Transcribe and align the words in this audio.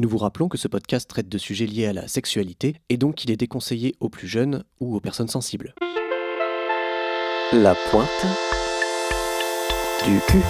Nous 0.00 0.08
vous 0.08 0.16
rappelons 0.16 0.48
que 0.48 0.56
ce 0.56 0.66
podcast 0.66 1.10
traite 1.10 1.28
de 1.28 1.36
sujets 1.36 1.66
liés 1.66 1.84
à 1.84 1.92
la 1.92 2.08
sexualité 2.08 2.76
et 2.88 2.96
donc 2.96 3.16
qu'il 3.16 3.30
est 3.30 3.36
déconseillé 3.36 3.96
aux 4.00 4.08
plus 4.08 4.26
jeunes 4.26 4.64
ou 4.80 4.96
aux 4.96 5.00
personnes 5.00 5.28
sensibles. 5.28 5.74
La 7.52 7.74
pointe 7.90 8.08
du 10.06 10.18
cul. 10.26 10.40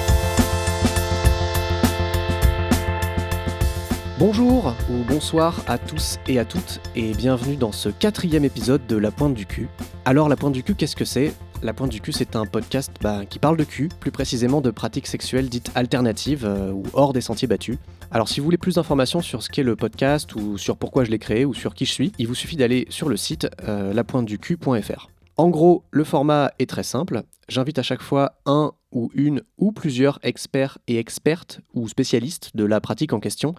Bonjour 4.21 4.73
ou 4.89 5.03
bonsoir 5.09 5.65
à 5.67 5.79
tous 5.79 6.21
et 6.29 6.39
à 6.39 6.45
toutes 6.45 6.81
et 6.95 7.13
bienvenue 7.15 7.57
dans 7.57 7.73
ce 7.73 7.89
quatrième 7.89 8.45
épisode 8.45 8.87
de 8.87 8.95
La 8.95 9.11
Pointe 9.11 9.35
du 9.35 9.47
cul. 9.47 9.67
Alors 10.05 10.29
La 10.29 10.37
Pointe 10.37 10.53
du 10.53 10.63
cul, 10.63 10.77
qu'est-ce 10.77 10.95
que 10.95 11.05
c'est? 11.05 11.35
La 11.63 11.75
Pointe 11.75 11.91
du 11.91 12.01
cul, 12.01 12.13
c'est 12.13 12.37
un 12.37 12.47
podcast 12.47 12.91
bah, 13.03 13.27
qui 13.27 13.39
parle 13.39 13.59
de 13.59 13.65
cul, 13.65 13.91
plus 14.01 14.11
précisément 14.11 14.63
de 14.63 14.71
pratiques 14.71 15.07
sexuelles 15.07 15.51
dites 15.51 15.71
alternatives 15.75 16.47
euh, 16.47 16.73
ou 16.73 16.85
hors 16.95 17.13
des 17.13 17.21
sentiers 17.21 17.49
battus. 17.49 17.77
Alors 18.11 18.29
si 18.29 18.41
vous 18.41 18.45
voulez 18.45 18.57
plus 18.57 18.77
d'informations 18.77 19.21
sur 19.21 19.43
ce 19.43 19.51
qu'est 19.51 19.63
le 19.63 19.77
podcast 19.77 20.35
ou 20.35 20.57
sur 20.57 20.79
pourquoi 20.79 21.05
je 21.05 21.11
l'ai 21.11 21.19
créé 21.19 21.45
ou 21.45 21.53
sur 21.53 21.75
qui 21.75 21.85
je 21.85 21.93
suis, 21.93 22.13
il 22.19 22.27
vous 22.27 22.35
suffit 22.35 22.57
d'aller 22.57 22.87
sur 22.89 23.11
le 23.11 23.19
site 23.19 23.47
euh, 23.69 23.93
lapointeducul.fr. 23.93 25.11
En 25.37 25.49
gros, 25.51 25.85
le 25.91 26.05
format 26.05 26.51
est 26.59 26.69
très 26.69 26.83
simple. 26.83 27.25
J'invite 27.49 27.79
à 27.79 27.83
chaque 27.83 28.03
fois 28.03 28.37
un 28.47 28.73
ou 28.93 29.11
une 29.15 29.43
ou 29.59 29.73
plusieurs 29.73 30.19
experts 30.23 30.79
et 30.87 30.99
expertes 30.99 31.61
ou 31.75 31.89
spécialistes 31.89 32.51
de 32.55 32.65
la 32.65 32.81
pratique 32.81 33.13
en 33.13 33.21
question. 33.21 33.55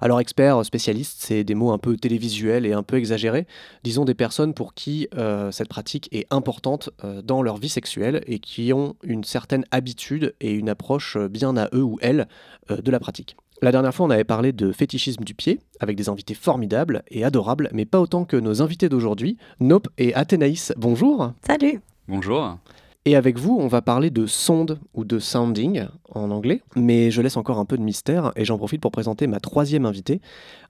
Alors 0.00 0.20
expert, 0.20 0.64
spécialiste, 0.64 1.18
c'est 1.20 1.44
des 1.44 1.54
mots 1.54 1.72
un 1.72 1.78
peu 1.78 1.96
télévisuels 1.96 2.64
et 2.64 2.72
un 2.72 2.82
peu 2.82 2.96
exagérés. 2.96 3.46
Disons 3.84 4.04
des 4.04 4.14
personnes 4.14 4.54
pour 4.54 4.72
qui 4.74 5.08
euh, 5.16 5.50
cette 5.50 5.68
pratique 5.68 6.08
est 6.12 6.26
importante 6.30 6.90
euh, 7.04 7.20
dans 7.20 7.42
leur 7.42 7.58
vie 7.58 7.68
sexuelle 7.68 8.22
et 8.26 8.38
qui 8.38 8.72
ont 8.72 8.96
une 9.02 9.24
certaine 9.24 9.64
habitude 9.70 10.34
et 10.40 10.52
une 10.52 10.70
approche 10.70 11.18
bien 11.18 11.56
à 11.56 11.68
eux 11.74 11.82
ou 11.82 11.98
elles 12.00 12.28
euh, 12.70 12.80
de 12.80 12.90
la 12.90 12.98
pratique. 12.98 13.36
La 13.62 13.72
dernière 13.72 13.94
fois, 13.94 14.06
on 14.06 14.10
avait 14.10 14.24
parlé 14.24 14.52
de 14.52 14.72
fétichisme 14.72 15.22
du 15.22 15.34
pied, 15.34 15.60
avec 15.80 15.94
des 15.94 16.08
invités 16.08 16.32
formidables 16.32 17.02
et 17.10 17.24
adorables, 17.24 17.68
mais 17.72 17.84
pas 17.84 18.00
autant 18.00 18.24
que 18.24 18.38
nos 18.38 18.62
invités 18.62 18.88
d'aujourd'hui, 18.88 19.36
Nope 19.60 19.88
et 19.98 20.14
Athénaïs. 20.14 20.72
Bonjour 20.78 21.34
Salut 21.46 21.82
Bonjour. 22.08 22.58
Et 23.06 23.16
avec 23.16 23.38
vous, 23.38 23.56
on 23.58 23.66
va 23.66 23.80
parler 23.80 24.10
de 24.10 24.26
sonde 24.26 24.78
ou 24.92 25.04
de 25.04 25.18
sounding 25.18 25.86
en 26.10 26.30
anglais, 26.30 26.60
mais 26.76 27.10
je 27.10 27.22
laisse 27.22 27.38
encore 27.38 27.58
un 27.58 27.64
peu 27.64 27.78
de 27.78 27.82
mystère 27.82 28.30
et 28.36 28.44
j'en 28.44 28.58
profite 28.58 28.82
pour 28.82 28.90
présenter 28.90 29.26
ma 29.26 29.40
troisième 29.40 29.86
invitée. 29.86 30.20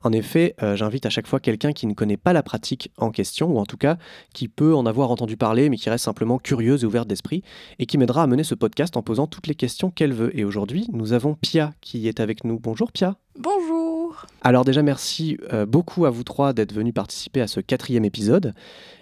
En 0.02 0.12
effet, 0.12 0.54
euh, 0.62 0.76
j'invite 0.76 1.04
à 1.06 1.10
chaque 1.10 1.26
fois 1.26 1.40
quelqu'un 1.40 1.72
qui 1.72 1.86
ne 1.86 1.94
connaît 1.94 2.16
pas 2.16 2.32
la 2.32 2.42
pratique 2.42 2.90
en 2.96 3.10
question, 3.10 3.50
ou 3.50 3.58
en 3.58 3.66
tout 3.66 3.76
cas 3.76 3.98
qui 4.32 4.48
peut 4.48 4.74
en 4.74 4.86
avoir 4.86 5.10
entendu 5.10 5.36
parler, 5.36 5.68
mais 5.68 5.76
qui 5.76 5.90
reste 5.90 6.04
simplement 6.04 6.38
curieuse 6.38 6.82
et 6.82 6.86
ouverte 6.86 7.08
d'esprit, 7.08 7.42
et 7.78 7.86
qui 7.86 7.98
m'aidera 7.98 8.22
à 8.22 8.26
mener 8.26 8.44
ce 8.44 8.54
podcast 8.54 8.96
en 8.96 9.02
posant 9.02 9.26
toutes 9.26 9.46
les 9.46 9.54
questions 9.54 9.90
qu'elle 9.90 10.12
veut. 10.12 10.36
Et 10.38 10.44
aujourd'hui, 10.44 10.86
nous 10.92 11.12
avons 11.12 11.34
Pia 11.34 11.74
qui 11.80 12.08
est 12.08 12.20
avec 12.20 12.44
nous. 12.44 12.58
Bonjour 12.58 12.92
Pia. 12.92 13.16
Bonjour 13.38 14.26
Alors 14.42 14.64
déjà, 14.64 14.82
merci 14.82 15.38
euh, 15.52 15.66
beaucoup 15.66 16.04
à 16.04 16.10
vous 16.10 16.24
trois 16.24 16.52
d'être 16.52 16.72
venus 16.72 16.94
participer 16.94 17.40
à 17.40 17.46
ce 17.46 17.60
quatrième 17.60 18.04
épisode. 18.04 18.54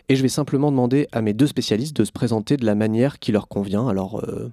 Et 0.08 0.16
je 0.16 0.22
vais 0.22 0.28
simplement 0.28 0.70
demander 0.70 1.06
à 1.12 1.22
mes 1.22 1.34
deux 1.34 1.46
spécialistes 1.46 1.96
de 1.96 2.04
se 2.04 2.12
présenter 2.12 2.56
de 2.56 2.64
la 2.64 2.74
manière 2.74 3.18
qui 3.18 3.30
leur 3.30 3.48
convient. 3.48 3.88
Alors, 3.88 4.24
euh, 4.24 4.50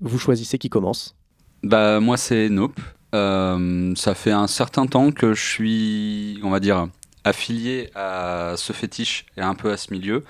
vous 0.00 0.18
choisissez 0.18 0.58
qui 0.58 0.68
commence. 0.68 1.16
Bah 1.62 1.98
moi 1.98 2.16
c'est 2.16 2.48
Nope. 2.48 2.80
Euh, 3.14 3.94
ça 3.96 4.14
fait 4.14 4.32
un 4.32 4.46
certain 4.46 4.86
temps 4.86 5.10
que 5.12 5.34
je 5.34 5.42
suis, 5.42 6.40
on 6.42 6.50
va 6.50 6.60
dire, 6.60 6.88
affilié 7.24 7.90
à 7.94 8.54
ce 8.56 8.72
fétiche 8.72 9.26
et 9.36 9.40
un 9.40 9.54
peu 9.54 9.70
à 9.70 9.76
ce 9.76 9.92
milieu. 9.92 10.24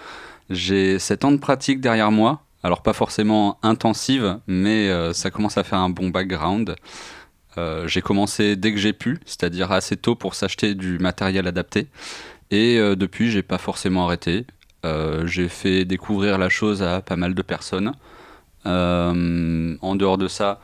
J'ai 0.50 0.98
7 0.98 1.24
ans 1.24 1.32
de 1.32 1.38
pratique 1.38 1.80
derrière 1.80 2.10
moi. 2.10 2.42
Alors 2.62 2.82
pas 2.82 2.92
forcément 2.92 3.58
intensive, 3.62 4.38
mais 4.46 4.88
euh, 4.88 5.12
ça 5.12 5.30
commence 5.30 5.58
à 5.58 5.64
faire 5.64 5.78
un 5.78 5.90
bon 5.90 6.08
background. 6.08 6.74
Euh, 7.56 7.86
j'ai 7.86 8.02
commencé 8.02 8.56
dès 8.56 8.72
que 8.72 8.78
j'ai 8.78 8.92
pu, 8.92 9.20
c'est-à-dire 9.26 9.70
assez 9.72 9.96
tôt 9.96 10.16
pour 10.16 10.34
s'acheter 10.34 10.74
du 10.74 10.98
matériel 10.98 11.46
adapté. 11.46 11.86
Et 12.50 12.78
euh, 12.78 12.96
depuis, 12.96 13.30
j'ai 13.30 13.42
pas 13.42 13.58
forcément 13.58 14.06
arrêté. 14.06 14.46
J'ai 15.26 15.48
fait 15.50 15.84
découvrir 15.84 16.38
la 16.38 16.48
chose 16.48 16.82
à 16.82 17.02
pas 17.02 17.16
mal 17.16 17.34
de 17.34 17.42
personnes. 17.42 17.92
En 18.64 19.96
dehors 19.96 20.16
de 20.16 20.28
ça, 20.28 20.60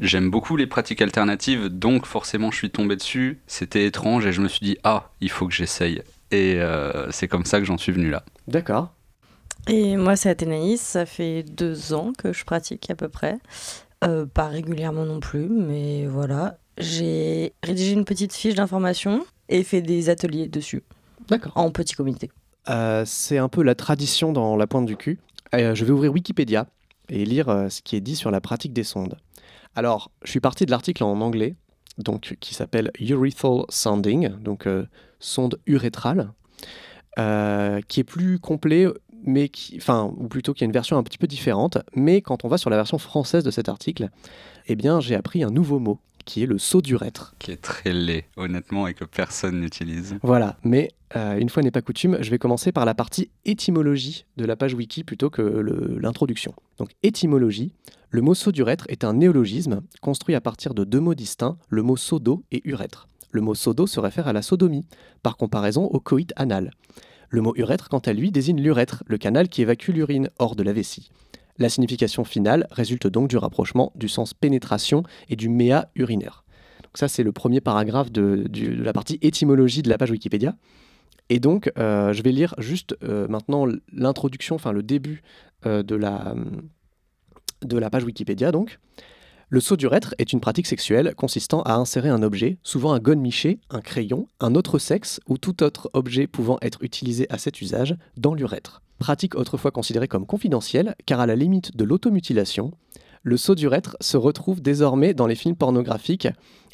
j'aime 0.00 0.30
beaucoup 0.30 0.56
les 0.56 0.66
pratiques 0.66 1.02
alternatives, 1.02 1.66
donc 1.66 2.06
forcément 2.06 2.50
je 2.50 2.56
suis 2.56 2.70
tombé 2.70 2.96
dessus. 2.96 3.40
C'était 3.46 3.86
étrange 3.86 4.26
et 4.26 4.32
je 4.32 4.40
me 4.40 4.48
suis 4.48 4.64
dit, 4.64 4.78
ah, 4.84 5.10
il 5.20 5.30
faut 5.30 5.46
que 5.46 5.54
j'essaye. 5.54 6.02
Et 6.30 6.56
euh, 6.60 7.10
c'est 7.10 7.28
comme 7.28 7.44
ça 7.44 7.58
que 7.58 7.64
j'en 7.64 7.78
suis 7.78 7.92
venu 7.92 8.10
là. 8.10 8.24
D'accord. 8.48 8.92
Et 9.68 9.96
moi 9.96 10.16
c'est 10.16 10.30
Athénaïs, 10.30 10.80
ça 10.80 11.06
fait 11.06 11.42
deux 11.42 11.92
ans 11.92 12.12
que 12.16 12.32
je 12.32 12.44
pratique 12.44 12.90
à 12.90 12.94
peu 12.94 13.08
près. 13.08 13.38
Euh, 14.04 14.26
pas 14.26 14.48
régulièrement 14.48 15.04
non 15.04 15.20
plus, 15.20 15.48
mais 15.48 16.06
voilà. 16.06 16.58
J'ai 16.78 17.52
rédigé 17.62 17.92
une 17.92 18.04
petite 18.04 18.32
fiche 18.32 18.54
d'information 18.54 19.24
et 19.48 19.62
fait 19.62 19.82
des 19.82 20.08
ateliers 20.08 20.48
dessus, 20.48 20.82
D'accord. 21.28 21.52
en 21.54 21.70
petit 21.70 21.94
comité. 21.94 22.30
Euh, 22.68 23.04
c'est 23.06 23.38
un 23.38 23.48
peu 23.48 23.62
la 23.62 23.74
tradition 23.74 24.32
dans 24.32 24.56
la 24.56 24.66
pointe 24.66 24.86
du 24.86 24.96
cul. 24.96 25.18
Euh, 25.54 25.74
je 25.74 25.84
vais 25.84 25.92
ouvrir 25.92 26.12
Wikipédia 26.12 26.66
et 27.08 27.24
lire 27.24 27.48
euh, 27.48 27.68
ce 27.68 27.82
qui 27.82 27.96
est 27.96 28.00
dit 28.00 28.16
sur 28.16 28.30
la 28.30 28.40
pratique 28.40 28.72
des 28.72 28.84
sondes. 28.84 29.16
Alors, 29.74 30.10
je 30.24 30.30
suis 30.30 30.40
parti 30.40 30.66
de 30.66 30.70
l'article 30.70 31.02
en 31.04 31.20
anglais, 31.20 31.54
donc 31.98 32.36
qui 32.40 32.54
s'appelle 32.54 32.90
Urethral 32.98 33.64
Sounding, 33.68 34.30
donc 34.40 34.66
euh, 34.66 34.86
sonde 35.18 35.58
urétrale, 35.66 36.32
euh, 37.18 37.80
qui 37.88 38.00
est 38.00 38.04
plus 38.04 38.38
complet, 38.38 38.86
mais 39.24 39.48
qui, 39.48 39.76
enfin, 39.76 40.12
ou 40.16 40.28
plutôt 40.28 40.52
qui 40.52 40.64
a 40.64 40.66
une 40.66 40.72
version 40.72 40.98
un 40.98 41.02
petit 41.02 41.18
peu 41.18 41.26
différente. 41.26 41.78
Mais 41.94 42.20
quand 42.20 42.44
on 42.44 42.48
va 42.48 42.58
sur 42.58 42.70
la 42.70 42.76
version 42.76 42.98
française 42.98 43.44
de 43.44 43.50
cet 43.50 43.68
article, 43.68 44.10
eh 44.66 44.76
bien, 44.76 45.00
j'ai 45.00 45.14
appris 45.14 45.42
un 45.42 45.50
nouveau 45.50 45.78
mot 45.78 45.98
qui 46.24 46.42
est 46.42 46.46
le 46.46 46.58
saut 46.58 46.82
d'urètre. 46.82 47.34
Qui 47.38 47.50
est 47.50 47.60
très 47.60 47.92
laid, 47.92 48.24
honnêtement, 48.36 48.86
et 48.86 48.94
que 48.94 49.04
personne 49.04 49.60
n'utilise. 49.60 50.16
Voilà, 50.22 50.56
mais 50.62 50.90
euh, 51.16 51.38
une 51.38 51.48
fois 51.48 51.62
n'est 51.62 51.70
pas 51.70 51.82
coutume, 51.82 52.18
je 52.20 52.30
vais 52.30 52.38
commencer 52.38 52.72
par 52.72 52.84
la 52.84 52.94
partie 52.94 53.30
étymologie 53.44 54.24
de 54.36 54.44
la 54.44 54.56
page 54.56 54.74
wiki 54.74 55.04
plutôt 55.04 55.30
que 55.30 55.42
l'introduction. 56.00 56.54
Donc 56.78 56.90
étymologie, 57.02 57.72
le 58.12 58.20
mot 58.20 58.34
saut 58.34 58.52
d'urètre 58.52 58.84
est 58.88 59.04
un 59.04 59.14
néologisme 59.14 59.80
construit 60.02 60.34
à 60.34 60.42
partir 60.42 60.74
de 60.74 60.84
deux 60.84 61.00
mots 61.00 61.14
distincts, 61.14 61.56
le 61.70 61.82
mot 61.82 61.96
sodo 61.96 62.44
et 62.52 62.60
urètre. 62.66 63.08
Le 63.30 63.40
mot 63.40 63.54
sodo 63.54 63.86
se 63.86 63.98
réfère 64.00 64.28
à 64.28 64.34
la 64.34 64.42
sodomie, 64.42 64.84
par 65.22 65.38
comparaison 65.38 65.86
au 65.86 65.98
coït 65.98 66.30
anal. 66.36 66.72
Le 67.30 67.40
mot 67.40 67.54
urètre, 67.56 67.88
quant 67.88 68.00
à 68.00 68.12
lui, 68.12 68.30
désigne 68.30 68.60
l'urètre, 68.60 69.02
le 69.06 69.16
canal 69.16 69.48
qui 69.48 69.62
évacue 69.62 69.92
l'urine 69.92 70.28
hors 70.38 70.56
de 70.56 70.62
la 70.62 70.74
vessie. 70.74 71.10
La 71.56 71.70
signification 71.70 72.22
finale 72.24 72.66
résulte 72.70 73.06
donc 73.06 73.30
du 73.30 73.38
rapprochement 73.38 73.92
du 73.94 74.10
sens 74.10 74.34
pénétration 74.34 75.04
et 75.30 75.36
du 75.36 75.48
méa 75.48 75.88
urinaire. 75.94 76.44
Donc 76.82 76.98
ça, 76.98 77.08
c'est 77.08 77.22
le 77.22 77.32
premier 77.32 77.62
paragraphe 77.62 78.12
de 78.12 78.44
la 78.60 78.92
partie 78.92 79.18
étymologie 79.22 79.80
de 79.80 79.88
la 79.88 79.96
page 79.96 80.10
Wikipédia. 80.10 80.54
Et 81.30 81.40
donc, 81.40 81.72
euh, 81.78 82.12
je 82.12 82.22
vais 82.22 82.32
lire 82.32 82.54
juste 82.58 82.94
euh, 83.04 83.26
maintenant 83.28 83.64
l'introduction, 83.90 84.56
enfin 84.56 84.72
le 84.72 84.82
début 84.82 85.22
euh, 85.64 85.82
de, 85.82 85.94
la, 85.94 86.34
de 87.64 87.78
la 87.78 87.90
page 87.90 88.04
Wikipédia. 88.04 88.52
Donc, 88.52 88.78
le 89.48 89.60
saut 89.60 89.76
d'urètre 89.76 90.14
est 90.18 90.32
une 90.32 90.40
pratique 90.40 90.66
sexuelle 90.66 91.14
consistant 91.14 91.60
à 91.62 91.74
insérer 91.74 92.08
un 92.08 92.22
objet, 92.22 92.56
souvent 92.62 92.94
un 92.94 92.98
gonne-miché, 93.00 93.60
un 93.68 93.82
crayon, 93.82 94.26
un 94.40 94.54
autre 94.54 94.78
sexe 94.78 95.20
ou 95.28 95.36
tout 95.36 95.62
autre 95.62 95.90
objet 95.92 96.26
pouvant 96.26 96.56
être 96.62 96.82
utilisé 96.82 97.26
à 97.28 97.36
cet 97.36 97.60
usage, 97.60 97.96
dans 98.16 98.32
l'urètre. 98.32 98.80
Pratique 98.98 99.34
autrefois 99.34 99.70
considérée 99.70 100.08
comme 100.08 100.24
confidentielle, 100.24 100.94
car 101.04 101.20
à 101.20 101.26
la 101.26 101.36
limite 101.36 101.76
de 101.76 101.84
l'automutilation, 101.84 102.70
le 103.22 103.36
saut 103.36 103.54
d'urètre 103.54 103.96
se 104.00 104.16
retrouve 104.16 104.62
désormais 104.62 105.12
dans 105.12 105.26
les 105.26 105.34
films 105.34 105.56
pornographiques 105.56 106.28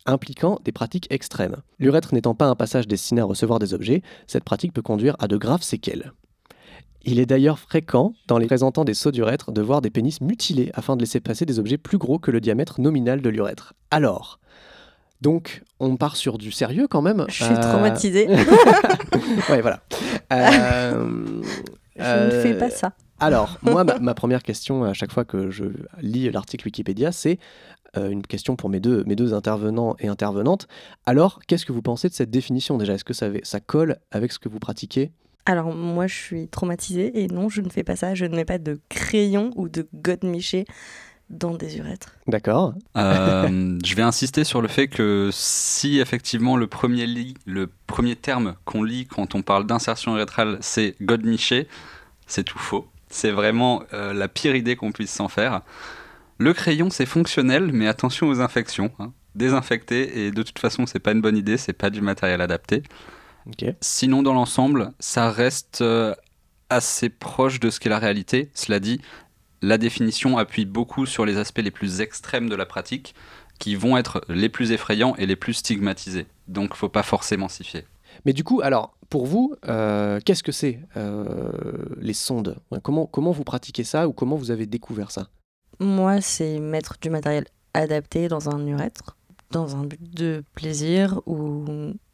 impliquant 0.06 0.60
des 0.64 0.72
pratiques 0.72 1.08
extrêmes. 1.10 1.56
L'urètre 1.78 2.14
n'étant 2.14 2.34
pas 2.34 2.46
un 2.46 2.54
passage 2.54 2.86
destiné 2.86 3.20
à 3.20 3.24
recevoir 3.24 3.58
des 3.58 3.74
objets, 3.74 4.02
cette 4.26 4.44
pratique 4.44 4.72
peut 4.72 4.82
conduire 4.82 5.16
à 5.18 5.28
de 5.28 5.36
graves 5.36 5.62
séquelles. 5.62 6.12
Il 7.04 7.18
est 7.20 7.26
d'ailleurs 7.26 7.58
fréquent, 7.58 8.12
dans 8.26 8.38
les 8.38 8.46
présentants 8.46 8.84
des 8.84 8.94
sauts 8.94 9.12
d'urètre, 9.12 9.52
de 9.52 9.62
voir 9.62 9.80
des 9.80 9.90
pénis 9.90 10.20
mutilés 10.20 10.70
afin 10.74 10.96
de 10.96 11.00
laisser 11.00 11.20
passer 11.20 11.46
des 11.46 11.58
objets 11.58 11.78
plus 11.78 11.96
gros 11.98 12.18
que 12.18 12.30
le 12.30 12.40
diamètre 12.40 12.80
nominal 12.80 13.22
de 13.22 13.28
l'urètre. 13.30 13.72
Alors, 13.90 14.40
donc, 15.20 15.62
on 15.80 15.96
part 15.96 16.16
sur 16.16 16.38
du 16.38 16.52
sérieux 16.52 16.86
quand 16.88 17.02
même. 17.02 17.24
Je 17.28 17.44
suis 17.44 17.54
Euh, 17.54 17.60
traumatisée, 17.60 18.28
Ouais, 19.48 19.60
voilà. 19.60 19.80
Euh, 20.32 21.42
je 21.96 22.02
ne 22.36 22.40
fais 22.42 22.52
euh, 22.54 22.58
pas 22.58 22.70
ça. 22.70 22.92
alors, 23.18 23.56
moi, 23.62 23.82
ma, 23.82 23.98
ma 23.98 24.14
première 24.14 24.42
question 24.42 24.84
à 24.84 24.92
chaque 24.92 25.10
fois 25.10 25.24
que 25.24 25.50
je 25.50 25.64
lis 26.02 26.30
l'article 26.30 26.66
Wikipédia, 26.66 27.10
c'est 27.12 27.38
une 27.96 28.22
question 28.22 28.54
pour 28.54 28.68
mes 28.68 28.78
deux, 28.78 29.02
mes 29.04 29.16
deux 29.16 29.32
intervenants 29.34 29.96
et 29.98 30.06
intervenantes. 30.08 30.68
Alors, 31.06 31.40
qu'est-ce 31.48 31.64
que 31.66 31.72
vous 31.72 31.80
pensez 31.82 32.08
de 32.08 32.14
cette 32.14 32.30
définition? 32.30 32.76
Déjà 32.76 32.92
Est-ce 32.92 33.04
que 33.04 33.14
ça, 33.14 33.28
ça 33.42 33.58
colle 33.60 33.96
avec 34.12 34.30
ce 34.30 34.38
que 34.38 34.48
vous 34.48 34.58
pratiquez? 34.60 35.10
Alors 35.46 35.74
moi 35.74 36.06
je 36.06 36.14
suis 36.14 36.48
traumatisée 36.48 37.22
et 37.22 37.26
non 37.28 37.48
je 37.48 37.60
ne 37.62 37.70
fais 37.70 37.84
pas 37.84 37.96
ça, 37.96 38.14
je 38.14 38.24
ne 38.26 38.36
mets 38.36 38.44
pas 38.44 38.58
de 38.58 38.80
crayon 38.88 39.50
ou 39.56 39.68
de 39.68 39.88
godemiché 39.94 40.66
dans 41.30 41.54
des 41.54 41.76
urètres. 41.78 42.14
D'accord 42.26 42.74
Euh, 42.96 43.78
je 43.84 43.94
vais 43.94 44.02
insister 44.02 44.44
sur 44.44 44.62
le 44.62 44.68
fait 44.68 44.88
que 44.88 45.30
si 45.32 45.98
effectivement 46.00 46.56
le 46.56 46.66
premier, 46.66 47.06
lit, 47.06 47.34
le 47.46 47.70
premier 47.86 48.16
terme 48.16 48.54
qu'on 48.64 48.82
lit 48.82 49.06
quand 49.06 49.34
on 49.34 49.42
parle 49.42 49.66
d'insertion 49.66 50.14
urétrale, 50.16 50.58
c'est 50.60 50.96
godemiché, 51.02 51.68
c'est 52.26 52.44
tout 52.44 52.58
faux. 52.58 52.86
C'est 53.10 53.30
vraiment 53.30 53.82
euh, 53.92 54.12
la 54.12 54.28
pire 54.28 54.54
idée 54.56 54.76
qu'on 54.76 54.92
puisse 54.92 55.12
s'en 55.12 55.28
faire. 55.28 55.62
Le 56.38 56.52
crayon, 56.52 56.88
c'est 56.90 57.06
fonctionnel, 57.06 57.70
mais 57.72 57.88
attention 57.88 58.28
aux 58.28 58.40
infections. 58.40 58.92
hein. 58.98 59.12
désinfecté 59.34 60.26
et 60.26 60.30
de 60.30 60.42
toute 60.42 60.58
façon, 60.58 60.86
c'est 60.86 60.98
pas 60.98 61.12
une 61.12 61.20
bonne 61.20 61.36
idée, 61.36 61.56
c'est 61.56 61.72
pas 61.72 61.90
du 61.90 62.00
matériel 62.00 62.40
adapté. 62.40 62.82
Sinon, 63.80 64.22
dans 64.22 64.34
l'ensemble, 64.34 64.92
ça 64.98 65.30
reste 65.30 65.80
euh, 65.80 66.14
assez 66.70 67.08
proche 67.08 67.60
de 67.60 67.70
ce 67.70 67.80
qu'est 67.80 67.88
la 67.88 67.98
réalité. 67.98 68.50
Cela 68.54 68.80
dit, 68.80 69.00
la 69.62 69.78
définition 69.78 70.38
appuie 70.38 70.66
beaucoup 70.66 71.06
sur 71.06 71.24
les 71.24 71.36
aspects 71.36 71.62
les 71.62 71.70
plus 71.70 72.00
extrêmes 72.00 72.48
de 72.48 72.54
la 72.54 72.66
pratique, 72.66 73.14
qui 73.58 73.74
vont 73.74 73.96
être 73.96 74.22
les 74.28 74.48
plus 74.48 74.70
effrayants 74.72 75.16
et 75.16 75.26
les 75.26 75.36
plus 75.36 75.54
stigmatisés. 75.54 76.26
Donc, 76.46 76.74
faut 76.74 76.88
pas 76.88 77.02
forcément 77.02 77.48
s'y 77.48 77.64
fier. 77.64 77.84
Mais 78.24 78.32
du 78.32 78.44
coup, 78.44 78.60
alors, 78.62 78.96
pour 79.10 79.26
vous, 79.26 79.54
euh, 79.66 80.20
qu'est-ce 80.24 80.42
que 80.42 80.52
c'est 80.52 80.80
euh, 80.96 81.50
les 82.00 82.14
sondes? 82.14 82.58
Comment, 82.82 83.06
comment 83.06 83.32
vous 83.32 83.44
pratiquez 83.44 83.84
ça 83.84 84.06
ou 84.06 84.12
comment 84.12 84.36
vous 84.36 84.50
avez 84.50 84.66
découvert 84.66 85.10
ça? 85.10 85.28
Moi, 85.80 86.20
c'est 86.20 86.58
mettre 86.58 86.96
du 87.00 87.10
matériel 87.10 87.46
adapté 87.74 88.28
dans 88.28 88.48
un 88.48 88.66
urètre, 88.66 89.16
dans 89.50 89.76
un 89.76 89.84
but 89.84 90.14
de 90.14 90.44
plaisir 90.54 91.20
ou 91.26 91.64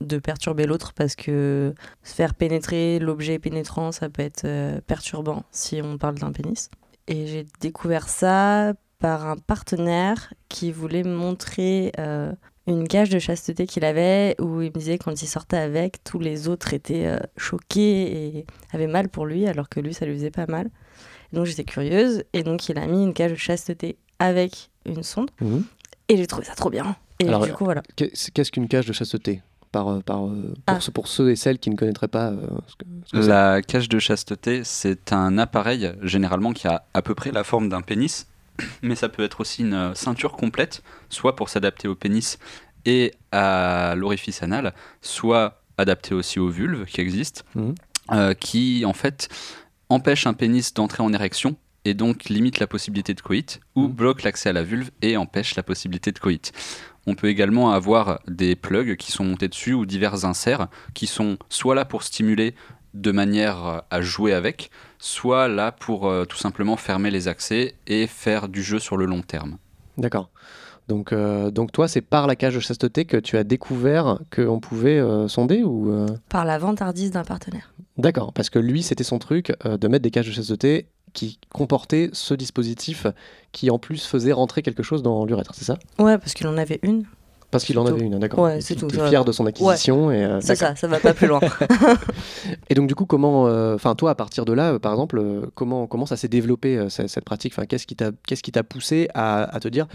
de 0.01 0.19
perturber 0.19 0.67
l'autre, 0.67 0.93
parce 0.93 1.17
que 1.17 1.75
se 2.03 2.15
faire 2.15 2.35
pénétrer 2.35 2.99
l'objet 2.99 3.39
pénétrant, 3.39 3.93
ça 3.93 4.09
peut 4.09 4.23
être 4.23 4.45
euh, 4.45 4.81
perturbant 4.87 5.45
si 5.51 5.81
on 5.83 5.99
parle 5.99 6.17
d'un 6.17 6.33
pénis. 6.33 6.71
Et 7.09 7.27
j'ai 7.27 7.47
découvert 7.61 8.09
ça 8.09 8.75
par 8.99 9.27
un 9.27 9.37
partenaire 9.37 10.33
qui 10.49 10.73
voulait 10.73 11.03
me 11.03 11.15
montrer 11.15 11.93
euh, 11.99 12.33
une 12.67 12.89
cage 12.89 13.11
de 13.11 13.19
chasteté 13.19 13.67
qu'il 13.67 13.85
avait, 13.85 14.37
où 14.41 14.63
il 14.63 14.69
me 14.69 14.79
disait 14.79 14.99
quand 14.99 15.21
il 15.21 15.27
sortait 15.27 15.59
avec, 15.59 16.03
tous 16.05 16.19
les 16.19 16.49
autres 16.49 16.73
étaient 16.73 17.07
euh, 17.07 17.19
choqués 17.37 18.39
et 18.39 18.47
avaient 18.73 18.87
mal 18.87 19.09
pour 19.09 19.27
lui, 19.27 19.47
alors 19.47 19.69
que 19.69 19.81
lui, 19.81 19.93
ça 19.93 20.07
lui 20.07 20.15
faisait 20.15 20.31
pas 20.31 20.47
mal. 20.47 20.71
Donc 21.33 21.47
j'étais 21.47 21.65
curieuse, 21.65 22.25
et 22.33 22.43
donc 22.43 22.69
il 22.69 22.79
a 22.79 22.87
mis 22.87 23.03
une 23.03 23.13
cage 23.13 23.33
de 23.33 23.37
chasteté 23.37 23.99
avec 24.19 24.71
une 24.87 25.03
sonde. 25.03 25.31
Mhm. 25.41 25.65
Et 26.09 26.17
j'ai 26.17 26.27
trouvé 26.27 26.47
ça 26.47 26.55
trop 26.55 26.71
bien. 26.71 26.97
Et 27.25 27.29
Alors, 27.29 27.45
du 27.47 27.53
coup, 27.53 27.65
voilà. 27.65 27.83
Qu'est- 27.97 28.31
Qu'est-ce 28.33 28.51
qu'une 28.53 28.69
cage 28.69 28.87
de 28.87 28.93
chasteté? 28.93 29.43
Par, 29.73 29.89
euh, 29.89 30.01
par, 30.01 30.27
euh, 30.27 30.55
pour, 30.67 30.77
Ah. 30.77 30.81
ceux, 30.81 30.93
pour 30.93 31.09
ceux 31.09 31.31
et 31.31 31.37
celles 31.37 31.59
qui 31.59 31.69
ne 31.71 31.75
connaîtraient 31.77 32.07
pas 32.09 32.29
euh, 32.29 32.47
ce 32.69 32.77
que, 32.77 32.85
ce 33.07 33.13
que. 33.13 33.27
La 33.27 33.61
cage 33.61 33.89
de 33.89 33.99
chasteté, 33.99 34.63
c'est 34.63 35.13
un 35.13 35.37
appareil 35.37 35.93
généralement 36.03 36.53
qui 36.53 36.69
a 36.69 36.85
à 36.95 37.03
peu 37.03 37.15
près 37.17 37.33
la 37.33 37.43
forme 37.43 37.69
d'un 37.69 37.83
pénis, 37.83 38.29
mais 38.83 38.95
ça 38.95 39.09
peut 39.09 39.25
être 39.25 39.41
aussi 39.41 39.63
une 39.63 39.93
ceinture 39.97 40.33
complète, 40.37 40.83
soit 41.09 41.35
pour 41.35 41.49
s'adapter 41.49 41.89
au 41.89 41.97
pénis 41.97 42.39
et 42.85 43.15
à 43.33 43.95
l'orifice 43.97 44.43
anal, 44.45 44.75
soit 45.03 45.61
adapté 45.77 46.15
aussi 46.15 46.39
aux 46.39 46.51
vulves 46.51 46.85
qui 46.85 47.01
existent, 47.01 47.43
euh, 48.13 48.33
qui 48.35 48.85
en 48.85 48.93
fait 48.93 49.29
empêche 49.89 50.27
un 50.29 50.35
pénis 50.35 50.73
d'entrer 50.73 51.03
en 51.03 51.13
érection 51.13 51.57
et 51.85 51.95
donc 51.95 52.27
limite 52.27 52.61
la 52.61 52.67
possibilité 52.69 53.13
de 53.13 53.21
coït, 53.21 53.59
ou 53.75 53.89
Mhm. 53.89 53.93
bloque 53.93 54.23
l'accès 54.23 54.51
à 54.51 54.53
la 54.53 54.63
vulve 54.63 54.91
et 55.03 55.17
empêche 55.17 55.57
la 55.57 55.63
possibilité 55.65 56.13
de 56.13 56.19
coït. 56.21 56.53
On 57.07 57.15
peut 57.15 57.29
également 57.29 57.73
avoir 57.73 58.21
des 58.27 58.57
plugs 58.57 58.97
qui 58.97 59.13
sont 59.13 59.25
montés 59.25 59.49
dessus 59.49 59.75
ou 59.75 59.87
divers 59.87 60.25
inserts 60.25 60.69
qui 60.95 61.07
sont 61.07 61.37
soit 61.49 61.75
là 61.75 61.85
pour 61.85 62.03
stimuler 62.03 62.55
de 62.95 63.11
manière 63.11 63.67
euh, 63.67 63.79
à 63.91 64.01
jouer 64.01 64.33
avec, 64.33 64.71
soit 64.99 65.49
là 65.49 65.73
pour 65.73 66.07
euh, 66.07 66.25
tout 66.25 66.37
simplement 66.37 66.77
fermer 66.77 67.11
les 67.11 67.29
accès 67.29 67.75
et 67.87 68.07
faire 68.07 68.49
du 68.49 68.63
jeu 68.63 68.79
sur 68.79 68.97
le 68.97 69.05
long 69.05 69.23
terme. 69.23 69.59
D'accord. 69.99 70.31
Donc, 70.89 71.13
euh, 71.13 71.51
donc 71.51 71.73
toi, 71.73 71.89
c'est 71.89 72.03
par 72.03 72.27
la 72.27 72.37
cage 72.37 72.55
de 72.55 72.61
chasteté 72.61 73.05
que 73.05 73.17
tu 73.17 73.37
as 73.37 73.45
découvert 73.45 74.19
qu'on 74.35 74.61
pouvait 74.61 74.99
euh, 74.99 75.29
sonder 75.29 75.63
ou 75.63 75.91
euh, 75.91 76.07
Par 76.29 76.45
la 76.45 76.59
vantardise 76.59 77.11
d'un 77.11 77.25
partenaire. 77.25 77.73
D'accord, 77.97 78.33
parce 78.33 78.51
que 78.51 78.59
lui, 78.59 78.83
c'était 78.83 79.05
son 79.05 79.19
truc 79.19 79.55
euh, 79.65 79.79
de 79.79 79.89
mettre 79.89 80.03
des 80.03 80.11
cages 80.11 80.27
de 80.27 80.33
chasteté 80.33 80.89
qui 81.15 81.39
comportaient 81.53 82.11
ce 82.13 82.35
dispositif 82.35 83.07
qui 83.53 83.71
en 83.71 83.79
plus 83.79 84.05
faisait 84.05 84.33
rentrer 84.33 84.63
quelque 84.63 84.83
chose 84.83 85.03
dans 85.03 85.25
l'urètre, 85.25 85.55
c'est 85.55 85.65
ça? 85.65 85.79
Ouais, 85.99 86.19
parce 86.19 86.35
qu'il 86.35 86.47
en 86.47 86.59
avait 86.59 86.81
une. 86.83 87.05
Parce 87.55 87.63
qu'il 87.65 87.79
en 87.79 87.87
avait 87.87 88.01
une, 88.01 88.19
d'accord. 88.19 88.41
Ouais, 88.41 88.61
c'est 88.61 88.75
tout, 88.75 88.89
va. 88.89 89.09
fier 89.09 89.25
de 89.25 89.31
son 89.31 89.47
acquisition. 89.47 90.11
Et, 90.11 90.25
euh, 90.25 90.41
C'est 90.41 90.57
ça, 90.57 90.75
ça 90.75 90.89
va 90.89 90.99
pas 90.99 91.15
plus 91.15 91.29
loin. 91.29 91.39
Et 92.69 92.75
donc 92.75 92.89
du 92.89 92.97
coup, 92.97 93.07
comment, 93.07 93.47
euh, 93.47 93.77
enfin 93.77 93.95
toi, 93.95 94.11
à 94.11 94.15
partir 94.17 94.45
de 94.45 94.53
là, 94.53 94.73
euh, 94.73 94.79
par 94.81 94.91
exemple, 94.91 95.19
euh, 95.19 95.43
comment 95.55 95.87
comment 95.87 96.05
ça 96.05 96.17
s'est 96.17 96.27
développé 96.27 96.89
cette, 96.91 97.09
cette 97.09 97.25
pratique? 97.25 97.53
Enfin, 97.53 97.65
qu'est-ce 97.65 97.87
qui 97.87 97.95
t'a 97.95 98.11
qu'est-ce 98.27 98.43
qui 98.43 98.51
t'a 98.51 98.65
poussé 98.65 99.09
à, 99.15 99.45
à 99.45 99.61
te 99.61 99.69
dire, 99.69 99.87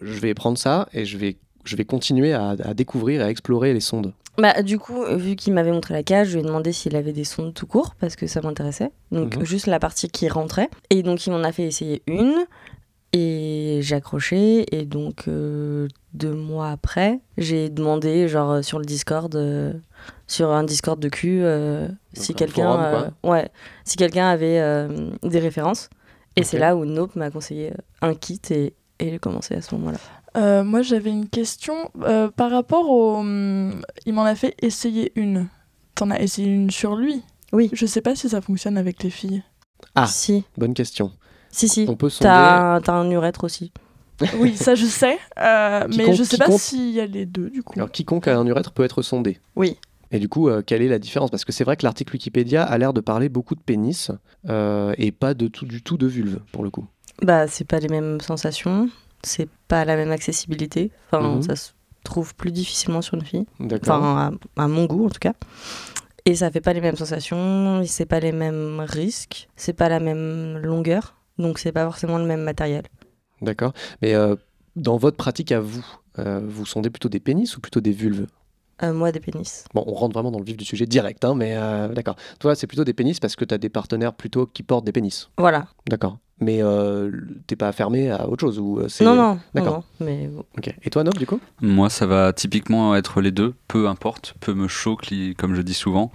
je 0.00 0.20
vais 0.20 0.34
prendre 0.34 0.56
ça 0.56 0.88
et 0.92 1.04
je 1.04 1.18
vais 1.18 1.36
je 1.64 1.76
vais 1.76 1.84
continuer 1.84 2.32
à, 2.32 2.50
à 2.50 2.74
découvrir 2.74 3.20
et 3.20 3.24
à 3.24 3.30
explorer 3.30 3.72
les 3.74 3.80
sondes. 3.80 4.12
Bah, 4.36 4.62
du 4.62 4.78
coup, 4.80 5.04
vu 5.16 5.36
qu'il 5.36 5.52
m'avait 5.52 5.70
montré 5.70 5.94
la 5.94 6.02
cage, 6.02 6.28
je 6.28 6.34
lui 6.34 6.40
ai 6.40 6.46
demandé 6.46 6.72
s'il 6.72 6.96
avait 6.96 7.12
des 7.12 7.22
sondes 7.24 7.54
tout 7.54 7.66
court, 7.68 7.94
parce 8.00 8.16
que 8.16 8.26
ça 8.26 8.40
m'intéressait. 8.40 8.90
Donc, 9.12 9.36
Mhm. 9.36 9.44
juste 9.44 9.66
la 9.68 9.78
partie 9.78 10.08
qui 10.08 10.28
rentrait. 10.28 10.68
Et 10.90 11.02
donc, 11.04 11.24
il 11.26 11.30
m'en 11.30 11.44
a 11.44 11.52
fait 11.52 11.62
essayer 11.64 12.02
une. 12.08 12.34
Et 13.12 13.78
j'ai 13.82 13.94
accroché. 13.94 14.66
Et 14.76 14.84
donc, 14.86 15.28
euh, 15.28 15.86
deux 16.14 16.32
mois 16.34 16.70
après, 16.70 17.20
j'ai 17.38 17.68
demandé, 17.70 18.26
genre, 18.26 18.50
euh, 18.50 18.62
sur 18.62 18.80
le 18.80 18.84
Discord, 18.84 19.32
euh, 19.36 19.72
sur 20.26 20.50
un 20.50 20.64
Discord 20.64 20.98
de 20.98 21.08
cul, 21.08 21.40
euh, 21.44 21.86
si 22.12 22.32
un 22.32 22.34
quelqu'un 22.34 22.80
euh, 22.82 23.10
ouais, 23.22 23.48
si 23.84 23.96
quelqu'un 23.96 24.26
avait 24.28 24.58
euh, 24.58 25.10
des 25.22 25.38
références. 25.38 25.90
Et 26.34 26.42
c'est 26.42 26.58
là 26.58 26.74
où 26.74 26.84
Nope 26.84 27.14
m'a 27.14 27.30
conseillé 27.30 27.70
euh, 27.70 27.76
un 28.08 28.14
kit. 28.14 28.40
Et, 28.50 28.74
et 28.98 29.10
j'ai 29.10 29.18
commencé 29.20 29.54
à 29.54 29.62
ce 29.62 29.76
moment-là. 29.76 29.98
Euh, 30.36 30.64
moi, 30.64 30.82
j'avais 30.82 31.10
une 31.10 31.28
question 31.28 31.90
euh, 32.02 32.28
par 32.30 32.50
rapport 32.50 32.90
au. 32.90 33.16
hum, 33.18 33.82
Il 34.06 34.14
m'en 34.14 34.24
a 34.24 34.34
fait 34.34 34.54
essayer 34.62 35.12
une. 35.16 35.48
T'en 35.94 36.10
as 36.10 36.20
essayé 36.20 36.48
une 36.48 36.70
sur 36.70 36.96
lui? 36.96 37.22
Oui. 37.52 37.70
Je 37.72 37.86
sais 37.86 38.00
pas 38.00 38.16
si 38.16 38.28
ça 38.28 38.40
fonctionne 38.40 38.76
avec 38.76 39.02
les 39.02 39.10
filles. 39.10 39.42
Ah. 39.94 40.06
Si, 40.06 40.44
Bonne 40.58 40.74
question. 40.74 41.12
si, 41.50 41.68
si. 41.68 41.86
On 41.88 41.94
peut 41.94 42.08
sonder. 42.10 42.24
T'as 42.30 42.74
un, 42.76 42.80
t'as 42.80 42.94
un 42.94 43.08
urètre 43.10 43.44
aussi. 43.44 43.72
Oui, 44.38 44.56
ça 44.56 44.74
je 44.76 44.86
sais. 44.86 45.18
euh, 45.40 45.86
mais 45.88 46.04
Quiconque- 46.04 46.14
je 46.16 46.22
sais 46.22 46.38
pas 46.38 46.50
s'il 46.56 46.90
y 46.90 47.00
a 47.00 47.06
les 47.06 47.26
deux 47.26 47.50
du 47.50 47.62
coup. 47.64 47.74
Alors 47.76 47.90
quiconque 47.90 48.28
a 48.28 48.36
un 48.38 48.46
urètre 48.46 48.70
peut 48.72 48.84
être 48.84 49.02
sondé. 49.02 49.40
Oui. 49.56 49.76
Et 50.12 50.20
du 50.20 50.28
coup, 50.28 50.48
euh, 50.48 50.62
quelle 50.64 50.82
est 50.82 50.88
la 50.88 51.00
différence? 51.00 51.30
Parce 51.30 51.44
que 51.44 51.50
c'est 51.52 51.64
vrai 51.64 51.76
que 51.76 51.84
l'article 51.84 52.12
Wikipédia 52.12 52.62
a 52.62 52.78
l'air 52.78 52.92
de 52.92 53.00
parler 53.00 53.28
beaucoup 53.28 53.56
de 53.56 53.60
pénis 53.60 54.12
euh, 54.48 54.94
et 54.98 55.10
pas 55.10 55.34
de 55.34 55.48
tout 55.48 55.66
du 55.66 55.82
tout 55.82 55.96
de 55.96 56.06
vulve 56.06 56.38
pour 56.52 56.62
le 56.62 56.70
coup. 56.70 56.86
Bah, 57.22 57.48
c'est 57.48 57.64
pas 57.66 57.80
les 57.80 57.88
mêmes 57.88 58.20
sensations, 58.20 58.88
c'est 59.26 59.48
pas 59.68 59.84
la 59.84 59.96
même 59.96 60.10
accessibilité. 60.12 60.90
Enfin, 61.10 61.36
Mhm. 61.36 61.42
ça 61.42 61.56
se 61.56 61.72
trouve 62.04 62.34
plus 62.34 62.52
difficilement 62.52 63.02
sur 63.02 63.14
une 63.14 63.24
fille. 63.24 63.46
Enfin, 63.60 64.32
à, 64.56 64.62
à 64.62 64.68
mon 64.68 64.84
goût 64.86 65.06
en 65.06 65.10
tout 65.10 65.18
cas. 65.20 65.32
Et 66.26 66.34
ça 66.36 66.50
fait 66.50 66.60
pas 66.62 66.72
les 66.72 66.80
mêmes 66.80 66.96
sensations, 66.96 67.82
c'est 67.86 68.06
pas 68.06 68.20
les 68.20 68.32
mêmes 68.32 68.80
risques, 68.86 69.48
c'est 69.56 69.74
pas 69.74 69.88
la 69.90 70.00
même 70.00 70.56
longueur, 70.58 71.16
donc 71.38 71.58
c'est 71.58 71.72
pas 71.72 71.84
forcément 71.84 72.16
le 72.18 72.24
même 72.24 72.40
matériel. 72.42 72.84
D'accord. 73.42 73.72
Mais 74.00 74.14
euh, 74.14 74.34
dans 74.74 74.96
votre 74.96 75.16
pratique 75.18 75.52
à 75.52 75.60
vous, 75.60 75.84
euh, 76.18 76.40
vous 76.42 76.64
sondez 76.64 76.88
plutôt 76.88 77.10
des 77.10 77.20
pénis 77.20 77.54
ou 77.56 77.60
plutôt 77.60 77.80
des 77.82 77.92
vulves? 77.92 78.26
Euh, 78.82 78.92
moi, 78.94 79.12
des 79.12 79.20
pénis. 79.20 79.64
Bon, 79.74 79.84
on 79.86 79.92
rentre 79.94 80.14
vraiment 80.14 80.30
dans 80.30 80.38
le 80.38 80.44
vif 80.44 80.56
du 80.56 80.64
sujet 80.64 80.86
direct, 80.86 81.24
hein, 81.24 81.34
mais 81.36 81.56
euh, 81.56 81.88
d'accord. 81.88 82.16
Toi, 82.40 82.54
c'est 82.54 82.66
plutôt 82.66 82.84
des 82.84 82.94
pénis 82.94 83.20
parce 83.20 83.36
que 83.36 83.44
tu 83.44 83.54
as 83.54 83.58
des 83.58 83.68
partenaires 83.68 84.14
plutôt 84.14 84.46
qui 84.46 84.62
portent 84.62 84.84
des 84.84 84.92
pénis. 84.92 85.28
Voilà. 85.38 85.66
D'accord. 85.88 86.18
Mais 86.40 86.62
euh, 86.62 87.12
t'es 87.46 87.54
pas 87.54 87.70
fermé 87.70 88.10
à 88.10 88.28
autre 88.28 88.40
chose 88.40 88.58
ou 88.58 88.80
euh, 88.80 88.88
c'est... 88.88 89.04
Non, 89.04 89.14
non, 89.14 89.34
non, 89.34 89.40
D'accord. 89.54 89.84
non, 90.00 90.06
mais 90.06 90.26
bon. 90.26 90.44
Ok. 90.58 90.74
Et 90.82 90.90
toi, 90.90 91.04
Nob, 91.04 91.14
du 91.14 91.26
coup? 91.26 91.40
Moi, 91.60 91.88
ça 91.90 92.06
va 92.06 92.32
typiquement 92.32 92.96
être 92.96 93.20
les 93.20 93.30
deux, 93.30 93.54
peu 93.68 93.86
importe, 93.88 94.34
peu 94.40 94.52
me 94.52 94.66
choque, 94.66 95.12
comme 95.38 95.54
je 95.54 95.62
dis 95.62 95.74
souvent. 95.74 96.10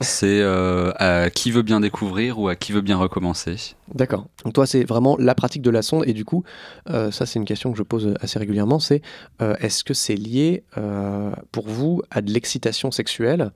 C'est 0.00 0.40
euh, 0.40 0.92
à 0.96 1.30
qui 1.30 1.50
veut 1.50 1.62
bien 1.62 1.80
découvrir 1.80 2.38
ou 2.38 2.48
à 2.48 2.56
qui 2.56 2.72
veut 2.72 2.82
bien 2.82 2.96
recommencer. 2.96 3.74
D'accord. 3.92 4.26
Donc 4.44 4.54
toi, 4.54 4.66
c'est 4.66 4.84
vraiment 4.84 5.16
la 5.18 5.34
pratique 5.34 5.62
de 5.62 5.70
la 5.70 5.82
sonde. 5.82 6.04
Et 6.06 6.12
du 6.12 6.24
coup, 6.24 6.44
euh, 6.90 7.10
ça, 7.10 7.26
c'est 7.26 7.38
une 7.38 7.44
question 7.44 7.72
que 7.72 7.78
je 7.78 7.82
pose 7.82 8.14
assez 8.20 8.38
régulièrement. 8.38 8.78
C'est 8.78 9.02
euh, 9.42 9.56
est-ce 9.60 9.82
que 9.82 9.94
c'est 9.94 10.16
lié 10.16 10.62
euh, 10.78 11.32
pour 11.52 11.68
vous 11.68 12.02
à 12.10 12.22
de 12.22 12.32
l'excitation 12.32 12.90
sexuelle? 12.90 13.50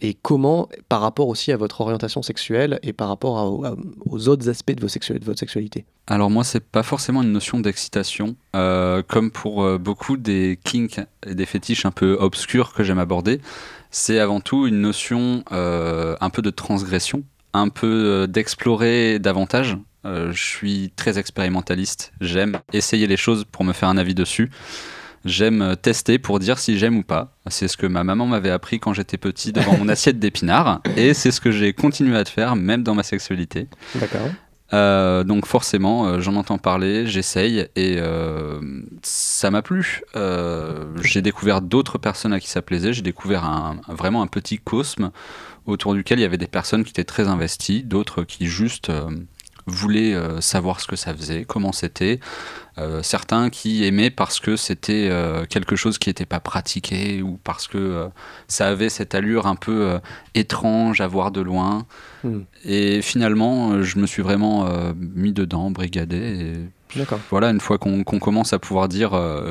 Et 0.00 0.14
comment, 0.14 0.68
par 0.88 1.00
rapport 1.00 1.28
aussi 1.28 1.50
à 1.50 1.56
votre 1.56 1.80
orientation 1.80 2.22
sexuelle 2.22 2.78
et 2.82 2.92
par 2.92 3.08
rapport 3.08 3.76
aux 4.06 4.28
autres 4.28 4.48
aspects 4.48 4.72
de, 4.72 4.80
votre 4.80 5.38
sexualité? 5.38 5.84
Alors 6.06 6.30
moi, 6.30 6.44
c'est 6.44 6.64
pas 6.64 6.84
forcément 6.84 7.22
une 7.22 7.32
notion 7.32 7.58
d'excitation, 7.58 8.36
euh, 8.54 9.02
comme 9.06 9.30
pour 9.30 9.64
euh, 9.64 9.78
beaucoup 9.78 10.16
des 10.16 10.58
kinks 10.62 11.00
et 11.26 11.34
des 11.34 11.46
fétiches 11.46 11.86
un 11.86 11.90
peu 11.90 12.16
obscurs 12.20 12.72
que 12.72 12.84
j'aime 12.84 13.00
aborder. 13.00 13.40
C'est 13.90 14.20
avant 14.20 14.40
tout 14.40 14.68
une 14.68 14.80
notion 14.80 15.42
euh, 15.50 16.14
un 16.20 16.30
peu 16.30 16.42
de 16.42 16.50
transgression, 16.50 17.24
un 17.52 17.68
peu 17.68 18.28
d'explorer 18.28 19.18
davantage. 19.18 19.76
Je 20.04 20.30
suis 20.32 20.92
très 20.96 21.18
expérimentaliste, 21.18 22.12
j'aime 22.20 22.58
essayer 22.72 23.06
les 23.06 23.18
choses 23.18 23.44
pour 23.44 23.64
me 23.64 23.72
faire 23.72 23.88
un 23.88 23.98
avis 23.98 24.14
dessus. 24.14 24.50
J'aime 25.24 25.76
tester 25.80 26.18
pour 26.18 26.38
dire 26.38 26.58
si 26.58 26.78
j'aime 26.78 26.96
ou 26.96 27.02
pas. 27.02 27.36
C'est 27.48 27.68
ce 27.68 27.76
que 27.76 27.86
ma 27.86 28.04
maman 28.04 28.26
m'avait 28.26 28.50
appris 28.50 28.80
quand 28.80 28.94
j'étais 28.94 29.18
petit 29.18 29.52
devant 29.52 29.76
mon 29.76 29.88
assiette 29.90 30.18
d'épinards, 30.18 30.80
et 30.96 31.12
c'est 31.14 31.30
ce 31.30 31.40
que 31.40 31.50
j'ai 31.50 31.72
continué 31.74 32.16
à 32.16 32.24
te 32.24 32.30
faire 32.30 32.56
même 32.56 32.82
dans 32.82 32.94
ma 32.94 33.02
sexualité. 33.02 33.68
D'accord. 33.96 34.28
Euh, 34.72 35.24
donc 35.24 35.46
forcément, 35.46 36.06
euh, 36.06 36.20
j'en 36.20 36.36
entends 36.36 36.56
parler, 36.58 37.04
j'essaye 37.04 37.66
et 37.74 37.96
euh, 37.98 38.60
ça 39.02 39.50
m'a 39.50 39.62
plu. 39.62 40.00
J'ai 41.02 41.22
découvert 41.22 41.60
d'autres 41.60 41.98
personnes 41.98 42.32
à 42.32 42.38
qui 42.40 42.48
ça 42.48 42.62
plaisait. 42.62 42.92
J'ai 42.92 43.02
découvert 43.02 43.44
un, 43.44 43.80
un- 43.88 43.94
vraiment 43.94 44.22
un 44.22 44.26
petit 44.28 44.58
cosme 44.58 45.10
autour 45.66 45.92
duquel 45.94 46.18
il 46.18 46.22
y 46.22 46.24
avait 46.24 46.38
des 46.38 46.46
personnes 46.46 46.84
qui 46.84 46.90
étaient 46.90 47.04
très 47.04 47.26
investies, 47.28 47.82
d'autres 47.82 48.22
qui 48.22 48.46
juste 48.46 48.90
voulaient 49.70 50.14
euh, 50.14 50.40
savoir 50.40 50.80
ce 50.80 50.86
que 50.86 50.96
ça 50.96 51.14
faisait, 51.14 51.44
comment 51.44 51.72
c'était. 51.72 52.20
Euh, 52.78 53.02
certains 53.02 53.50
qui 53.50 53.84
aimaient 53.84 54.10
parce 54.10 54.40
que 54.40 54.56
c'était 54.56 55.08
euh, 55.10 55.44
quelque 55.44 55.76
chose 55.76 55.98
qui 55.98 56.08
n'était 56.08 56.26
pas 56.26 56.40
pratiqué 56.40 57.20
ou 57.20 57.38
parce 57.42 57.68
que 57.68 58.08
ça 58.48 58.68
avait 58.68 58.88
cette 58.88 59.14
allure 59.14 59.46
un 59.46 59.56
peu 59.56 59.98
étrange 60.34 61.00
à 61.00 61.06
voir 61.06 61.30
de 61.30 61.40
loin. 61.40 61.86
Hmm. 62.24 62.40
Et 62.64 63.02
finalement, 63.02 63.82
je 63.82 63.98
me 63.98 64.06
suis 64.06 64.22
vraiment 64.22 64.68
mis 64.96 65.32
dedans, 65.32 65.70
brigadé. 65.70 66.66
Et 66.96 67.04
voilà, 67.30 67.50
une 67.50 67.60
fois 67.60 67.78
qu'on 67.78 68.04
commence 68.04 68.52
à 68.52 68.58
pouvoir 68.58 68.88
dire 68.88 69.10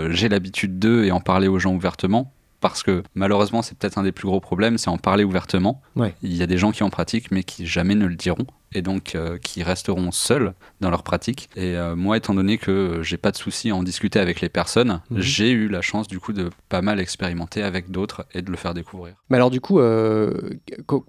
j'ai 0.09 0.29
l'habitude 0.29 0.79
d'eux 0.79 1.03
et 1.03 1.11
en 1.11 1.19
parler 1.19 1.47
aux 1.47 1.59
gens 1.59 1.73
ouvertement, 1.73 2.33
parce 2.61 2.83
que 2.83 3.03
malheureusement 3.15 3.61
c'est 3.61 3.77
peut-être 3.77 3.97
un 3.97 4.03
des 4.03 4.11
plus 4.11 4.27
gros 4.27 4.39
problèmes, 4.39 4.77
c'est 4.77 4.89
en 4.89 4.97
parler 4.97 5.23
ouvertement. 5.23 5.81
Ouais. 5.95 6.15
Il 6.23 6.35
y 6.35 6.41
a 6.41 6.47
des 6.47 6.57
gens 6.57 6.71
qui 6.71 6.83
en 6.83 6.89
pratiquent 6.89 7.31
mais 7.31 7.43
qui 7.43 7.65
jamais 7.67 7.95
ne 7.95 8.05
le 8.05 8.15
diront 8.15 8.47
et 8.73 8.81
donc 8.81 9.15
euh, 9.15 9.38
qui 9.38 9.63
resteront 9.63 10.11
seuls 10.11 10.53
dans 10.81 10.89
leur 10.89 11.03
pratique. 11.03 11.49
Et 11.55 11.75
euh, 11.75 11.95
moi, 11.95 12.17
étant 12.17 12.33
donné 12.33 12.57
que 12.57 13.01
j'ai 13.01 13.17
pas 13.17 13.31
de 13.31 13.38
souci 13.38 13.69
à 13.71 13.75
en 13.75 13.83
discuter 13.83 14.19
avec 14.19 14.41
les 14.41 14.49
personnes, 14.49 15.01
Mhm. 15.09 15.19
j'ai 15.21 15.49
eu 15.51 15.67
la 15.67 15.81
chance 15.81 16.07
du 16.07 16.19
coup 16.19 16.33
de 16.33 16.49
pas 16.69 16.81
mal 16.81 16.99
expérimenter 16.99 17.63
avec 17.63 17.89
d'autres 17.91 18.25
et 18.33 18.41
de 18.41 18.51
le 18.51 18.57
faire 18.57 18.73
découvrir. 18.73 19.15
Mais 19.29 19.38
alors 19.38 19.49
du 19.49 19.61
coup, 19.61 19.79
euh, 19.79 20.31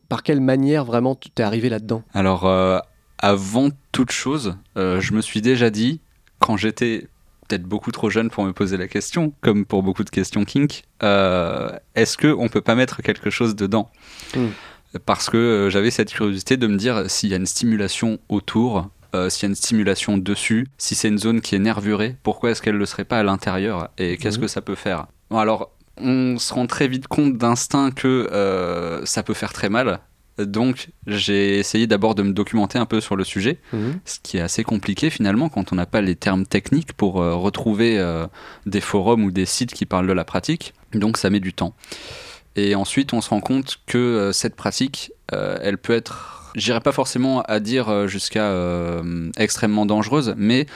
par 0.09 0.23
quelle 0.23 0.41
manière 0.41 0.85
vraiment 0.85 1.15
tu 1.15 1.31
t'es 1.31 1.43
arrivé 1.43 1.69
là-dedans? 1.69 2.03
Alors, 2.15 2.47
avant 3.19 3.69
toute 3.93 4.11
chose, 4.13 4.57
je 4.77 5.13
me 5.13 5.21
suis 5.21 5.43
déjà 5.43 5.71
dit, 5.71 6.01
quand 6.39 6.57
j'étais 6.57 7.09
peut-être 7.49 7.65
beaucoup 7.65 7.91
trop 7.91 8.11
jeune 8.11 8.31
pour 8.31 8.45
me 8.45 8.53
poser 8.53 8.77
la 8.77 8.87
question, 8.89 9.33
comme 9.41 9.65
pour 9.67 9.83
beaucoup 9.83 10.05
de 10.05 10.11
questions 10.11 10.45
kink, 10.45 10.85
est-ce 11.03 12.17
qu'on 12.17 12.49
peut 12.49 12.61
pas 12.61 12.75
mettre 12.75 13.03
quelque 13.03 13.29
chose 13.31 13.55
dedans? 13.57 13.91
Mm. 14.37 14.47
Parce 15.07 15.31
que 15.31 15.37
euh, 15.37 15.71
j'avais 15.71 15.91
cette 15.91 16.13
curiosité 16.13 16.57
de 16.57 16.67
me 16.67 16.77
dire 16.77 17.09
s'il 17.09 17.29
y 17.31 17.35
a 17.35 17.37
une 17.37 17.47
stimulation 17.47 18.19
autour, 18.29 18.89
euh, 19.15 19.29
s'il 19.31 19.45
y 19.45 19.47
a 19.47 19.51
une 19.51 19.55
stimulation 19.55 20.19
dessus, 20.19 20.67
si 20.79 20.95
c'est 20.95 21.09
une 21.09 21.19
zone 21.19 21.41
qui 21.41 21.55
est 21.55 21.59
nervurée, 21.61 22.17
pourquoi 22.23 22.51
est-ce 22.51 22.61
qu'elle 22.63 22.75
ne 22.75 22.79
le 22.81 22.87
serait 22.87 23.05
pas 23.05 23.19
à 23.19 23.23
l'intérieur 23.23 23.89
Et 23.99 24.17
qu'est-ce 24.17 24.39
Mhm. 24.39 24.43
que 24.43 24.49
ça 24.49 24.61
peut 24.63 24.75
faire? 24.75 25.07
Bon, 25.31 25.39
alors, 25.39 25.71
on 25.97 26.39
se 26.39 26.53
rend 26.55 26.67
très 26.67 26.89
vite 26.89 27.07
compte 27.09 27.37
d'instinct 27.37 27.93
que 27.93 28.29
euh, 28.33 29.05
ça 29.05 29.23
peut 29.23 29.35
faire 29.35 29.53
très 29.53 29.69
mal. 29.69 30.01
Donc, 30.39 30.89
j'ai 31.07 31.59
essayé 31.59 31.87
d'abord 31.87 32.15
de 32.15 32.23
me 32.23 32.33
documenter 32.33 32.79
un 32.79 32.87
peu 32.87 33.01
sur 33.03 33.15
le 33.15 33.25
sujet, 33.25 33.59
Mhm. 33.75 34.01
ce 34.07 34.19
qui 34.23 34.39
est 34.39 34.41
assez 34.41 34.65
compliqué 34.65 35.11
finalement 35.11 35.51
quand 35.51 35.71
on 35.73 35.77
n'a 35.77 35.85
pas 35.87 36.01
les 36.01 36.17
termes 36.17 36.47
techniques 36.47 36.95
pour 36.95 37.21
euh, 37.21 37.35
retrouver 37.35 37.99
euh, 37.99 38.27
des 38.65 38.81
forums 38.81 39.23
ou 39.23 39.31
des 39.31 39.45
sites 39.45 39.75
qui 39.75 39.85
parlent 39.87 40.07
de 40.07 40.13
la 40.15 40.25
pratique. 40.25 40.73
Donc, 40.95 41.17
ça 41.19 41.29
met 41.31 41.41
du 41.41 41.53
temps. 41.53 41.75
Et 42.57 42.75
ensuite, 42.75 43.13
on 43.13 43.21
se 43.21 43.31
rend 43.31 43.41
compte 43.41 43.79
que 43.87 43.99
euh, 43.99 44.33
cette 44.33 44.57
pratique, 44.57 45.13
euh, 45.33 45.59
elle 45.63 45.79
peut 45.79 45.93
être, 45.93 46.53
j'irai 46.57 46.81
pas 46.81 46.93
forcément 46.93 47.43
à 47.43 47.61
dire 47.61 47.89
euh, 47.89 48.07
jusqu'à 48.07 48.53
extrêmement 49.37 49.87
dangereuse, 49.87 50.35
mais 50.37 50.67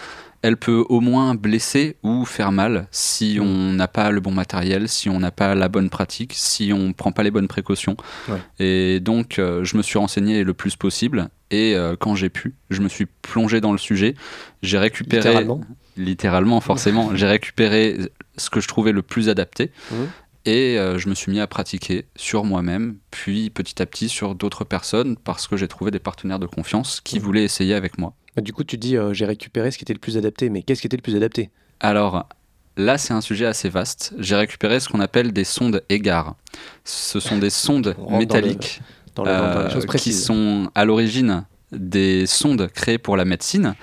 elle 0.42 0.58
peut 0.58 0.84
au 0.90 1.00
moins 1.00 1.34
blesser 1.34 1.96
ou 2.02 2.26
faire 2.26 2.52
mal 2.52 2.86
si 2.90 3.38
on 3.40 3.72
n'a 3.72 3.88
pas 3.88 4.10
le 4.10 4.20
bon 4.20 4.30
matériel, 4.30 4.90
si 4.90 5.08
on 5.08 5.18
n'a 5.18 5.30
pas 5.30 5.54
la 5.54 5.68
bonne 5.68 5.88
pratique, 5.88 6.34
si 6.36 6.70
on 6.74 6.92
prend 6.92 7.12
pas 7.12 7.22
les 7.22 7.30
bonnes 7.30 7.48
précautions. 7.48 7.96
Ouais. 8.28 8.36
Et 8.58 9.00
donc, 9.00 9.38
euh, 9.38 9.64
je 9.64 9.78
me 9.78 9.82
suis 9.82 9.98
renseigné 9.98 10.44
le 10.44 10.52
plus 10.52 10.76
possible. 10.76 11.30
Et 11.50 11.74
euh, 11.74 11.96
quand 11.98 12.14
j'ai 12.14 12.28
pu, 12.28 12.54
je 12.68 12.82
me 12.82 12.90
suis 12.90 13.06
plongé 13.06 13.62
dans 13.62 13.72
le 13.72 13.78
sujet. 13.78 14.16
J'ai 14.62 14.76
récupéré, 14.76 15.22
Littéralement. 15.30 15.60
littéralement, 15.96 16.60
forcément, 16.60 17.10
j'ai 17.16 17.26
récupéré 17.26 17.96
ce 18.36 18.50
que 18.50 18.60
je 18.60 18.68
trouvais 18.68 18.92
le 18.92 19.00
plus 19.00 19.30
adapté. 19.30 19.70
Mhm. 19.92 20.08
Et 20.46 20.78
euh, 20.78 20.98
je 20.98 21.08
me 21.08 21.14
suis 21.14 21.32
mis 21.32 21.40
à 21.40 21.46
pratiquer 21.46 22.04
sur 22.16 22.44
moi-même, 22.44 22.96
puis 23.10 23.48
petit 23.50 23.80
à 23.80 23.86
petit 23.86 24.08
sur 24.08 24.34
d'autres 24.34 24.64
personnes, 24.64 25.16
parce 25.16 25.46
que 25.48 25.56
j'ai 25.56 25.68
trouvé 25.68 25.90
des 25.90 25.98
partenaires 25.98 26.38
de 26.38 26.46
confiance 26.46 27.00
qui 27.00 27.18
voulaient 27.18 27.44
essayer 27.44 27.74
avec 27.74 27.96
moi. 27.98 28.14
Bah, 28.36 28.42
Du 28.42 28.52
coup, 28.52 28.64
tu 28.64 28.76
dis 28.76 28.96
euh, 28.96 29.14
j'ai 29.14 29.24
récupéré 29.24 29.70
ce 29.70 29.78
qui 29.78 29.84
était 29.84 29.94
le 29.94 29.98
plus 30.00 30.16
adapté, 30.18 30.50
mais 30.50 30.62
qu'est-ce 30.62 30.80
qui 30.82 30.86
était 30.86 30.96
le 30.98 31.02
plus 31.02 31.16
adapté? 31.16 31.50
Alors, 31.80 32.28
là, 32.76 32.98
c'est 32.98 33.14
un 33.14 33.20
sujet 33.20 33.46
assez 33.46 33.68
vaste. 33.68 34.14
J'ai 34.18 34.36
récupéré 34.36 34.80
ce 34.80 34.88
qu'on 34.88 35.00
appelle 35.00 35.32
des 35.32 35.44
sondes 35.44 35.82
égards. 35.88 36.36
Ce 36.84 37.20
sont 37.20 37.38
des 37.38 37.50
sondes 37.50 37.96
dans 37.98 38.18
métalliques 38.18 38.82
dans, 39.14 39.24
le- 39.24 39.30
dans 39.30 39.60
les 39.62 39.76
euh, 39.76 39.80
qui 39.96 40.12
sont 40.12 40.70
à 40.74 40.84
l'origine 40.84 41.44
des 41.72 42.26
sondes 42.26 42.68
créées 42.68 42.98
pour 42.98 43.16
la 43.16 43.24
médecine, 43.24 43.74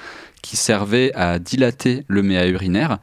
qui 0.41 0.57
servaient 0.57 1.11
à 1.13 1.39
dilater 1.39 2.03
le 2.07 2.23
méa 2.23 2.47
urinaire 2.47 2.99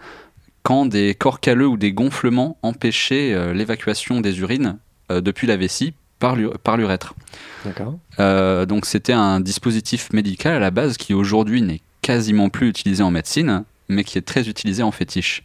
quand 0.63 0.87
des 0.87 1.15
corps 1.15 1.41
calleux 1.41 1.67
ou 1.67 1.77
des 1.77 1.93
gonflements 1.93 2.59
empêchaient 2.63 3.33
euh, 3.33 3.53
l'évacuation 3.55 4.21
des 4.21 4.41
urines 4.41 4.79
euh, 5.11 5.21
depuis 5.21 5.47
la 5.47 5.57
vessie 5.57 5.95
par 6.19 6.37
l'u- 6.37 6.51
par 6.63 6.77
l'urètre. 6.77 7.15
D'accord. 7.65 7.99
Euh, 8.19 8.67
donc 8.67 8.85
c'était 8.87 9.13
un 9.13 9.41
dispositif 9.41 10.13
médical 10.13 10.55
à 10.55 10.59
la 10.59 10.71
base 10.71 10.97
qui 10.97 11.15
aujourd'hui 11.15 11.63
n'est 11.63 11.81
quasiment 12.03 12.49
plus 12.49 12.69
utilisé 12.69 13.03
en 13.03 13.11
médecine, 13.11 13.65
mais 13.89 14.05
qui 14.05 14.19
est 14.19 14.23
très 14.23 14.49
utilisé 14.49 14.83
en 14.83 14.91
fétiche. 14.91 15.43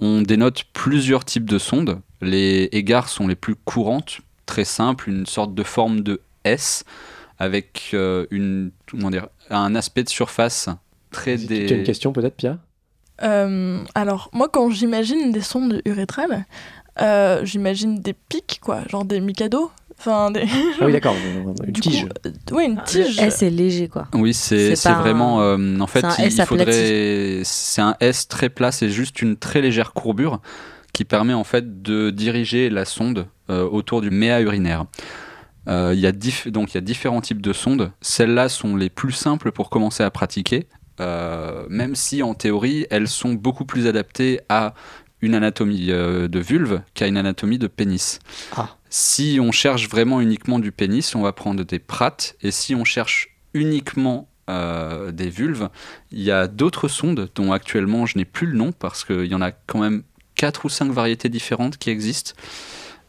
On 0.00 0.20
dénote 0.22 0.64
plusieurs 0.74 1.24
types 1.24 1.48
de 1.48 1.58
sondes. 1.58 2.00
Les 2.20 2.68
égards 2.72 3.08
sont 3.08 3.26
les 3.28 3.34
plus 3.36 3.54
courantes, 3.54 4.18
très 4.44 4.64
simples, 4.64 5.08
une 5.08 5.26
sorte 5.26 5.54
de 5.54 5.62
forme 5.62 6.00
de 6.02 6.20
S 6.44 6.84
avec 7.38 7.90
euh, 7.94 8.26
une, 8.30 8.70
comment 8.90 9.10
dire, 9.10 9.28
un 9.50 9.74
aspect 9.74 10.02
de 10.04 10.08
surface 10.08 10.68
très 11.10 11.36
dé- 11.36 11.66
Tu 11.66 11.74
as 11.74 11.76
une 11.78 11.84
question 11.84 12.12
peut-être, 12.12 12.36
Pia 12.36 12.58
Euh, 13.22 13.78
alors, 13.94 14.30
moi, 14.32 14.48
quand 14.48 14.70
j'imagine 14.70 15.32
des 15.32 15.40
sondes 15.40 15.80
urétrales, 15.84 16.44
euh, 17.00 17.44
j'imagine 17.44 17.98
des 18.00 18.12
pics, 18.14 18.58
quoi, 18.62 18.80
genre 18.88 19.04
des 19.04 19.20
Mikado. 19.20 19.70
Enfin, 19.98 20.30
des... 20.30 20.44
Ah 20.80 20.84
oui, 20.84 20.92
d'accord. 20.92 21.14
Une 21.66 21.72
du 21.72 21.80
tige. 21.80 22.02
coup, 22.04 22.08
euh, 22.26 22.54
ouais, 22.54 22.66
une 22.66 22.82
tige. 22.84 23.16
Le 23.18 23.24
S 23.28 23.42
est 23.42 23.48
léger, 23.50 23.88
quoi. 23.88 24.08
Oui, 24.14 24.34
c'est 24.34 24.74
vraiment. 24.74 25.40
un- 25.40 25.58
euh, 25.58 25.80
en 25.80 25.86
fait, 25.86 26.00
c'est 26.10 26.22
un 26.22 26.26
il, 26.26 26.40
S 26.40 26.46
faudrait. 26.46 27.40
C'est 27.44 27.80
un 27.82 27.96
S 28.00 28.28
très 28.28 28.50
plat, 28.50 28.72
c'est 28.72 28.90
juste 28.90 29.22
une 29.22 29.36
très 29.36 29.62
légère 29.62 29.92
courbure 29.94 30.40
qui 30.92 31.04
permet 31.04 31.32
en 31.34 31.44
fait 31.44 31.82
de 31.82 32.10
diriger 32.10 32.68
la 32.70 32.84
sonde 32.84 33.26
euh, 33.50 33.66
autour 33.66 34.00
du 34.02 34.10
méa 34.10 34.40
urinaire. 34.40 34.84
Euh, 35.68 35.92
il 35.94 36.00
y 36.00 36.06
a 36.06 36.12
dif- 36.12 36.48
donc 36.50 36.72
il 36.72 36.74
y 36.76 36.78
a 36.78 36.82
différents 36.82 37.20
types 37.22 37.42
de 37.42 37.52
sondes. 37.52 37.90
Celles-là 38.00 38.48
sont 38.50 38.76
les 38.76 38.88
plus 38.90 39.12
simples 39.12 39.50
pour 39.50 39.68
commencer 39.70 40.02
à 40.04 40.10
pratiquer, 40.10 40.66
euh, 40.74 40.75
même 40.98 41.94
si 41.94 42.22
en 42.22 42.34
théorie 42.34 42.86
elles 42.90 43.08
sont 43.08 43.34
beaucoup 43.34 43.64
plus 43.64 43.86
adaptées 43.86 44.40
à 44.48 44.74
une 45.22 45.34
anatomie 45.34 45.90
euh, 45.90 46.28
de 46.28 46.38
vulve 46.38 46.82
qu'à 46.94 47.06
une 47.06 47.16
anatomie 47.16 47.58
de 47.58 47.66
pénis. 47.66 48.20
Ah. 48.56 48.76
Si 48.90 49.38
on 49.40 49.50
cherche 49.50 49.88
vraiment 49.88 50.20
uniquement 50.20 50.58
du 50.58 50.72
pénis, 50.72 51.14
on 51.14 51.22
va 51.22 51.32
prendre 51.32 51.64
des 51.64 51.78
prates, 51.78 52.36
et 52.42 52.50
si 52.50 52.74
on 52.74 52.84
cherche 52.84 53.30
uniquement 53.54 54.28
euh, 54.48 55.10
des 55.12 55.30
vulves, 55.30 55.68
il 56.12 56.22
y 56.22 56.30
a 56.30 56.46
d'autres 56.46 56.88
sondes 56.88 57.30
dont 57.34 57.52
actuellement 57.52 58.06
je 58.06 58.18
n'ai 58.18 58.24
plus 58.24 58.46
le 58.46 58.56
nom 58.56 58.72
parce 58.72 59.04
qu'il 59.04 59.26
y 59.26 59.34
en 59.34 59.42
a 59.42 59.52
quand 59.52 59.80
même 59.80 60.02
quatre 60.34 60.66
ou 60.66 60.68
cinq 60.68 60.92
variétés 60.92 61.28
différentes 61.28 61.78
qui 61.78 61.90
existent. 61.90 62.34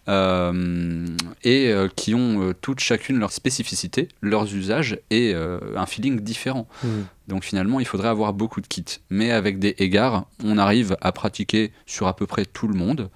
euh, 0.08 1.06
et 1.44 1.72
euh, 1.72 1.89
qui 1.94 2.15
ont 2.15 2.41
euh, 2.41 2.53
toutes 2.53 2.79
chacune 2.79 3.20
leur 3.20 3.32
spécificité, 3.32 4.08
leurs 4.22 4.53
usages 4.53 5.00
et 5.10 5.34
euh, 5.34 5.60
un 5.75 5.86
feeling 5.86 6.20
différent. 6.22 6.67
Hmm. 6.84 7.01
Donc 7.27 7.43
finalement, 7.43 7.79
il 7.79 7.86
faudrait 7.86 8.07
avoir 8.07 8.34
beaucoup 8.34 8.62
de 8.62 8.67
kits. 8.67 8.86
Mais 9.10 9.31
avec 9.31 9.60
des 9.60 9.75
égards, 9.79 10.27
on 10.43 10.57
arrive 10.57 10.96
à 11.01 11.12
pratiquer 11.12 11.72
sur 11.86 12.07
à 12.07 12.15
peu 12.15 12.25
près 12.25 12.46
tout 12.46 12.67
le 12.67 12.74
monde 12.74 13.10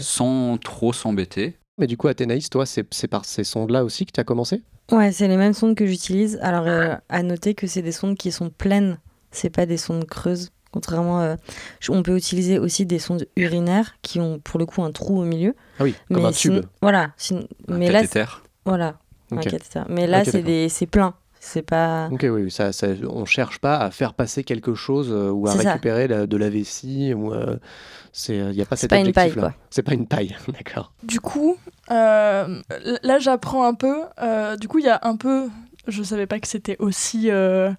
sans 0.00 0.56
trop 0.58 0.92
s'embêter. 0.92 1.56
Mais 1.78 1.86
du 1.86 1.96
coup, 1.96 2.08
Athénaïs, 2.08 2.48
toi, 2.48 2.64
c'est 2.64 3.08
par 3.08 3.24
ces 3.24 3.44
sondes-là 3.44 3.84
aussi 3.84 4.06
que 4.06 4.12
tu 4.12 4.20
as 4.20 4.24
commencé? 4.24 4.62
Ouais, 4.92 5.10
c'est 5.12 5.28
les 5.28 5.36
mêmes 5.36 5.52
sondes 5.52 5.74
que 5.74 5.84
j'utilise. 5.84 6.38
Alors, 6.42 6.66
euh, 6.66 6.94
à 7.08 7.22
noter 7.22 7.54
que 7.54 7.66
c'est 7.66 7.82
des 7.82 7.92
sondes 7.92 8.16
qui 8.16 8.30
sont 8.32 8.50
pleines, 8.50 8.98
c'est 9.32 9.50
pas 9.50 9.66
des 9.66 9.76
sondes 9.76 10.04
creuses. 10.06 10.52
Contrairement, 10.72 11.20
euh, 11.22 11.36
on 11.88 12.02
peut 12.02 12.16
utiliser 12.16 12.58
aussi 12.58 12.86
des 12.86 12.98
sondes 12.98 13.26
urinaires 13.36 13.96
qui 14.02 14.20
ont 14.20 14.38
pour 14.38 14.58
le 14.58 14.66
coup 14.66 14.82
un 14.82 14.92
trou 14.92 15.20
au 15.20 15.24
milieu. 15.24 15.54
Ah 15.78 15.84
oui, 15.84 15.94
comme 16.08 16.22
mais 16.22 16.28
un 16.28 16.32
tube. 16.32 16.64
voilà. 16.82 17.12
sin- 17.16 17.46
Un 17.68 17.78
mais 17.78 17.90
là, 17.90 18.00
cathéter. 18.02 18.30
voilà. 18.64 18.98
un 19.32 19.36
Ok. 19.38 19.44
cathéter. 19.44 19.80
Mais 19.88 20.06
là, 20.06 20.22
c'est 20.24 20.86
plein. 20.86 21.14
C'est 21.48 21.62
pas. 21.62 22.08
Ok, 22.10 22.26
oui, 22.28 22.50
ça, 22.50 22.72
ça, 22.72 22.88
on 23.08 23.24
cherche 23.24 23.60
pas 23.60 23.76
à 23.78 23.90
faire 23.92 24.14
passer 24.14 24.42
quelque 24.42 24.74
chose 24.74 25.10
euh, 25.12 25.30
ou 25.30 25.46
à 25.46 25.52
récupérer 25.70 26.08
la- 26.08 26.26
de 26.26 26.36
la 26.36 26.50
vessie 26.50 27.14
ou 27.14 27.32
euh, 27.32 27.56
c'est 28.12 28.36
il 28.36 28.54
y 28.54 28.62
a 28.62 28.66
pas 28.66 28.74
cet 28.74 28.90
pas 28.90 28.96
une 28.96 29.12
paille, 29.12 29.26
objectif-là. 29.28 29.54
C'est 29.70 29.82
pas 29.84 29.94
une 29.94 30.08
paille, 30.08 30.34
d'accord. 30.48 30.92
Du 31.04 31.20
coup, 31.20 31.56
euh, 31.92 32.60
là 33.02 33.18
j'apprends 33.20 33.64
un 33.64 33.74
peu. 33.74 33.94
euh, 34.20 34.56
du 34.56 34.66
coup, 34.66 34.80
il 34.80 34.86
y 34.86 34.88
a 34.88 34.98
un 35.02 35.16
peu. 35.16 35.48
Je 35.86 36.02
savais 36.02 36.26
pas 36.26 36.40
que 36.40 36.48
c'était 36.48 36.76
aussi 36.80 37.30
euh, 37.30 37.70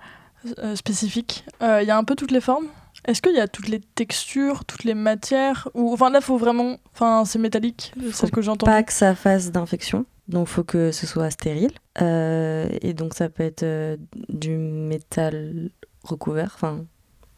euh, 0.59 0.75
spécifique. 0.77 1.43
Euh, 1.61 1.81
Il 1.81 1.87
y 1.87 1.91
a 1.91 1.97
un 1.97 2.05
peu 2.05 2.15
toutes 2.15 2.31
les 2.31 2.39
formes. 2.41 2.67
Est-ce 3.05 3.21
qu'il 3.21 3.35
y 3.35 3.39
a 3.41 3.47
toutes 3.49 3.67
les 3.67 3.79
textures, 3.81 4.63
toutes 4.65 4.83
les 4.85 4.93
matières 4.95 5.67
ou 5.73 5.93
enfin 5.93 6.09
là 6.09 6.19
faut 6.21 6.37
vraiment 6.37 6.77
enfin 6.93 7.25
c'est 7.25 7.37
métallique, 7.39 7.93
c'est 8.13 8.27
ce 8.27 8.31
que 8.31 8.41
j'ai 8.41 8.49
entendu. 8.49 8.71
Pas 8.71 8.83
que 8.83 8.91
ça 8.93 9.13
fasse 9.13 9.51
d'infection. 9.51 10.05
Donc, 10.27 10.47
faut 10.47 10.63
que 10.63 10.91
ce 10.91 11.07
soit 11.07 11.29
stérile. 11.29 11.71
Euh, 12.01 12.67
et 12.81 12.93
donc, 12.93 13.13
ça 13.13 13.29
peut 13.29 13.43
être 13.43 13.63
euh, 13.63 13.97
du 14.29 14.57
métal 14.57 15.69
recouvert. 16.03 16.51
Enfin. 16.55 16.85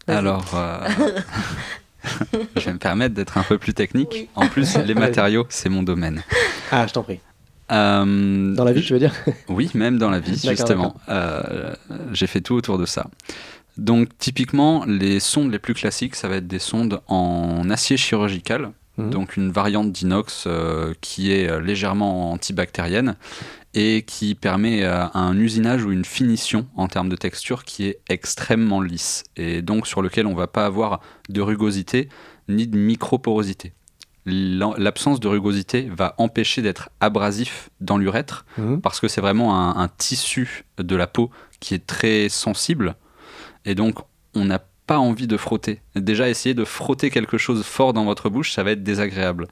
Alors, 0.08 0.52
euh, 0.56 0.88
je 2.56 2.66
vais 2.66 2.74
me 2.74 2.80
permettre 2.80 3.14
d'être 3.14 3.38
un 3.38 3.44
peu 3.44 3.58
plus 3.58 3.74
technique. 3.74 4.10
Oui. 4.12 4.30
En 4.36 4.48
plus, 4.48 4.76
les 4.78 4.94
matériaux, 4.96 5.46
c'est 5.50 5.70
mon 5.70 5.84
domaine. 5.84 6.24
Ah, 6.72 6.88
je 6.88 6.94
t'en 6.94 7.04
prie. 7.04 7.20
Euh, 7.72 8.56
Dans 8.56 8.64
la 8.64 8.72
vie, 8.72 8.82
tu 8.82 8.94
veux 8.94 9.00
dire? 9.00 9.14
Oui, 9.48 9.70
même 9.76 9.98
dans 10.00 10.10
la 10.10 10.20
vie, 10.20 10.40
justement. 10.44 10.96
Euh, 11.10 11.76
J'ai 12.14 12.26
fait 12.28 12.42
tout 12.42 12.56
autour 12.56 12.78
de 12.80 12.86
ça. 12.86 13.08
Donc, 13.78 14.10
typiquement, 14.18 14.84
les 14.86 15.20
sondes 15.20 15.52
les 15.52 15.60
plus 15.60 15.74
classiques, 15.74 16.16
ça 16.16 16.28
va 16.28 16.38
être 16.38 16.48
des 16.48 16.60
sondes 16.60 17.02
en 17.08 17.70
acier 17.70 17.96
chirurgical, 17.98 18.72
Mhm. 19.00 19.10
donc 19.10 19.38
une 19.38 19.52
variante 19.52 19.92
d'inox 19.92 20.44
euh, 20.48 20.94
qui 21.02 21.32
est 21.32 21.50
euh, 21.50 21.60
légèrement 21.60 22.32
antibactérienne 22.32 23.16
et 23.74 24.04
qui 24.04 24.36
permet 24.36 24.84
euh, 24.84 25.06
un 25.14 25.38
usinage 25.38 25.84
ou 25.86 25.92
une 25.92 26.06
finition 26.06 26.68
en 26.76 26.88
termes 26.88 27.10
de 27.10 27.16
texture 27.16 27.64
qui 27.66 27.86
est 27.86 28.00
extrêmement 28.10 28.82
lisse 28.82 29.24
et 29.36 29.62
donc 29.62 29.88
sur 29.88 30.02
lequel 30.02 30.26
on 30.28 30.34
va 30.36 30.48
pas 30.48 30.66
avoir 30.66 31.00
de 31.30 31.42
rugosité 31.42 32.10
ni 32.48 32.66
de 32.68 32.78
microporosité. 32.78 33.74
L'absence 34.26 35.20
de 35.20 35.28
rugosité 35.28 35.90
va 35.96 36.14
empêcher 36.18 36.62
d'être 36.62 36.90
abrasif 37.00 37.70
dans 37.82 37.98
l'urètre 37.98 38.46
Mhm. 38.58 38.82
parce 38.82 39.00
que 39.00 39.08
c'est 39.08 39.22
vraiment 39.22 39.56
un, 39.60 39.82
un 39.82 39.88
tissu 39.88 40.66
de 40.78 40.96
la 40.96 41.08
peau 41.08 41.32
qui 41.60 41.74
est 41.74 41.86
très 41.86 42.30
sensible 42.30 42.96
et 43.66 43.76
donc 43.76 43.96
on 44.36 44.46
n'a 44.46 44.60
pas 44.90 44.98
envie 44.98 45.28
de 45.28 45.38
frotter. 45.38 45.82
Déjà 45.96 46.30
essayer 46.30 46.56
de 46.56 46.66
frotter 46.66 47.12
quelque 47.12 47.38
chose 47.38 47.64
fort 47.64 47.94
dans 47.94 48.06
votre 48.06 48.32
bouche, 48.32 48.54
ça 48.54 48.64
va 48.64 48.72
être 48.72 48.82
désagréable. 48.82 49.48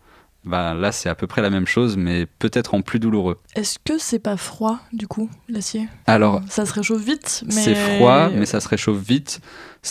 Bah, 0.46 0.74
là 0.74 0.92
c'est 0.92 1.10
à 1.10 1.16
peu 1.16 1.28
près 1.28 1.44
la 1.44 1.52
même 1.52 1.68
chose 1.68 1.96
mais 1.96 2.26
peut-être 2.26 2.74
en 2.74 2.82
plus 2.82 3.00
douloureux. 3.00 3.38
Est-ce 3.54 3.78
que 3.78 4.00
c'est 4.00 4.18
pas 4.18 4.36
froid, 4.36 4.80
du 4.94 5.08
coup, 5.08 5.30
l'acier? 5.48 5.90
Alors 6.08 6.42
Ça 6.50 6.66
se 6.66 6.74
réchauffe 6.74 7.04
vite, 7.04 7.44
mais... 7.46 7.52
c'est 7.52 7.76
froid 7.76 8.30
mais 8.30 8.48
ça 8.48 8.60
se 8.60 8.68
réchauffe 8.68 8.98
vite. 8.98 9.42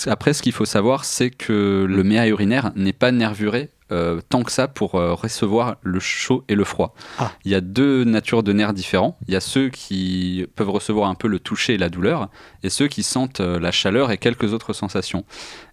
Après 0.09 0.33
ce 0.33 0.43
qu'il 0.43 0.51
faut 0.51 0.65
savoir 0.65 1.05
c'est 1.05 1.31
que 1.31 1.87
le 1.89 2.03
méa 2.03 2.27
urinaire 2.27 2.73
n'est 2.75 2.93
pas 2.93 3.13
nervuré 3.13 3.71
euh, 3.93 4.21
tant 4.29 4.43
que 4.43 4.51
ça 4.51 4.67
pour 4.67 4.97
euh, 4.97 5.15
recevoir 5.15 5.77
le 5.83 6.01
chaud 6.01 6.45
et 6.49 6.57
le 6.57 6.65
froid. 6.65 6.95
Ah. 7.19 7.33
Il 7.45 7.53
y 7.53 7.55
a 7.55 7.61
deux 7.61 8.03
natures 8.03 8.43
de 8.43 8.53
nerfs 8.53 8.75
différents. 8.75 9.17
Il 9.29 9.35
y 9.35 9.37
a 9.37 9.41
ceux 9.41 9.69
qui 9.69 10.45
peuvent 10.57 10.71
recevoir 10.71 11.09
un 11.09 11.15
peu 11.15 11.29
le 11.29 11.39
toucher 11.39 11.75
et 11.75 11.79
la 11.79 11.89
douleur, 11.89 12.29
et 12.65 12.69
ceux 12.69 12.89
qui 12.89 13.05
sentent 13.05 13.41
euh, 13.41 13.61
la 13.61 13.71
chaleur 13.71 14.11
et 14.11 14.19
quelques 14.19 14.53
autres 14.53 14.73
sensations. 14.73 15.25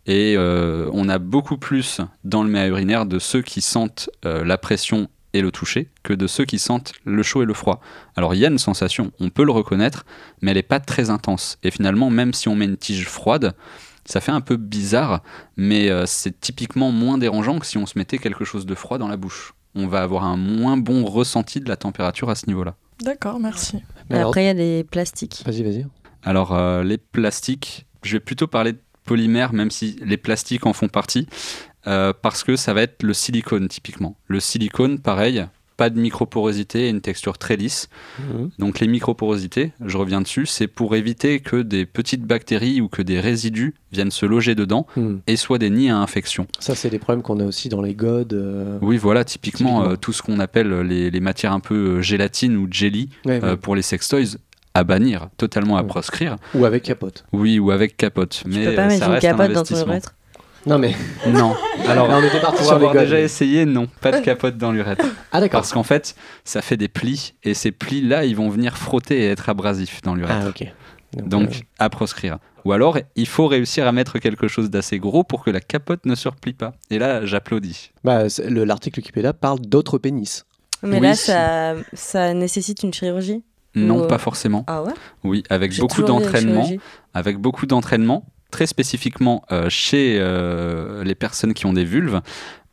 Et 0.06 0.36
on 0.38 1.08
a 1.08 1.18
beaucoup 1.18 1.58
plus 1.58 2.02
dans 2.26 2.44
le 2.44 2.50
méa 2.50 2.68
urinaire 2.68 3.06
de 3.06 3.20
ceux 3.20 3.42
qui 3.42 3.62
sentent 3.62 4.10
la 4.24 4.58
pression 4.58 5.08
et 5.34 5.42
le 5.42 5.52
toucher 5.52 5.90
que 6.04 6.14
de 6.14 6.28
ceux 6.28 6.46
qui 6.46 6.60
sentent 6.60 6.94
le 7.06 7.24
chaud 7.24 7.42
et 7.44 7.46
le 7.46 7.54
froid. 7.54 7.82
Alors 8.16 8.36
il 8.36 8.40
y 8.40 8.46
a 8.46 8.50
une 8.50 8.60
sensation, 8.60 9.12
on 9.22 9.30
peut 9.30 9.46
le 9.46 9.52
reconnaître, 9.52 10.06
mais 10.42 10.52
elle 10.52 10.58
n'est 10.58 10.64
pas 10.64 10.80
très 10.82 11.10
intense. 11.10 11.58
Et 11.64 11.72
finalement, 11.72 12.10
même 12.10 12.34
si 12.34 12.50
on 12.50 12.56
met 12.56 12.66
une 12.66 12.78
tige 12.78 13.08
froide, 13.08 13.56
ça 14.06 14.22
fait 14.22 14.32
un 14.32 14.42
peu 14.42 14.58
bizarre, 14.58 15.22
mais 15.58 15.90
euh, 15.90 16.06
c'est 16.06 16.40
typiquement 16.40 16.92
moins 16.92 17.18
dérangeant 17.18 17.60
que 17.60 17.66
si 17.66 17.78
on 17.78 17.86
se 17.86 17.98
mettait 17.98 18.18
quelque 18.18 18.46
chose 18.46 18.66
de 18.66 18.76
froid 18.76 18.98
dans 18.98 19.08
la 19.08 19.18
bouche. 19.18 19.54
On 19.76 19.88
va 19.88 20.02
avoir 20.04 20.24
un 20.26 20.38
moins 20.38 20.78
bon 20.78 21.04
ressenti 21.06 21.60
de 21.60 21.68
la 21.68 21.78
température 21.78 22.30
à 22.30 22.36
ce 22.36 22.46
niveau-là. 22.48 22.76
D'accord, 23.02 23.40
merci. 23.40 23.78
Mais 24.10 24.18
alors- 24.18 24.30
Après, 24.30 24.44
il 24.44 24.48
y 24.48 24.50
a 24.50 24.54
des 24.54 24.84
plastiques. 24.84 25.44
Vas-y, 25.46 25.64
vas-y. 25.64 25.86
Alors 26.24 26.54
euh, 26.54 26.84
les 26.84 26.98
plastiques, 26.98 27.86
je 28.04 28.14
vais 28.14 28.20
plutôt 28.20 28.48
parler 28.48 28.74
de 28.74 28.80
polymères, 29.04 29.52
même 29.54 29.72
si 29.72 29.98
les 30.06 30.18
plastiques 30.18 30.66
en 30.66 30.74
font 30.74 30.88
partie, 30.90 31.28
euh, 31.88 32.14
parce 32.22 32.44
que 32.44 32.56
ça 32.56 32.74
va 32.74 32.84
être 32.84 33.04
le 33.04 33.14
silicone 33.14 33.68
typiquement. 33.68 34.16
Le 34.28 34.40
silicone, 34.40 35.00
pareil, 35.00 35.46
pas 35.84 35.90
de 35.90 36.00
microporosité 36.00 36.86
et 36.86 36.90
une 36.90 37.02
texture 37.02 37.38
très 37.38 37.58
lisse. 37.58 37.90
Mhm. 38.20 38.52
Donc 38.58 38.80
les 38.80 38.88
microporosités, 38.88 39.74
je 39.86 39.98
reviens 39.98 40.22
dessus, 40.22 40.46
c'est 40.46 40.68
pour 40.68 40.96
éviter 40.96 41.42
que 41.42 41.58
des 41.62 41.86
petites 41.86 42.24
bactéries 42.24 42.80
ou 42.80 42.88
que 42.88 43.02
des 43.02 43.20
résidus 43.20 43.74
viennent 43.92 44.12
se 44.12 44.26
loger 44.26 44.56
dedans 44.56 44.88
Mhm. 44.96 45.20
et 45.28 45.36
soient 45.36 45.58
des 45.58 45.70
nids 45.70 45.90
à 45.90 45.98
infection. 45.98 46.48
Ça, 46.60 46.74
c'est 46.74 46.90
des 46.90 47.00
problèmes 47.00 47.22
qu'on 47.22 47.42
a 47.42 47.44
aussi 47.44 47.68
dans 47.68 47.82
les 47.82 47.96
godes. 47.96 48.32
euh, 48.34 48.78
Oui, 48.82 48.96
voilà, 48.96 49.26
typiquement, 49.26 49.80
Typiquement. 49.80 49.92
euh, 49.92 49.96
tout 49.98 50.14
ce 50.14 50.22
qu'on 50.22 50.40
appelle 50.40 50.72
les, 50.88 51.12
les 51.12 51.20
matières 51.20 51.52
un 51.52 51.60
peu 51.60 51.76
euh, 51.98 52.02
gélatine 52.02 52.56
ou 52.56 52.68
jelly 52.72 53.10
ouais, 53.26 53.44
euh, 53.44 53.52
ouais. 53.52 53.58
pour 53.58 53.76
les 53.76 53.82
sextoys, 53.82 54.38
à 54.74 54.86
bannir, 54.86 55.28
totalement 55.38 55.76
à 55.76 55.84
proscrire. 55.84 56.38
Ou 56.56 56.64
avec 56.64 56.84
capote. 56.84 57.26
Oui, 57.34 57.60
ou 57.60 57.72
avec 57.72 57.98
capote. 57.98 58.42
Tu 58.44 58.50
mais 58.50 58.66
peux 58.68 58.76
pas 58.76 58.84
euh, 58.84 58.88
mettre 58.88 59.00
ça 59.00 59.06
une 59.08 59.12
reste 59.12 59.26
un 59.26 59.30
capote 59.32 59.48
dans 59.48 59.54
ton 59.54 59.60
investissement. 59.60 59.88
urètre. 59.94 60.16
Non, 60.66 60.78
mais 60.78 60.94
Non. 61.28 61.56
Alors, 61.88 62.08
on 62.10 62.24
était 62.24 62.40
parti 62.40 62.64
sur 62.64 62.74
avoir 62.74 62.94
déjà 62.94 63.20
essayé, 63.20 63.66
non, 63.66 63.88
pas 64.02 64.12
de 64.12 64.24
capote 64.24 64.58
dans 64.58 64.72
l'urètre. 64.72 65.06
Ah, 65.36 65.40
d'accord. 65.40 65.62
Parce 65.62 65.74
qu'en 65.74 65.82
fait, 65.82 66.16
ça 66.44 66.62
fait 66.62 66.78
des 66.78 66.88
plis 66.88 67.34
et 67.44 67.56
ces 67.56 67.72
plis-là, 67.72 68.24
ils 68.26 68.36
vont 68.36 68.50
venir 68.50 68.78
frotter 68.78 69.22
et 69.24 69.30
être 69.32 69.50
abrasifs 69.50 70.00
dans 70.04 70.14
l'urètre. 70.14 70.42
Ah, 70.46 70.50
ok. 70.50 70.72
Donc, 71.24 71.50
euh, 71.50 71.60
à 71.80 71.90
proscrire. 71.90 72.38
Ou 72.66 72.72
alors, 72.72 73.00
il 73.16 73.26
faut 73.28 73.48
réussir 73.48 73.88
à 73.88 73.92
mettre 73.92 74.20
quelque 74.20 74.48
chose 74.48 74.70
d'assez 74.70 75.00
gros 75.00 75.24
pour 75.24 75.44
que 75.44 75.50
la 75.50 75.60
capote 75.60 76.06
ne 76.06 76.14
se 76.14 76.28
replie 76.30 76.54
pas. 76.54 76.74
Et 76.92 77.00
là, 77.00 77.26
j'applaudis. 77.26 77.92
bah, 78.04 78.26
l'article 78.48 79.00
Wikipédia 79.00 79.34
parle 79.34 79.60
d'autres 79.60 79.98
pénis. 79.98 80.46
Mais 80.84 80.98
Oui. 80.98 81.02
là, 81.02 81.16
ça, 81.16 81.74
ça 81.94 82.34
nécessite 82.36 82.84
une 82.84 82.94
chirurgie. 82.94 83.44
Non, 83.76 84.06
pas 84.06 84.20
forcément. 84.20 84.64
Ah 84.68 84.84
ouais? 84.84 84.94
Oui, 85.24 85.42
avec 85.50 85.76
beaucoup 85.80 86.04
d'entraînement. 86.04 86.70
Avec 87.16 87.38
beaucoup 87.38 87.66
d'entraînement, 87.66 88.24
très 88.54 88.68
spécifiquement 88.68 89.44
euh, 89.52 89.68
chez 89.70 90.18
euh, 90.20 91.04
les 91.04 91.16
personnes 91.16 91.54
qui 91.54 91.66
ont 91.66 91.74
des 91.74 91.84
vulves, 91.86 92.22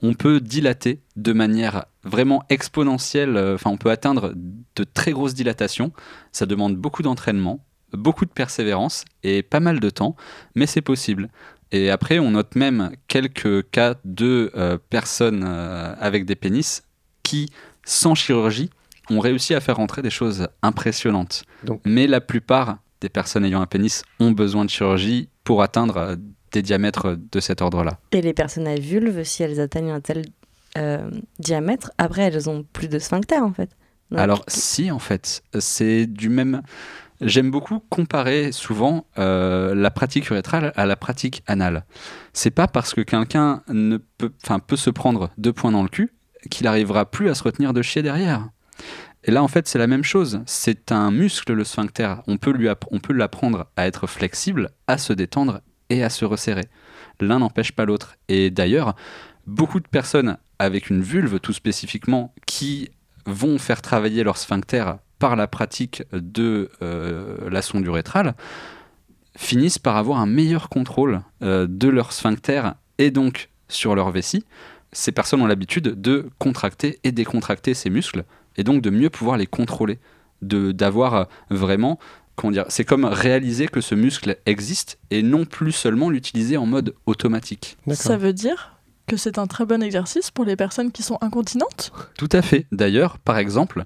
on 0.03 0.15
peut 0.15 0.41
dilater 0.41 1.01
de 1.17 1.33
manière 1.33 1.87
vraiment 2.05 2.43
exponentielle. 2.49 3.37
euh, 3.37 3.55
Enfin, 3.55 3.71
on 3.71 3.77
peut 3.79 3.91
atteindre 3.91 4.33
de 4.77 4.85
très 4.85 5.13
grosses 5.13 5.35
dilatations. 5.35 5.91
Ça 6.33 6.47
demande 6.47 6.77
beaucoup 6.77 7.03
d'entraînement, 7.03 7.65
beaucoup 7.93 8.25
de 8.27 8.31
persévérance 8.31 9.05
et 9.23 9.43
pas 9.43 9.61
mal 9.61 9.81
de 9.81 9.91
temps, 9.91 10.17
mais 10.55 10.67
c'est 10.67 10.83
possible. 10.83 11.29
Et 11.73 11.91
après, 11.91 12.19
on 12.19 12.33
note 12.33 12.57
même 12.57 12.91
quelques 13.09 13.71
cas 13.71 13.95
de 14.05 14.51
euh, 14.57 14.77
personnes 14.91 15.45
euh, 15.47 15.95
avec 15.99 16.25
des 16.27 16.35
pénis 16.37 16.83
qui, 17.23 17.49
sans 17.85 18.15
chirurgie, 18.15 18.71
ont 19.09 19.21
réussi 19.21 19.55
à 19.55 19.61
faire 19.61 19.77
rentrer 19.77 20.03
des 20.03 20.11
choses 20.11 20.49
impressionnantes. 20.63 21.45
Donc- 21.65 21.81
Mais 21.85 22.07
la 22.07 22.21
plupart 22.21 22.79
des 23.01 23.09
personnes 23.09 23.45
ayant 23.45 23.61
un 23.63 23.67
pénis 23.67 24.03
ont 24.19 24.31
besoin 24.33 24.65
de 24.65 24.71
chirurgie 24.71 25.29
pour 25.45 25.63
atteindre 25.63 25.97
euh, 25.97 26.17
des 26.53 26.63
diamètres 26.63 27.17
de 27.31 27.41
cet 27.41 27.63
ordre-là. 27.63 27.99
Et 28.13 28.23
les 28.23 28.35
personnes 28.35 28.67
à 28.67 28.75
vulve, 28.77 29.23
si 29.25 29.43
elles 29.43 29.61
atteignent 29.61 29.93
un 29.93 30.01
tel 30.01 30.25
euh, 30.77 31.11
diamètre, 31.39 31.91
après, 31.99 32.23
elles 32.23 32.49
ont 32.49 32.65
plus 32.73 32.89
de 32.89 32.99
sphincter 32.99 33.39
en 33.39 33.53
fait. 33.53 33.71
Donc, 34.11 34.21
Alors 34.21 34.45
si, 34.49 34.91
en 34.91 34.99
fait, 34.99 35.43
c'est 35.59 36.07
du 36.07 36.29
même... 36.29 36.63
J'aime 37.23 37.51
beaucoup 37.51 37.81
comparer 37.91 38.51
souvent 38.51 39.05
euh, 39.19 39.75
la 39.75 39.91
pratique 39.91 40.31
urétrale 40.31 40.73
à 40.75 40.87
la 40.87 40.97
pratique 40.97 41.43
anale. 41.47 41.85
C'est 42.33 42.51
pas 42.51 42.67
parce 42.67 42.95
que 42.95 43.03
quelqu'un 43.03 43.63
ne 43.69 43.99
peut, 43.99 44.33
peut 44.67 44.77
se 44.77 44.89
prendre 44.89 45.31
deux 45.37 45.53
points 45.53 45.71
dans 45.71 45.83
le 45.83 45.91
cul 45.91 46.15
qu'il 46.51 46.67
arrivera 46.67 47.05
plus 47.05 47.29
à 47.29 47.35
se 47.35 47.43
retenir 47.43 47.75
de 47.75 47.83
chier 47.83 48.03
derrière. 48.03 48.49
Et 49.25 49.31
là, 49.31 49.43
en 49.43 49.49
fait, 49.49 49.69
c'est 49.69 49.79
la 49.79 49.87
même 49.87 50.05
chose. 50.05 50.41
C'est 50.47 50.93
un 50.93 51.11
muscle, 51.11 51.53
le 51.53 51.65
sphincter. 51.65 52.15
On 52.27 52.39
peut 52.39 52.53
lui 52.53 52.69
on 52.91 53.01
l'apprendre 53.13 53.67
à 53.77 53.87
être 53.87 54.07
flexible, 54.07 54.71
à 54.87 54.99
se 54.99 55.13
détendre 55.13 55.61
et 55.91 56.03
à 56.03 56.11
se 56.11 56.25
resserrer. 56.25 56.65
L'un 57.21 57.41
n'empêche 57.41 57.73
pas 57.73 57.85
l'autre. 57.85 58.17
Et 58.29 58.51
d'ailleurs, 58.51 58.95
beaucoup 59.47 59.81
de 59.81 59.89
personnes 59.89 60.39
avec 60.59 60.89
une 60.89 61.03
vulve, 61.03 61.41
tout 61.41 61.53
spécifiquement, 61.53 62.35
qui 62.47 62.91
vont 63.27 63.59
faire 63.59 63.83
travailler 63.83 64.25
leur 64.25 64.39
sphincter 64.39 64.93
par 65.19 65.37
la 65.37 65.47
pratique 65.47 66.03
de 66.13 66.71
euh, 66.83 67.51
la 67.51 67.61
sonde 67.61 67.85
urétrale, 67.85 68.35
finissent 69.37 69.79
par 69.79 69.97
avoir 69.97 70.19
un 70.19 70.27
meilleur 70.27 70.69
contrôle 70.71 71.23
euh, 71.43 71.67
de 71.69 71.89
leur 71.89 72.13
sphincter 72.13 72.63
et 72.99 73.11
donc 73.11 73.51
sur 73.69 73.95
leur 73.95 74.11
vessie. 74.11 74.45
Ces 74.93 75.13
personnes 75.13 75.43
ont 75.43 75.47
l'habitude 75.47 76.01
de 76.01 76.29
contracter 76.39 76.99
et 77.05 77.13
décontracter 77.13 77.75
ces 77.75 77.91
muscles 77.91 78.25
et 78.57 78.65
donc 78.65 78.83
de 78.83 78.91
mieux 78.91 79.11
pouvoir 79.11 79.37
les 79.37 79.47
contrôler, 79.47 79.99
de 80.43 80.73
d'avoir 80.73 81.15
euh, 81.15 81.25
vraiment 81.51 81.99
comment 82.37 82.53
dire, 82.53 82.65
c'est 82.69 82.85
comme 82.85 83.05
réaliser 83.05 83.69
que 83.69 83.83
ce 83.83 83.95
muscle 83.95 84.39
existe 84.47 84.99
et 85.11 85.23
non 85.23 85.45
plus 85.45 85.73
seulement 85.73 86.09
l'utiliser 86.09 86.57
en 86.57 86.65
mode 86.65 86.95
automatique. 87.05 87.77
Ça 87.93 88.17
veut 88.17 88.33
dire 88.33 88.81
que 89.07 89.17
c'est 89.17 89.39
un 89.39 89.47
très 89.47 89.67
bon 89.67 89.83
exercice 89.83 90.31
pour 90.31 90.45
les 90.45 90.57
personnes 90.57 90.93
qui 90.93 91.03
sont 91.03 91.19
incontinentes? 91.21 91.93
Tout 92.17 92.29
à 92.33 92.43
fait. 92.43 92.67
D'ailleurs, 92.71 93.19
par 93.19 93.39
exemple, 93.39 93.85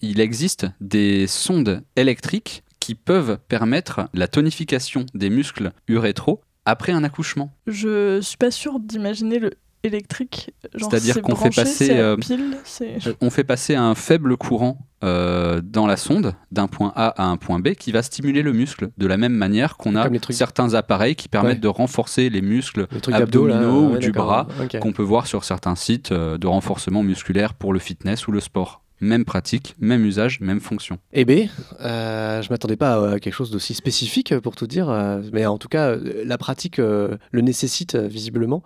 il 0.00 0.20
existe 0.20 0.66
des 0.80 1.26
sondes 1.28 1.82
électriques 1.96 2.64
qui 2.80 2.96
peuvent 2.96 3.38
permettre 3.48 4.08
la 4.12 4.26
tonification 4.26 5.06
des 5.14 5.30
muscles 5.30 5.72
urétraux 5.86 6.40
après 6.64 6.92
un 6.92 7.04
accouchement. 7.04 7.52
Je 7.68 8.20
suis 8.20 8.36
pas 8.36 8.50
sûre 8.50 8.80
d'imaginer 8.80 9.38
le 9.38 9.52
électrique. 9.82 10.50
Genre, 10.74 10.90
C'est-à-dire 10.90 11.14
c'est 11.14 11.20
qu'on 11.22 11.34
fait 11.36 11.54
passer, 11.54 11.86
c'est 11.86 11.98
à 11.98 12.02
euh, 12.02 12.16
pile, 12.16 12.56
c'est- 12.64 12.98
On 13.20 13.30
fait 13.30 13.44
passer 13.44 13.74
un 13.74 13.94
faible 13.94 14.36
courant 14.36 14.78
euh, 15.04 15.60
dans 15.64 15.86
la 15.86 15.96
sonde 15.96 16.34
d'un 16.52 16.68
point 16.68 16.92
A 16.94 17.08
à 17.20 17.24
un 17.26 17.36
point 17.36 17.58
B 17.58 17.70
qui 17.74 17.90
va 17.90 18.02
stimuler 18.02 18.42
le 18.42 18.52
muscle 18.52 18.90
de 18.98 19.06
la 19.06 19.16
même 19.16 19.32
manière 19.34 19.76
qu'on 19.76 19.96
a 19.96 20.08
certains 20.30 20.74
appareils 20.74 21.16
qui 21.16 21.28
permettent 21.28 21.54
Ouais. 21.54 21.58
de 21.60 21.68
renforcer 21.68 22.30
les 22.30 22.40
muscles 22.42 22.86
Le 22.90 23.10
là, 23.10 23.16
abdominaux 23.18 23.88
ou 23.88 23.92
ouais, 23.94 23.98
du 23.98 24.12
bras 24.12 24.46
qu'on 24.80 24.92
peut 24.92 25.02
voir 25.02 25.26
sur 25.26 25.42
certains 25.44 25.74
sites 25.74 26.12
euh, 26.12 26.38
de 26.38 26.46
renforcement 26.46 27.02
musculaire 27.02 27.54
pour 27.54 27.72
le 27.72 27.78
fitness 27.80 28.28
ou 28.28 28.32
le 28.32 28.40
sport. 28.40 28.81
Même 29.02 29.24
pratique, 29.24 29.74
même 29.80 30.06
usage, 30.06 30.40
même 30.40 30.60
fonction. 30.60 30.98
Eh 31.12 31.24
bien, 31.24 31.48
euh, 31.80 32.40
je 32.40 32.48
m'attendais 32.50 32.76
pas 32.76 33.14
à 33.14 33.20
quelque 33.20 33.34
chose 33.34 33.50
d'aussi 33.50 33.74
spécifique 33.74 34.38
pour 34.38 34.54
tout 34.54 34.68
dire, 34.68 34.88
euh, 34.88 35.20
mais 35.32 35.44
en 35.44 35.58
tout 35.58 35.68
cas, 35.68 35.90
euh, 35.90 36.22
la 36.24 36.38
pratique 36.38 36.78
euh, 36.78 37.16
le 37.32 37.40
nécessite 37.42 37.96
euh, 37.96 38.06
visiblement. 38.06 38.62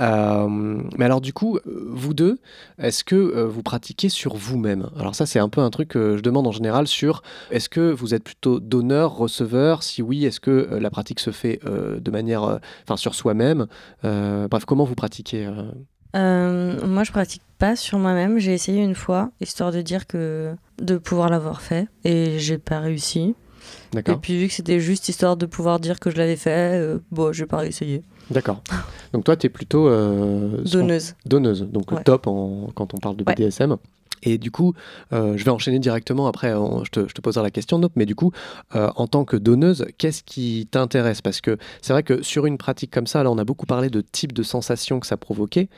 Euh, 0.00 0.46
mais 0.96 1.06
alors 1.06 1.22
du 1.22 1.32
coup, 1.32 1.56
euh, 1.56 1.86
vous 1.88 2.14
deux, 2.14 2.38
est-ce 2.78 3.02
que 3.02 3.16
euh, 3.16 3.46
vous 3.46 3.62
pratiquez 3.62 4.10
sur 4.10 4.36
vous-même? 4.36 4.90
Alors 4.98 5.14
ça, 5.14 5.24
c'est 5.24 5.38
un 5.38 5.48
peu 5.48 5.62
un 5.62 5.70
truc 5.70 5.88
que 5.88 6.16
je 6.16 6.22
demande 6.22 6.46
en 6.46 6.52
général 6.52 6.86
sur 6.86 7.22
est-ce 7.50 7.70
que 7.70 7.90
vous 7.90 8.14
êtes 8.14 8.24
plutôt 8.24 8.60
donneur, 8.60 9.16
receveur? 9.16 9.82
Si 9.82 10.02
oui, 10.02 10.26
est-ce 10.26 10.40
que 10.40 10.50
euh, 10.50 10.78
la 10.78 10.90
pratique 10.90 11.20
se 11.20 11.30
fait 11.30 11.58
euh, 11.64 11.98
de 11.98 12.10
manière, 12.10 12.44
euh, 12.44 12.58
enfin 12.84 12.98
sur 12.98 13.14
soi-même? 13.14 13.66
Euh, 14.04 14.46
Bref, 14.48 14.66
comment 14.66 14.84
vous 14.84 14.94
pratiquez 14.94 15.46
euh? 15.46 15.62
Euh, 16.16 16.86
moi, 16.86 17.04
je 17.04 17.12
pratique 17.12 17.42
pas 17.60 17.76
sur 17.76 17.98
moi-même. 17.98 18.38
J'ai 18.38 18.54
essayé 18.54 18.82
une 18.82 18.96
fois, 18.96 19.30
histoire 19.40 19.70
de 19.70 19.82
dire 19.82 20.08
que 20.08 20.56
de 20.78 20.96
pouvoir 20.96 21.28
l'avoir 21.28 21.60
fait, 21.60 21.86
et 22.04 22.38
j'ai 22.38 22.58
pas 22.58 22.80
réussi. 22.80 23.36
Et 23.94 24.16
puis 24.16 24.38
vu 24.38 24.48
que 24.48 24.54
c'était 24.54 24.80
juste 24.80 25.08
histoire 25.08 25.36
de 25.36 25.46
pouvoir 25.46 25.78
dire 25.78 26.00
que 26.00 26.10
je 26.10 26.16
l'avais 26.16 26.36
fait, 26.36 26.80
euh, 26.80 26.98
bon, 27.12 27.32
j'ai 27.32 27.46
pas 27.46 27.58
réessayé. 27.58 28.02
D'accord. 28.30 28.62
Donc 29.12 29.24
toi, 29.24 29.36
tu 29.36 29.46
es 29.46 29.50
plutôt 29.50 29.88
euh, 29.88 30.62
Donneuse. 30.64 31.14
donneuse, 31.26 31.62
donc 31.62 31.90
Ouais. 31.92 32.02
top 32.04 32.26
en- 32.26 32.68
quand 32.74 32.94
on 32.94 32.98
parle 32.98 33.16
de 33.16 33.24
Ouais. 33.26 33.34
BDSM. 33.34 33.76
Et 34.22 34.36
du 34.36 34.50
coup, 34.50 34.74
euh, 35.14 35.38
je 35.38 35.44
vais 35.46 35.50
enchaîner 35.50 35.78
directement, 35.78 36.26
après 36.26 36.52
on- 36.52 36.84
je, 36.84 36.90
te, 36.90 37.08
je 37.08 37.14
te 37.14 37.22
poserai 37.22 37.42
la 37.42 37.50
question, 37.50 37.78
Nope, 37.78 37.92
mais 37.96 38.04
du 38.04 38.14
coup, 38.14 38.32
euh, 38.76 38.90
en 38.96 39.06
tant 39.06 39.24
que 39.24 39.34
donneuse, 39.36 39.86
qu'est-ce 39.96 40.22
qui 40.22 40.68
t'intéresse? 40.70 41.22
Parce 41.22 41.40
que 41.40 41.56
c'est 41.80 41.94
vrai 41.94 42.02
que 42.02 42.20
sur 42.22 42.44
une 42.44 42.58
pratique 42.58 42.90
comme 42.90 43.06
ça, 43.06 43.22
là 43.22 43.30
on 43.30 43.38
a 43.38 43.44
beaucoup 43.44 43.64
parlé 43.64 43.88
de 43.88 44.02
type 44.02 44.34
de 44.34 44.42
sensation 44.42 45.00
que 45.00 45.06
ça 45.06 45.16
provoquait, 45.16 45.70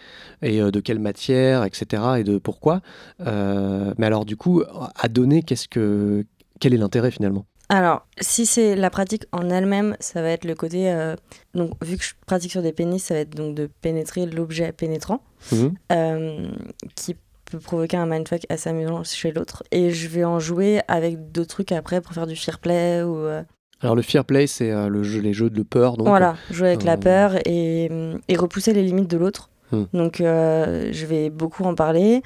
et 0.43 0.61
euh, 0.61 0.73
de 0.73 0.81
quelle 0.81 0.99
matière, 0.99 1.63
etc., 1.65 2.03
et 2.19 2.25
de 2.25 2.39
pourquoi. 2.39 2.81
Mais 3.21 4.07
alors 4.07 4.25
du 4.25 4.37
coup, 4.37 4.63
à 4.97 5.09
donner, 5.09 5.43
qu'est-ce 5.45 5.69
que, 5.69 6.27
quel 6.59 6.75
est 6.75 6.79
l'intérêt 6.79 7.13
finalement? 7.13 7.47
Alors, 7.75 8.07
si 8.21 8.45
c'est 8.45 8.77
la 8.77 8.91
pratique 8.91 9.25
en 9.33 9.49
elle-même, 9.49 9.97
ça 9.99 10.21
va 10.21 10.29
être 10.29 10.45
le 10.45 10.55
côté. 10.55 10.93
euh, 10.93 11.17
donc, 11.55 11.71
vu 11.83 11.97
que 11.97 12.05
je 12.05 12.13
pratique 12.27 12.51
sur 12.51 12.61
des 12.61 12.73
pénis, 12.73 13.03
ça 13.03 13.15
va 13.15 13.21
être 13.21 13.35
donc 13.35 13.55
de 13.55 13.67
pénétrer 13.81 14.27
l'objet 14.27 14.73
pénétrant, 14.73 15.23
Mhm. 15.53 15.73
euh, 15.91 16.49
qui 16.97 17.17
peut 17.51 17.59
provoquer 17.59 17.97
un 17.97 18.05
mindfuck 18.05 18.43
assez 18.51 18.69
amusant 18.69 19.03
chez 19.05 19.33
l'autre. 19.33 19.63
Et 19.71 19.91
je 19.91 20.07
vais 20.09 20.25
en 20.25 20.39
jouer 20.39 20.83
avec 20.87 21.33
d'autres 21.33 21.49
trucs 21.49 21.73
après 21.73 22.03
pour 22.03 22.13
faire 22.13 22.27
du 22.27 22.37
fear 22.37 22.59
play 22.59 23.03
ou. 23.03 23.17
euh, 23.17 23.43
Alors 23.81 23.97
le 23.97 24.03
fear 24.03 24.27
play, 24.27 24.47
c'est 24.47 24.71
le 24.91 25.03
jeu, 25.03 25.21
les 25.23 25.33
jeux 25.33 25.49
de 25.49 25.63
peur, 25.63 25.97
donc 25.97 26.09
voilà, 26.09 26.37
jouer 26.51 26.69
avec 26.69 26.85
la 26.85 26.99
peur 26.99 27.37
et, 27.47 27.91
et 28.29 28.37
repousser 28.37 28.75
les 28.75 28.83
limites 28.83 29.09
de 29.11 29.17
l'autre. 29.17 29.49
Hmm. 29.73 29.85
Donc, 29.95 30.17
je 30.19 31.07
vais 31.07 31.31
beaucoup 31.31 31.65
en 31.65 31.75
parler. 31.75 32.23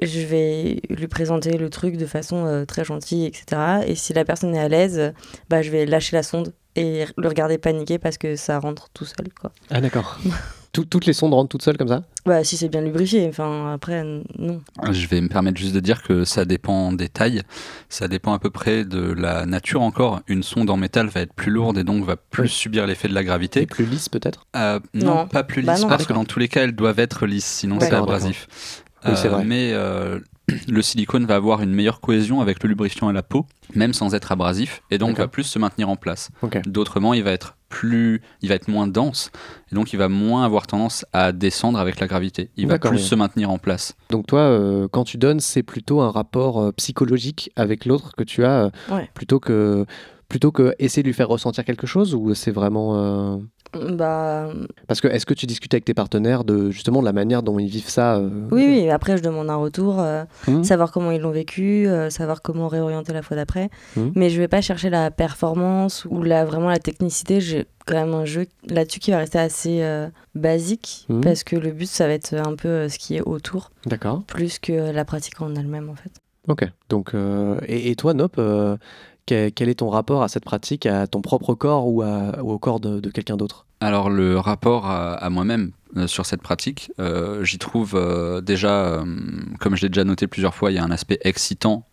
Je 0.00 0.20
vais 0.20 0.80
lui 0.90 1.06
présenter 1.08 1.56
le 1.58 1.70
truc 1.70 1.96
de 1.96 2.06
façon 2.06 2.46
euh, 2.46 2.64
très 2.64 2.84
gentille, 2.84 3.26
etc. 3.26 3.82
Et 3.86 3.94
si 3.94 4.12
la 4.12 4.24
personne 4.24 4.54
est 4.54 4.60
à 4.60 4.68
l'aise, 4.68 5.12
bah, 5.48 5.62
je 5.62 5.70
vais 5.70 5.86
lâcher 5.86 6.16
la 6.16 6.22
sonde 6.22 6.52
et 6.76 7.04
le 7.16 7.28
regarder 7.28 7.58
paniquer 7.58 7.98
parce 7.98 8.18
que 8.18 8.36
ça 8.36 8.58
rentre 8.58 8.88
tout 8.94 9.04
seul. 9.04 9.28
Quoi. 9.40 9.52
Ah 9.70 9.80
d'accord. 9.80 10.18
Tout- 10.72 10.86
toutes 10.86 11.04
les 11.04 11.12
sondes 11.12 11.34
rentrent 11.34 11.50
toutes 11.50 11.62
seules 11.62 11.76
comme 11.76 11.88
ça? 11.88 12.02
Bah, 12.24 12.42
si 12.44 12.56
c'est 12.56 12.70
bien 12.70 12.80
lubrifié, 12.80 13.26
enfin 13.28 13.74
après, 13.74 14.02
non. 14.38 14.62
Je 14.90 15.06
vais 15.06 15.20
me 15.20 15.28
permettre 15.28 15.58
juste 15.58 15.74
de 15.74 15.80
dire 15.80 16.02
que 16.02 16.24
ça 16.24 16.46
dépend 16.46 16.92
des 16.94 17.10
tailles, 17.10 17.42
ça 17.90 18.08
dépend 18.08 18.32
à 18.32 18.38
peu 18.38 18.48
près 18.48 18.86
de 18.86 19.02
la 19.12 19.44
nature 19.44 19.82
encore. 19.82 20.20
Une 20.28 20.42
sonde 20.42 20.70
en 20.70 20.78
métal 20.78 21.08
va 21.08 21.20
être 21.20 21.34
plus 21.34 21.50
lourde 21.50 21.76
et 21.76 21.84
donc 21.84 22.06
va 22.06 22.16
plus 22.16 22.44
Oui. 22.44 22.48
subir 22.48 22.86
l'effet 22.86 23.06
de 23.06 23.12
la 23.12 23.20
Et 23.20 23.24
gravité. 23.24 23.66
plus 23.66 23.84
lisse 23.84 24.08
peut-être? 24.08 24.46
Euh, 24.56 24.80
non, 24.94 25.14
Non. 25.16 25.26
pas 25.26 25.42
plus 25.44 25.60
Bah 25.62 25.74
lisse, 25.74 25.82
non. 25.82 25.88
parce 25.90 26.06
que 26.06 26.14
dans 26.14 26.24
tous 26.24 26.38
les 26.38 26.48
cas, 26.48 26.62
elles 26.64 26.74
doivent 26.74 27.00
être 27.00 27.26
lisses, 27.26 27.44
sinon 27.44 27.78
c'est 27.78 27.90
D'accord, 27.90 28.04
abrasif. 28.04 28.48
Oui, 29.06 29.12
c'est 29.16 29.28
Euh, 29.28 29.30
vrai. 29.30 29.44
Mais 29.44 29.70
euh, 29.72 30.18
le 30.68 30.82
silicone 30.82 31.24
va 31.26 31.36
avoir 31.36 31.62
une 31.62 31.72
meilleure 31.72 32.00
cohésion 32.00 32.40
avec 32.40 32.62
le 32.62 32.68
lubrifiant 32.68 33.10
et 33.10 33.12
la 33.12 33.22
peau, 33.22 33.46
même 33.74 33.92
sans 33.94 34.14
être 34.14 34.32
abrasif, 34.32 34.82
et 34.90 34.98
donc 34.98 35.16
va 35.18 35.28
plus 35.28 35.44
se 35.44 35.58
maintenir 35.58 35.88
en 35.88 35.96
place. 35.96 36.30
D'autrement, 36.66 37.14
il 37.14 37.22
va 37.22 37.30
être 37.32 37.56
plus, 37.68 38.20
il 38.42 38.50
va 38.50 38.54
être 38.56 38.68
moins 38.68 38.86
dense, 38.86 39.30
et 39.70 39.74
donc 39.74 39.92
il 39.94 39.96
va 39.96 40.08
moins 40.08 40.44
avoir 40.44 40.66
tendance 40.66 41.06
à 41.14 41.32
descendre 41.32 41.78
avec 41.78 42.00
la 42.00 42.06
gravité. 42.06 42.50
Il 42.56 42.66
va 42.66 42.78
plus 42.78 42.90
oui. 42.90 42.98
se 43.00 43.14
maintenir 43.14 43.50
en 43.50 43.56
place. 43.58 43.94
Donc 44.10 44.26
toi, 44.26 44.40
euh, 44.40 44.88
quand 44.90 45.04
tu 45.04 45.16
donnes, 45.16 45.40
c'est 45.40 45.62
plutôt 45.62 46.00
un 46.02 46.10
rapport 46.10 46.60
euh, 46.60 46.72
psychologique 46.72 47.50
avec 47.56 47.86
l'autre 47.86 48.12
que 48.16 48.24
tu 48.24 48.44
as, 48.44 48.64
euh, 48.64 48.70
Ouais. 48.90 49.08
plutôt 49.14 49.40
que 49.40 49.86
plutôt 50.32 50.50
que 50.50 50.74
essayer 50.78 51.02
de 51.02 51.08
lui 51.08 51.12
faire 51.14 51.28
ressentir 51.28 51.62
quelque 51.62 51.86
chose 51.86 52.14
ou 52.14 52.32
c'est 52.34 52.50
vraiment 52.52 52.96
euh, 52.96 53.36
Bah, 53.92 54.48
parce 54.88 55.02
que 55.02 55.08
est-ce 55.08 55.26
que 55.26 55.34
tu 55.34 55.44
discutes 55.44 55.74
avec 55.74 55.84
tes 55.84 55.92
partenaires 55.92 56.42
de 56.44 56.70
justement 56.70 57.00
de 57.00 57.04
la 57.04 57.12
manière 57.12 57.42
dont 57.42 57.58
ils 57.58 57.68
vivent 57.68 57.90
ça 57.90 58.16
euh, 58.16 58.30
oui, 58.50 58.64
oui. 58.66 58.88
Après, 58.88 59.18
je 59.18 59.22
demande 59.22 59.50
un 59.50 59.56
retour, 59.56 60.00
euh, 60.00 60.24
Mhm. 60.48 60.64
savoir 60.64 60.90
comment 60.90 61.10
ils 61.10 61.20
l'ont 61.20 61.32
vécu, 61.32 61.86
euh, 61.86 62.08
savoir 62.08 62.40
comment 62.40 62.68
réorienter 62.68 63.12
la 63.12 63.20
fois 63.20 63.36
d'après. 63.36 63.68
Mhm. 63.98 64.12
Mais 64.16 64.30
je 64.30 64.38
vais 64.40 64.48
pas 64.48 64.62
chercher 64.62 64.88
la 64.88 65.10
performance 65.10 66.06
ou 66.08 66.22
la, 66.22 66.46
vraiment 66.46 66.70
la 66.70 66.78
technicité. 66.78 67.42
J'ai 67.42 67.66
quand 67.86 67.94
même 67.96 68.14
un 68.14 68.24
jeu 68.24 68.46
là-dessus 68.68 69.00
qui 69.00 69.10
va 69.10 69.18
rester 69.18 69.38
assez 69.38 69.84
basique 70.34 71.04
Mhm. 71.10 71.20
parce 71.20 71.44
que 71.44 71.56
le 71.56 71.72
but, 71.72 71.88
ça 71.88 72.06
va 72.06 72.14
être 72.14 72.32
un 72.34 72.54
peu 72.56 72.88
ce 72.88 72.98
qui 72.98 73.16
est 73.16 73.22
autour, 73.22 73.70
D'accord. 73.84 74.22
plus 74.26 74.58
que 74.58 74.72
la 74.92 75.04
pratique 75.04 75.42
en 75.42 75.54
elle-même, 75.54 75.90
en 75.90 75.94
fait. 75.94 76.10
Ok. 76.48 76.64
Donc 76.88 77.12
et, 77.68 77.90
et 77.90 77.96
toi, 77.96 78.14
Nop, 78.14 78.40
quel, 79.32 79.52
quel 79.52 79.68
est 79.68 79.76
ton 79.76 79.88
rapport 79.90 80.22
à 80.22 80.28
cette 80.28 80.44
pratique, 80.44 80.86
à 80.86 81.06
ton 81.06 81.20
propre 81.22 81.54
corps 81.54 81.86
ou, 81.88 82.02
à- 82.02 82.40
ou 82.42 82.52
au 82.52 82.58
corps 82.58 82.80
de, 82.80 83.00
de 83.00 83.10
quelqu'un 83.10 83.36
d'autre 83.36 83.66
Alors 83.80 84.10
le 84.10 84.38
rapport 84.38 84.86
à, 84.86 85.14
à 85.14 85.30
moi-même 85.30 85.72
euh, 85.96 86.06
sur 86.06 86.26
cette 86.26 86.42
pratique, 86.42 86.90
euh, 87.00 87.42
j'y 87.44 87.58
trouve 87.58 87.92
euh, 87.94 88.40
déjà, 88.40 88.72
euh, 88.84 89.04
comme 89.60 89.76
je 89.76 89.82
l'ai 89.82 89.88
déjà 89.88 90.04
noté 90.04 90.26
plusieurs 90.26 90.54
fois, 90.54 90.70
il 90.70 90.74
y 90.74 90.78
a 90.78 90.84
un 90.84 90.90
aspect 90.90 91.18
excitant, 91.22 91.86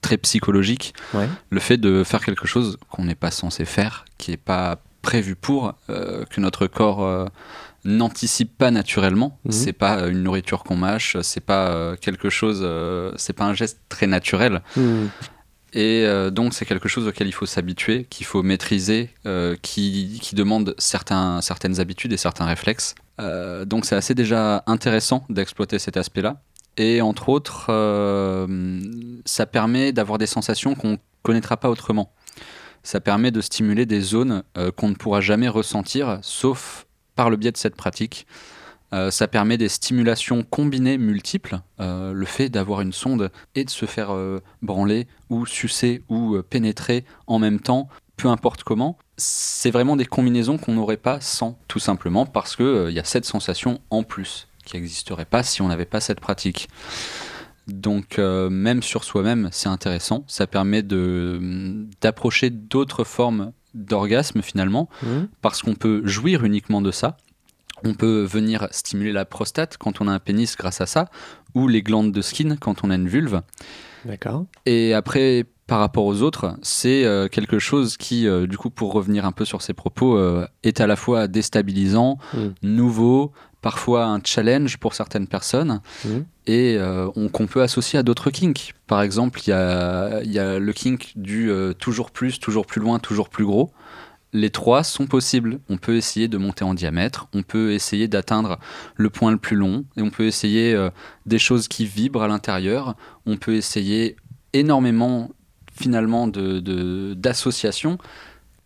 très 0.00 0.16
psychologique. 0.18 0.94
Ouais. 1.14 1.28
Le 1.50 1.60
fait 1.60 1.76
de 1.78 2.02
faire 2.04 2.24
quelque 2.24 2.46
chose 2.46 2.76
qu'on 2.90 3.04
n'est 3.04 3.14
pas 3.14 3.30
censé 3.30 3.64
faire, 3.64 4.04
qui 4.18 4.30
n'est 4.30 4.36
pas 4.36 4.78
prévu 5.02 5.36
pour, 5.36 5.72
que 5.88 6.40
notre 6.40 6.66
corps 6.66 7.28
n'anticipe 7.84 8.56
pas 8.58 8.70
naturellement. 8.72 9.38
Mhm. 9.44 9.52
C'est 9.52 9.72
pas 9.72 10.06
une 10.08 10.22
nourriture 10.22 10.64
qu'on 10.64 10.76
mâche, 10.76 11.16
c'est 11.22 11.40
pas 11.44 11.96
quelque 11.96 12.28
chose, 12.28 12.66
c'est 13.16 13.32
pas 13.32 13.44
un 13.44 13.54
geste 13.54 13.78
très 13.88 14.06
naturel. 14.06 14.62
Hmm. 14.76 15.06
Et 15.76 16.06
euh, 16.06 16.30
donc 16.30 16.54
c'est 16.54 16.64
quelque 16.64 16.88
chose 16.88 17.06
auquel 17.06 17.26
il 17.28 17.32
faut 17.32 17.44
s'habituer, 17.44 18.06
qu'il 18.08 18.24
faut 18.24 18.42
maîtriser, 18.42 19.10
euh, 19.26 19.56
qui, 19.60 20.18
demande 20.32 20.74
certains, 20.78 21.42
certaines 21.42 21.80
habitudes 21.80 22.14
et 22.14 22.16
certains 22.16 22.46
réflexes. 22.46 22.94
Euh, 23.20 23.66
donc 23.66 23.84
c'est 23.84 23.94
assez 23.94 24.14
déjà 24.14 24.64
intéressant 24.66 25.26
d'exploiter 25.28 25.78
cet 25.78 25.98
aspect-là. 25.98 26.40
Et 26.78 27.02
entre 27.02 27.28
autres, 27.28 27.66
ça 29.24 29.46
permet 29.46 29.92
d'avoir 29.92 30.18
des 30.18 30.26
sensations 30.26 30.74
qu'on 30.74 30.92
ne 30.92 30.96
connaîtra 31.22 31.56
pas 31.56 31.70
autrement. 31.70 32.12
Ça 32.82 33.00
permet 33.00 33.30
de 33.30 33.40
stimuler 33.40 33.86
des 33.86 34.00
zones 34.02 34.42
qu'on 34.76 34.90
ne 34.90 34.94
pourra 34.94 35.22
jamais 35.22 35.48
ressentir, 35.48 36.18
sauf 36.20 36.86
par 37.14 37.30
le 37.30 37.38
biais 37.38 37.50
de 37.50 37.56
cette 37.56 37.76
pratique. 37.76 38.26
Euh, 38.96 39.10
ça 39.10 39.28
permet 39.28 39.58
des 39.58 39.68
stimulations 39.68 40.42
combinées 40.42 40.98
multiples. 40.98 41.60
Euh, 41.80 42.12
le 42.12 42.26
fait 42.26 42.48
d'avoir 42.48 42.80
une 42.80 42.92
sonde 42.92 43.30
et 43.54 43.64
de 43.64 43.70
se 43.70 43.86
faire 43.86 44.12
euh, 44.12 44.40
branler 44.62 45.06
ou 45.30 45.46
sucer 45.46 46.02
ou 46.08 46.40
pénétrer 46.42 47.04
en 47.26 47.38
même 47.38 47.60
temps, 47.60 47.88
peu 48.16 48.28
importe 48.28 48.64
comment, 48.64 48.96
c'est 49.16 49.70
vraiment 49.70 49.96
des 49.96 50.06
combinaisons 50.06 50.58
qu'on 50.58 50.72
n'aurait 50.72 50.96
pas 50.96 51.20
sans, 51.20 51.58
tout 51.68 51.78
simplement 51.78 52.26
parce 52.26 52.56
qu'il 52.56 52.90
y 52.90 52.98
a 52.98 53.04
cette 53.04 53.24
sensation 53.26 53.80
en 53.90 54.02
plus 54.02 54.48
qui 54.64 54.76
n'existerait 54.76 55.24
pas 55.24 55.42
si 55.42 55.62
on 55.62 55.68
n'avait 55.68 55.84
pas 55.84 56.00
cette 56.00 56.20
pratique. 56.20 56.68
Donc 57.68 58.18
euh, 58.18 58.48
même 58.50 58.82
sur 58.82 59.04
soi-même, 59.04 59.48
c'est 59.52 59.68
intéressant. 59.68 60.24
Ça 60.28 60.46
permet 60.46 60.82
de 60.82 61.86
d'approcher 62.00 62.50
d'autres 62.50 63.04
formes 63.04 63.52
d'orgasme 63.74 64.40
finalement, 64.42 64.88
Hmm. 65.02 65.26
parce 65.42 65.62
qu'on 65.62 65.74
peut 65.74 66.00
jouir 66.04 66.44
uniquement 66.44 66.80
de 66.80 66.90
ça. 66.90 67.16
On 67.84 67.94
peut 67.94 68.22
venir 68.22 68.68
stimuler 68.70 69.12
la 69.12 69.24
prostate 69.24 69.76
quand 69.76 70.00
on 70.00 70.08
a 70.08 70.12
un 70.12 70.18
pénis 70.18 70.56
grâce 70.56 70.80
à 70.80 70.86
ça, 70.86 71.06
ou 71.54 71.68
les 71.68 71.82
glandes 71.82 72.12
de 72.12 72.22
skin 72.22 72.56
quand 72.58 72.84
on 72.84 72.90
a 72.90 72.94
une 72.94 73.08
vulve. 73.08 73.42
D'accord. 74.04 74.46
Et 74.66 74.94
après, 74.94 75.44
par 75.66 75.80
rapport 75.80 76.04
aux 76.06 76.22
autres, 76.22 76.56
c'est 76.62 77.04
euh, 77.04 77.28
quelque 77.28 77.58
chose 77.58 77.96
qui, 77.96 78.26
euh, 78.28 78.46
du 78.46 78.56
coup, 78.56 78.70
pour 78.70 78.92
revenir 78.92 79.24
un 79.26 79.32
peu 79.32 79.44
sur 79.44 79.62
ses 79.62 79.72
propos, 79.74 80.16
euh, 80.16 80.46
est 80.62 80.80
à 80.80 80.86
la 80.86 80.96
fois 80.96 81.26
déstabilisant, 81.28 82.18
Mm. 82.34 82.38
nouveau, 82.62 83.32
parfois 83.62 84.04
un 84.06 84.20
challenge 84.24 84.76
pour 84.78 84.94
certaines 84.94 85.26
personnes, 85.26 85.80
Mm. 86.04 86.08
et 86.46 86.78
on- 87.16 87.28
qu'on 87.28 87.46
peut 87.48 87.62
associer 87.62 87.98
à 87.98 88.02
d'autres 88.04 88.30
kinks. 88.30 88.74
Par 88.86 89.02
exemple, 89.02 89.40
il 89.44 89.50
y 89.50 89.52
a, 89.52 90.20
il 90.22 90.30
y 90.32 90.38
a 90.38 90.58
le 90.60 90.72
kink 90.72 91.12
du 91.16 91.50
toujours 91.80 92.12
plus, 92.12 92.38
toujours 92.38 92.64
plus 92.66 92.80
loin, 92.80 93.00
toujours 93.00 93.28
plus 93.28 93.44
gros. 93.44 93.72
Les 94.32 94.50
trois 94.50 94.84
sont 94.84 95.06
possibles. 95.06 95.60
On 95.68 95.78
peut 95.78 95.96
essayer 95.96 96.28
de 96.28 96.36
monter 96.36 96.64
en 96.64 96.74
diamètre, 96.74 97.28
on 97.32 97.42
peut 97.42 97.72
essayer 97.72 98.08
d'atteindre 98.08 98.58
le 98.96 99.10
point 99.10 99.30
le 99.30 99.38
plus 99.38 99.56
long, 99.56 99.84
et 99.96 100.02
on 100.02 100.10
peut 100.10 100.26
essayer 100.26 100.74
euh, 100.74 100.90
des 101.24 101.38
choses 101.38 101.68
qui 101.68 101.86
vibrent 101.86 102.22
à 102.22 102.28
l'intérieur. 102.28 102.96
On 103.24 103.36
peut 103.36 103.54
essayer 103.54 104.16
énormément 104.52 105.30
finalement 105.74 106.26
d'associations 106.28 107.98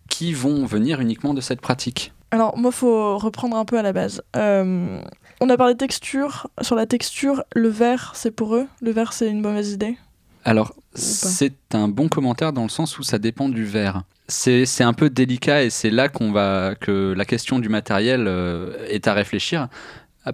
qui 0.08 0.32
vont 0.32 0.64
venir 0.64 1.00
uniquement 1.00 1.34
de 1.34 1.40
cette 1.40 1.60
pratique. 1.60 2.12
Alors, 2.30 2.56
moi, 2.56 2.70
faut 2.70 3.18
reprendre 3.18 3.56
un 3.56 3.64
peu 3.64 3.78
à 3.78 3.82
la 3.82 3.92
base. 3.92 4.22
Euh, 4.36 5.00
on 5.40 5.48
a 5.48 5.56
parlé 5.56 5.74
de 5.74 5.78
texture. 5.78 6.48
Sur 6.60 6.76
la 6.76 6.86
texture, 6.86 7.42
le 7.54 7.68
vert, 7.68 8.12
c'est 8.14 8.30
pour 8.30 8.54
eux. 8.54 8.66
Le 8.80 8.90
vert, 8.92 9.12
c'est 9.12 9.28
une 9.28 9.40
mauvaise 9.40 9.72
idée. 9.72 9.96
Alors, 10.44 10.74
c'est 10.94 11.74
un 11.74 11.88
bon 11.88 12.08
commentaire 12.08 12.52
dans 12.52 12.62
le 12.62 12.68
sens 12.68 12.98
où 12.98 13.02
ça 13.02 13.18
dépend 13.18 13.48
du 13.48 13.64
verre. 13.64 14.02
C'est 14.28 14.84
un 14.84 14.92
peu 14.92 15.10
délicat 15.10 15.64
et 15.64 15.70
c'est 15.70 15.90
là 15.90 16.08
qu'on 16.08 16.32
va 16.32 16.74
que 16.80 17.12
la 17.16 17.24
question 17.24 17.58
du 17.58 17.68
matériel 17.68 18.26
euh, 18.28 18.86
est 18.88 19.08
à 19.08 19.12
réfléchir. 19.12 19.68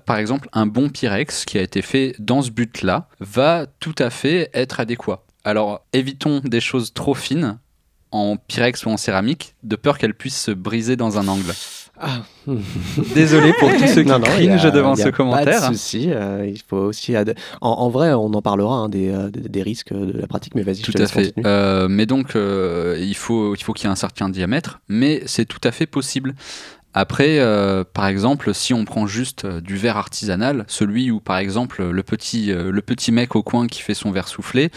Par 0.04 0.18
exemple, 0.18 0.48
un 0.52 0.66
bon 0.66 0.90
Pyrex 0.90 1.44
qui 1.44 1.58
a 1.58 1.62
été 1.62 1.80
fait 1.80 2.14
dans 2.18 2.42
ce 2.42 2.50
but-là 2.50 3.08
va 3.20 3.66
tout 3.80 3.94
à 3.98 4.10
fait 4.10 4.50
être 4.52 4.80
adéquat. 4.80 5.24
Alors, 5.44 5.84
évitons 5.92 6.40
des 6.44 6.60
choses 6.60 6.92
trop 6.92 7.14
fines 7.14 7.58
en 8.10 8.36
Pyrex 8.36 8.84
ou 8.86 8.90
en 8.90 8.96
céramique, 8.96 9.54
de 9.62 9.76
peur 9.76 9.98
qu'elles 9.98 10.14
puissent 10.14 10.40
se 10.40 10.50
briser 10.50 10.96
dans 10.96 11.18
un 11.18 11.28
angle. 11.28 11.52
Ah. 11.98 12.22
Désolé 13.14 13.52
pour 13.58 13.70
tous 13.72 13.86
ceux 13.86 14.02
qui 14.02 14.08
Non, 14.08 14.18
non, 14.18 14.26
y 14.38 14.48
a- 14.48 14.56
cringent 14.56 14.72
devant 14.72 14.94
il 14.94 14.98
y 14.98 15.02
a 15.02 15.04
ce 15.06 15.10
Pas 15.10 15.16
commentaire. 15.16 15.70
de 15.70 15.74
souci. 15.76 16.08
euh, 16.10 16.46
il 16.46 16.60
faut 16.66 16.76
aussi. 16.76 17.16
ad- 17.16 17.34
En, 17.60 17.70
en 17.70 17.88
vrai, 17.88 18.12
on 18.12 18.26
en 18.34 18.42
parlera 18.42 18.74
hein, 18.76 18.88
des, 18.88 19.08
euh, 19.10 19.30
des, 19.30 19.48
des 19.48 19.62
risques 19.62 19.92
de 19.92 20.18
la 20.18 20.26
pratique, 20.26 20.54
mais 20.54 20.62
vas-y, 20.62 20.76
je 20.78 20.82
Tout 20.82 20.92
te 20.92 21.02
à 21.02 21.06
fait. 21.06 21.32
Euh, 21.44 21.88
mais 21.88 22.06
donc, 22.06 22.36
euh, 22.36 22.96
il 23.00 23.16
faut 23.16 23.54
il 23.54 23.62
faut 23.62 23.72
qu'il 23.72 23.84
y 23.86 23.88
ait 23.88 23.92
un 23.92 23.96
certain 23.96 24.28
diamètre, 24.28 24.80
mais 24.88 25.22
c'est 25.26 25.44
tout 25.46 25.60
à 25.64 25.72
fait 25.72 25.86
possible. 25.86 26.34
Après, 26.94 27.38
euh, 27.40 27.84
par 27.84 28.06
exemple, 28.06 28.54
si 28.54 28.72
on 28.72 28.84
prend 28.86 29.06
juste 29.06 29.46
du 29.46 29.76
verre 29.76 29.98
artisanal, 29.98 30.64
celui 30.66 31.10
où, 31.10 31.20
par 31.20 31.36
exemple, 31.38 31.84
le 31.84 32.02
petit, 32.02 32.46
le 32.46 32.80
petit 32.80 33.12
mec 33.12 33.36
au 33.36 33.42
coin 33.42 33.66
qui 33.66 33.82
fait 33.82 33.92
son 33.94 34.10
verre 34.10 34.28
soufflé 34.28 34.70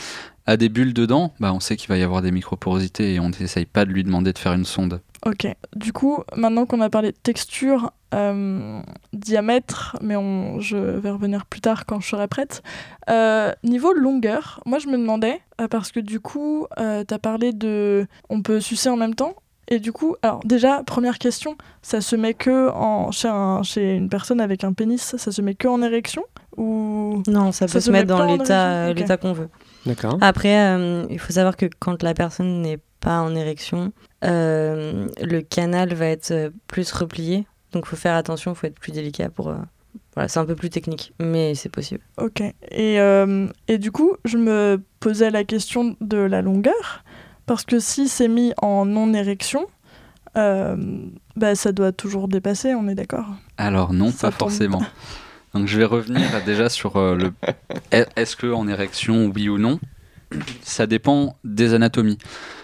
a 0.45 0.57
des 0.57 0.67
bulles 0.67 0.93
dedans, 0.93 1.33
bah, 1.39 1.53
on 1.53 1.59
sait 1.61 1.77
qu'il 1.77 1.87
va 1.87 1.97
y 1.97 2.03
avoir 2.03 2.21
des 2.21 2.31
microporosités 2.31 3.13
et 3.13 3.19
on 3.21 3.29
n'essaye 3.29 3.65
pas 3.65 3.85
de 3.85 3.91
lui 3.91 4.03
demander 4.03 4.33
de 4.33 4.37
faire 4.37 4.51
une 4.53 4.65
sonde. 4.65 4.99
Ok. 5.25 5.47
Du 5.75 5.91
coup, 5.93 6.19
maintenant 6.35 6.65
qu'on 6.65 6.81
a 6.81 6.89
parlé 6.89 7.11
de 7.11 7.17
texture, 7.21 7.91
euh, 8.13 8.81
diamètre, 9.13 9.97
mais 10.01 10.15
on, 10.15 10.59
je 10.59 10.77
vais 10.77 11.09
revenir 11.11 11.45
plus 11.45 11.61
tard 11.61 11.85
quand 11.85 11.99
je 11.99 12.07
serai 12.07 12.27
prête. 12.27 12.63
Euh, 13.09 13.51
niveau 13.63 13.93
longueur, 13.93 14.61
moi 14.65 14.79
je 14.79 14.87
me 14.87 14.97
demandais, 14.97 15.41
euh, 15.61 15.67
parce 15.67 15.91
que 15.91 15.99
du 15.99 16.19
coup, 16.19 16.67
euh, 16.79 17.03
tu 17.07 17.13
as 17.13 17.19
parlé 17.19 17.51
de. 17.53 18.07
On 18.29 18.41
peut 18.41 18.59
sucer 18.61 18.89
en 18.89 18.95
même 18.97 19.15
temps. 19.15 19.33
Et 19.71 19.79
du 19.79 19.91
coup, 19.91 20.15
alors 20.23 20.39
déjà, 20.45 20.81
première 20.83 21.19
question, 21.19 21.55
ça 21.83 22.01
se 22.01 22.15
met 22.15 22.33
que 22.33 22.69
en, 22.71 23.11
chez, 23.11 23.27
un- 23.27 23.61
chez 23.61 23.95
une 23.95 24.09
personne 24.09 24.41
avec 24.41 24.63
un 24.63 24.73
pénis, 24.73 25.15
ça 25.17 25.31
se 25.31 25.41
met 25.43 25.53
que 25.53 25.67
en 25.67 25.81
érection 25.83 26.23
Ou. 26.57 27.21
Non, 27.27 27.51
ça 27.51 27.65
peut 27.65 27.73
Ça 27.73 27.79
se 27.81 27.85
se 27.87 27.91
met 27.91 27.99
mettre 27.99 28.15
dans 28.17 28.25
l'état 28.25 28.85
érection? 28.85 28.91
Ok. 28.91 28.97
l'état 28.99 29.17
qu'on 29.17 29.33
veut. 29.33 29.49
D'accord. 29.85 30.17
Après, 30.21 30.57
euh, 30.75 31.05
il 31.11 31.19
faut 31.19 31.33
savoir 31.33 31.55
que 31.55 31.67
quand 31.79 32.01
la 32.01 32.15
personne 32.15 32.61
n'est 32.63 32.79
pas 32.99 33.19
en 33.21 33.35
érection, 33.35 33.91
euh, 34.23 35.07
le 35.21 35.41
canal 35.41 35.93
va 35.93 36.07
être 36.07 36.31
euh, 36.31 36.49
plus 36.67 36.91
replié. 36.91 37.45
Donc, 37.71 37.83
il 37.85 37.89
faut 37.89 37.95
faire 37.95 38.15
attention, 38.15 38.51
il 38.51 38.55
faut 38.55 38.67
être 38.67 38.79
plus 38.79 38.91
délicat 38.91 39.29
pour. 39.29 39.49
euh, 39.49 39.55
Voilà, 40.15 40.27
c'est 40.27 40.39
un 40.39 40.45
peu 40.45 40.55
plus 40.55 40.69
technique, 40.69 41.13
mais 41.19 41.55
c'est 41.55 41.69
possible. 41.69 42.01
Ok. 42.17 42.41
Et, 42.41 42.99
euh, 42.99 43.47
et 43.67 43.77
du 43.77 43.91
coup, 43.91 44.15
je 44.25 44.37
me 44.37 44.81
posais 44.99 45.29
la 45.29 45.43
question 45.43 45.95
de 46.01 46.17
la 46.17 46.41
longueur, 46.41 47.03
parce 47.45 47.63
que 47.65 47.79
si 47.79 48.07
c'est 48.09 48.27
mis 48.27 48.53
en 48.61 48.85
non-érection, 48.85 49.65
euh, 50.37 50.75
bah, 51.35 51.55
ça 51.55 51.71
doit 51.71 51.91
toujours 51.91 52.27
dépasser, 52.27 52.73
on 52.75 52.87
est 52.87 52.95
d'accord? 52.95 53.25
Alors 53.57 53.93
non, 53.93 54.09
Ça 54.11 54.29
pas 54.29 54.37
tombe. 54.37 54.49
forcément. 54.49 54.81
Donc 55.53 55.65
je 55.67 55.77
vais 55.79 55.85
revenir 55.85 56.21
déjà 56.45 56.69
sur 56.69 56.97
euh, 56.97 57.15
le 57.15 57.33
est- 57.91 58.07
est-ce 58.15 58.35
que 58.35 58.51
en 58.53 58.67
érection 58.67 59.31
oui 59.33 59.49
ou 59.49 59.57
non? 59.57 59.79
Ça 60.61 60.85
dépend 60.85 61.35
des 61.43 61.73
anatomies. 61.73 62.19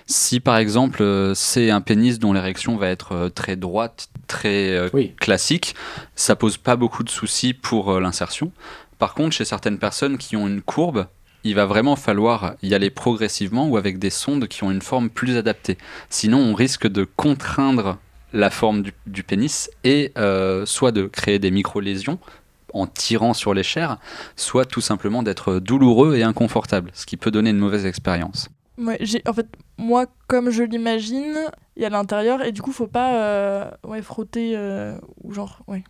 Si 0.07 0.39
par 0.39 0.57
exemple 0.57 1.01
euh, 1.01 1.33
c'est 1.33 1.71
un 1.71 1.81
pénis 1.81 2.19
dont 2.19 2.31
l'érection 2.33 2.77
va 2.77 2.89
être 2.89 3.13
euh, 3.13 3.29
très 3.29 3.55
droite, 3.55 4.09
très 4.27 4.69
euh, 4.69 4.89
Oui. 4.93 5.13
classique, 5.19 5.75
ça 6.15 6.35
pose 6.35 6.57
pas 6.57 6.75
beaucoup 6.75 7.03
de 7.03 7.09
soucis 7.09 7.53
pour 7.53 7.99
l'insertion. 7.99 8.51
Par 8.99 9.13
contre, 9.13 9.35
chez 9.35 9.45
certaines 9.45 9.79
personnes 9.79 10.17
qui 10.17 10.37
ont 10.37 10.47
une 10.47 10.61
courbe, 10.61 11.07
il 11.43 11.55
va 11.55 11.65
vraiment 11.65 11.95
falloir 11.95 12.55
y 12.63 12.73
aller 12.73 12.89
progressivement 12.89 13.67
ou 13.67 13.77
avec 13.77 13.99
des 13.99 14.09
sondes 14.09 14.47
qui 14.47 14.63
ont 14.63 14.71
une 14.71 14.81
forme 14.81 15.09
plus 15.09 15.37
adaptée. 15.37 15.77
Sinon, 16.09 16.39
on 16.39 16.53
risque 16.53 16.87
de 16.87 17.03
contraindre 17.03 17.97
la 18.33 18.49
forme 18.49 18.81
du, 18.83 18.93
du 19.05 19.23
pénis 19.23 19.69
et 19.83 20.11
euh, 20.17 20.65
soit 20.65 20.91
de 20.91 21.03
créer 21.07 21.39
des 21.39 21.51
micro-lésions 21.51 22.19
en 22.73 22.87
tirant 22.87 23.33
sur 23.33 23.53
les 23.53 23.63
chairs, 23.63 23.97
soit 24.35 24.65
tout 24.65 24.81
simplement 24.81 25.23
d'être 25.23 25.59
douloureux 25.59 26.15
et 26.15 26.23
inconfortable, 26.23 26.91
ce 26.93 27.05
qui 27.05 27.15
peut 27.15 27.31
donner 27.31 27.51
une 27.51 27.57
mauvaise 27.59 27.85
expérience. 27.85 28.49
Ouais, 28.77 28.97
j'ai, 28.99 29.21
en 29.27 29.33
fait, 29.33 29.47
moi, 29.77 30.05
comme 30.27 30.49
je 30.49 30.63
l'imagine, 30.63 31.37
il 31.77 31.83
y 31.83 31.85
a 31.85 31.89
l'intérieur, 31.89 32.43
et 32.43 32.51
du 32.51 32.61
coup, 32.61 32.71
faut 32.71 32.87
pas 32.87 33.13
euh, 33.15 33.69
ouais, 33.85 34.01
frotter, 34.01 34.53
euh, 34.55 34.97
ou 35.23 35.33
genre, 35.33 35.59
ouais. 35.67 35.83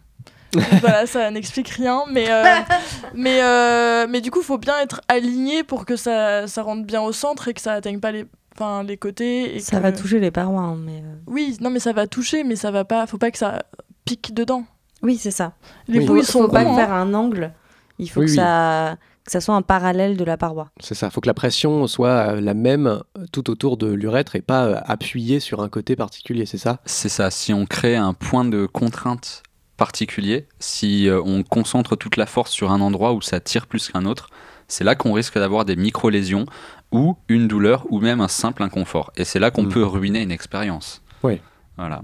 voilà, 0.82 1.06
ça 1.06 1.30
n'explique 1.32 1.68
rien, 1.70 2.04
mais, 2.12 2.30
euh, 2.30 2.44
mais, 3.14 3.42
euh, 3.44 4.08
mais 4.10 4.22
du 4.22 4.32
coup, 4.32 4.42
faut 4.42 4.58
bien 4.58 4.80
être 4.80 5.02
aligné 5.08 5.64
pour 5.64 5.86
que 5.86 5.96
ça, 5.96 6.48
ça 6.48 6.62
rentre 6.62 6.86
bien 6.86 7.02
au 7.02 7.12
centre 7.12 7.48
et 7.48 7.54
que 7.54 7.60
ça 7.62 7.74
atteigne 7.74 8.00
pas 8.00 8.12
les, 8.12 8.26
enfin, 8.56 8.84
les 8.84 8.96
côtés. 8.98 9.56
Et 9.56 9.60
Ça 9.60 9.78
que- 9.78 9.82
va 9.84 9.92
toucher 9.92 10.20
les 10.20 10.32
parois, 10.32 10.62
hein, 10.62 10.78
mais. 10.78 11.02
euh, 11.04 11.16
Oui, 11.28 11.58
non, 11.60 11.70
mais 11.72 11.80
ça 11.80 11.92
va 11.92 12.08
toucher, 12.08 12.44
mais 12.46 12.56
ça 12.56 12.72
va 12.72 12.86
pas. 12.86 13.06
Faut 13.08 13.18
pas 13.18 13.32
que 13.32 13.38
ça 13.38 13.64
pique 14.06 14.34
dedans. 14.34 14.64
Oui, 15.02 15.18
c'est 15.18 15.32
ça. 15.32 15.54
Les 15.90 16.00
Oui. 16.00 16.06
bouilles 16.06 16.20
Il 16.22 16.26
sont 16.26 16.44
faut 16.44 16.48
pas 16.48 16.64
faire 16.76 16.94
hein. 16.94 17.02
un 17.02 17.14
angle. 17.14 17.52
Il 18.00 18.10
faut 18.10 18.22
Oui, 18.22 18.28
que, 18.28 18.32
oui. 18.32 18.38
Ça, 18.38 18.96
que 19.26 19.32
ça 19.32 19.42
soit 19.42 19.56
un 19.56 19.62
parallèle 19.64 20.18
de 20.18 20.24
la 20.24 20.38
paroi. 20.38 20.70
C'est 20.80 20.94
ça. 20.96 21.08
Il 21.08 21.12
faut 21.12 21.20
que 21.22 21.28
la 21.28 21.34
pression 21.34 21.88
soit 21.88 22.36
euh, 22.36 22.42
la 22.42 22.54
même 22.54 22.88
euh, 22.88 23.00
tout 23.32 23.50
autour 23.50 23.76
de 23.78 23.88
l'urètre 23.92 24.36
et 24.36 24.42
pas 24.42 24.66
euh, 24.66 24.80
appuyée 24.86 25.40
sur 25.40 25.62
un 25.62 25.70
côté 25.70 25.96
particulier, 25.96 26.46
c'est 26.46 26.58
ça? 26.60 26.80
C'est 26.86 27.10
ça, 27.10 27.32
si 27.32 27.54
on 27.54 27.66
crée 27.66 27.96
un 27.96 28.14
point 28.14 28.46
de 28.46 28.66
contrainte 28.68 29.44
particulier, 29.78 30.48
si 30.60 31.10
on 31.26 31.44
concentre 31.44 31.98
toute 31.98 32.16
la 32.16 32.26
force 32.26 32.52
sur 32.52 32.72
un 32.72 32.80
endroit 32.80 33.12
où 33.14 33.22
ça 33.22 33.42
tire 33.42 33.68
plus 33.68 33.90
qu'un 33.90 34.06
autre, 34.06 34.30
c'est 34.70 34.86
là 34.86 34.96
qu'on 34.96 35.12
risque 35.12 35.38
d'avoir 35.38 35.66
des 35.66 35.76
micro-lésions 35.76 36.46
ou 36.94 37.18
une 37.28 37.48
douleur 37.50 37.86
ou 37.90 38.00
même 38.00 38.22
un 38.22 38.30
simple 38.30 38.64
inconfort. 38.64 39.12
Et 39.18 39.26
c'est 39.26 39.38
là 39.40 39.52
qu'on 39.52 39.64
Mm. 39.64 39.70
peut 39.74 39.84
ruiner 39.86 40.22
une 40.22 40.32
expérience. 40.32 41.02
Oui. 41.24 41.42
Voilà. 41.78 42.04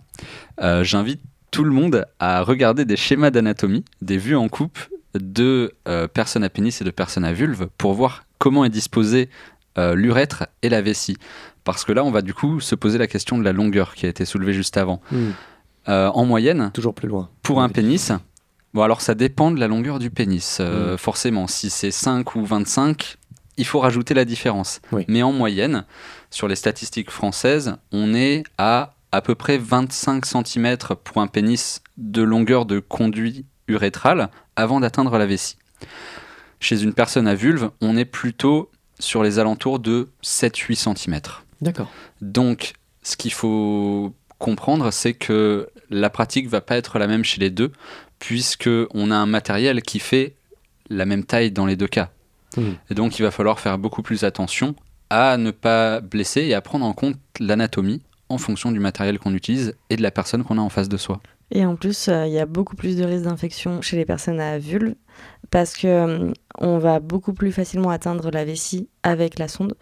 Euh, 0.61 0.83
J'invite 0.83 1.21
tout 1.49 1.63
le 1.63 1.71
monde 1.71 2.05
à 2.19 2.41
regarder 2.43 2.83
des 2.83 2.97
schémas 2.97 3.29
d'anatomie, 3.31 3.85
des 4.01 4.17
vues 4.17 4.35
en 4.35 4.49
coupe 4.49 4.77
de 5.15 5.73
euh, 5.87 6.07
personnes 6.07 6.43
à 6.43 6.49
pénis 6.49 6.81
et 6.81 6.83
de 6.85 6.91
personnes 6.91 7.25
à 7.25 7.33
vulve 7.33 7.67
pour 7.77 7.93
voir 7.93 8.23
comment 8.37 8.65
est 8.65 8.69
disposé 8.69 9.29
euh, 9.77 9.95
l'urètre 9.95 10.47
et 10.61 10.69
la 10.69 10.81
vessie. 10.81 11.17
Parce 11.63 11.83
que 11.85 11.91
là, 11.91 12.03
on 12.03 12.11
va 12.11 12.21
du 12.21 12.33
coup 12.33 12.59
se 12.59 12.75
poser 12.75 12.97
la 12.97 13.07
question 13.07 13.37
de 13.37 13.43
la 13.43 13.53
longueur 13.53 13.93
qui 13.95 14.05
a 14.05 14.09
été 14.09 14.25
soulevée 14.25 14.53
juste 14.53 14.77
avant. 14.77 15.01
Hmm. 15.11 15.31
Euh, 15.89 16.09
en 16.09 16.25
moyenne, 16.25 16.71
Toujours 16.73 16.93
plus 16.93 17.07
loin. 17.07 17.29
pour 17.41 17.61
un 17.61 17.69
pénis, 17.69 18.11
bon 18.73 18.83
alors 18.83 19.01
ça 19.01 19.15
dépend 19.15 19.49
de 19.51 19.59
la 19.59 19.67
longueur 19.67 19.97
du 19.99 20.11
pénis, 20.11 20.59
Mm. 20.59 20.63
euh, 20.63 20.97
forcément. 20.97 21.47
Si 21.47 21.69
c'est 21.71 21.89
5 21.91 22.35
ou 22.35 22.45
25, 22.45 23.17
il 23.57 23.65
faut 23.65 23.79
rajouter 23.79 24.13
la 24.13 24.23
différence. 24.25 24.79
Oui. 24.91 25.05
Mais 25.07 25.23
en 25.23 25.31
moyenne, 25.31 25.85
sur 26.29 26.47
les 26.47 26.55
statistiques 26.55 27.09
françaises, 27.11 27.75
on 27.91 28.13
est 28.13 28.43
à 28.59 28.93
à 29.11 29.21
peu 29.21 29.35
près 29.35 29.57
25 29.57 30.25
cm 30.25 30.77
pour 31.03 31.21
un 31.21 31.27
pénis 31.27 31.81
de 31.97 32.21
longueur 32.21 32.65
de 32.65 32.79
conduit 32.79 33.45
urétral 33.67 34.29
avant 34.61 34.79
d'atteindre 34.79 35.17
la 35.17 35.25
vessie. 35.25 35.57
Chez 36.59 36.83
une 36.83 36.93
personne 36.93 37.27
à 37.27 37.35
vulve, 37.35 37.71
on 37.81 37.97
est 37.97 38.05
plutôt 38.05 38.69
sur 38.99 39.23
les 39.23 39.39
alentours 39.39 39.79
de 39.79 40.09
7-8 40.23 40.95
cm. 40.95 41.19
D'accord. 41.61 41.91
Donc, 42.21 42.73
ce 43.03 43.17
qu'il 43.17 43.33
faut 43.33 44.13
comprendre, 44.37 44.91
c'est 44.91 45.13
que 45.13 45.69
la 45.89 46.09
pratique 46.09 46.47
va 46.47 46.61
pas 46.61 46.77
être 46.77 46.99
la 46.99 47.07
même 47.07 47.23
chez 47.23 47.39
les 47.39 47.49
deux, 47.49 47.71
puisque 48.19 48.69
on 48.93 49.11
a 49.11 49.15
un 49.15 49.25
matériel 49.25 49.81
qui 49.81 49.99
fait 49.99 50.35
la 50.89 51.05
même 51.05 51.23
taille 51.23 51.51
dans 51.51 51.65
les 51.65 51.75
deux 51.75 51.87
cas. 51.87 52.11
Mhm. 52.57 52.75
Et 52.89 52.93
donc, 52.93 53.19
il 53.19 53.23
va 53.23 53.31
falloir 53.31 53.59
faire 53.59 53.77
beaucoup 53.77 54.01
plus 54.01 54.23
attention 54.23 54.75
à 55.09 55.37
ne 55.37 55.51
pas 55.51 55.99
blesser 55.99 56.41
et 56.41 56.53
à 56.53 56.61
prendre 56.61 56.85
en 56.85 56.93
compte 56.93 57.15
l'anatomie 57.39 58.01
en 58.29 58.37
fonction 58.37 58.71
du 58.71 58.79
matériel 58.79 59.19
qu'on 59.19 59.33
utilise 59.33 59.75
et 59.89 59.97
de 59.97 60.01
la 60.01 60.11
personne 60.11 60.43
qu'on 60.43 60.57
a 60.57 60.61
en 60.61 60.69
face 60.69 60.89
de 60.89 60.97
soi. 60.97 61.21
Et 61.53 61.65
en 61.65 61.75
plus, 61.75 62.07
euh, 62.07 62.25
il 62.27 62.33
y 62.33 62.39
a 62.39 62.45
beaucoup 62.45 62.75
plus 62.75 62.95
de 62.95 63.03
risques 63.03 63.25
d'infection 63.25 63.81
chez 63.81 63.97
les 63.97 64.05
personnes 64.05 64.39
à 64.39 64.57
vulve 64.57 64.95
parce 65.49 65.75
que 65.75 65.87
euh, 65.87 66.31
on 66.59 66.77
va 66.77 66.99
beaucoup 66.99 67.33
plus 67.33 67.51
facilement 67.51 67.89
atteindre 67.89 68.31
la 68.31 68.45
vessie 68.45 68.87
avec 69.03 69.37
la 69.37 69.47
sonde. 69.49 69.73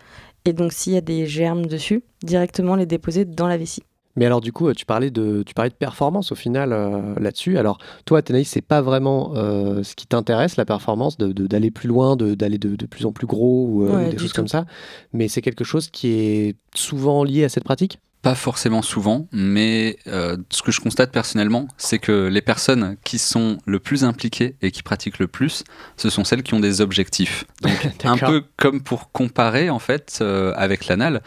Et 0.45 0.53
donc, 0.53 0.71
s'il 0.73 0.93
y 0.93 0.97
a 0.97 1.01
des 1.01 1.27
germes 1.27 1.67
dessus, 1.67 2.01
directement 2.23 2.75
les 2.75 2.85
déposer 2.87 3.25
dans 3.25 3.47
la 3.47 3.57
vessie. 3.57 3.83
Mais 4.15 4.25
alors 4.25 4.41
du 4.41 4.51
coup, 4.51 4.67
euh, 4.67 4.73
tu 4.73 4.85
parlais 4.85 5.11
de, 5.11 5.43
tu 5.45 5.53
parlais 5.53 5.69
de 5.69 5.75
performance 5.75 6.31
au 6.31 6.35
final 6.35 6.73
euh, 6.73 7.13
là-dessus. 7.19 7.57
Alors 7.59 7.77
toi, 8.05 8.17
Athénaïs, 8.19 8.49
c'est 8.49 8.61
pas 8.61 8.81
vraiment 8.81 9.33
euh, 9.35 9.83
ce 9.83 9.95
qui 9.95 10.07
t'intéresse, 10.07 10.57
la 10.57 10.65
performance, 10.65 11.17
de- 11.17 11.31
de- 11.31 11.45
d'aller 11.45 11.69
plus 11.71 11.87
loin, 11.87 12.15
d'aller 12.17 12.57
de, 12.57 12.75
de 12.75 12.85
plus 12.87 13.05
en 13.05 13.11
plus 13.13 13.27
gros 13.27 13.67
ou 13.69 13.83
euh, 13.85 13.95
Ouais, 13.95 14.09
des 14.09 14.17
choses 14.17 14.31
tout. 14.31 14.35
comme 14.35 14.47
ça. 14.47 14.65
Mais 15.13 15.27
c'est 15.27 15.41
quelque 15.43 15.63
chose 15.63 15.89
qui 15.89 16.07
est 16.09 16.55
souvent 16.75 17.23
lié 17.23 17.43
à 17.43 17.49
cette 17.49 17.63
pratique? 17.63 17.99
Pas 18.21 18.35
forcément 18.35 18.81
souvent, 18.81 19.27
mais 19.31 19.97
euh, 20.07 20.35
ce 20.49 20.61
que 20.61 20.71
je 20.71 20.81
constate 20.81 21.11
personnellement, 21.11 21.67
c'est 21.77 21.99
que 21.99 22.27
les 22.27 22.41
personnes 22.41 22.97
qui 23.05 23.17
sont 23.17 23.59
le 23.65 23.79
plus 23.79 24.03
impliquées 24.03 24.55
et 24.61 24.71
qui 24.71 24.83
pratiquent 24.83 25.19
le 25.19 25.27
plus, 25.27 25.63
ce 25.95 26.09
sont 26.09 26.25
celles 26.25 26.43
qui 26.43 26.53
ont 26.53 26.59
des 26.59 26.81
objectifs. 26.81 27.45
Donc 27.61 27.87
un 28.03 28.17
peu 28.17 28.43
comme 28.57 28.81
pour 28.81 29.11
comparer 29.11 29.69
en 29.69 29.79
fait 29.79 30.19
euh, 30.21 30.53
avec 30.57 30.87
l'anal, 30.87 31.21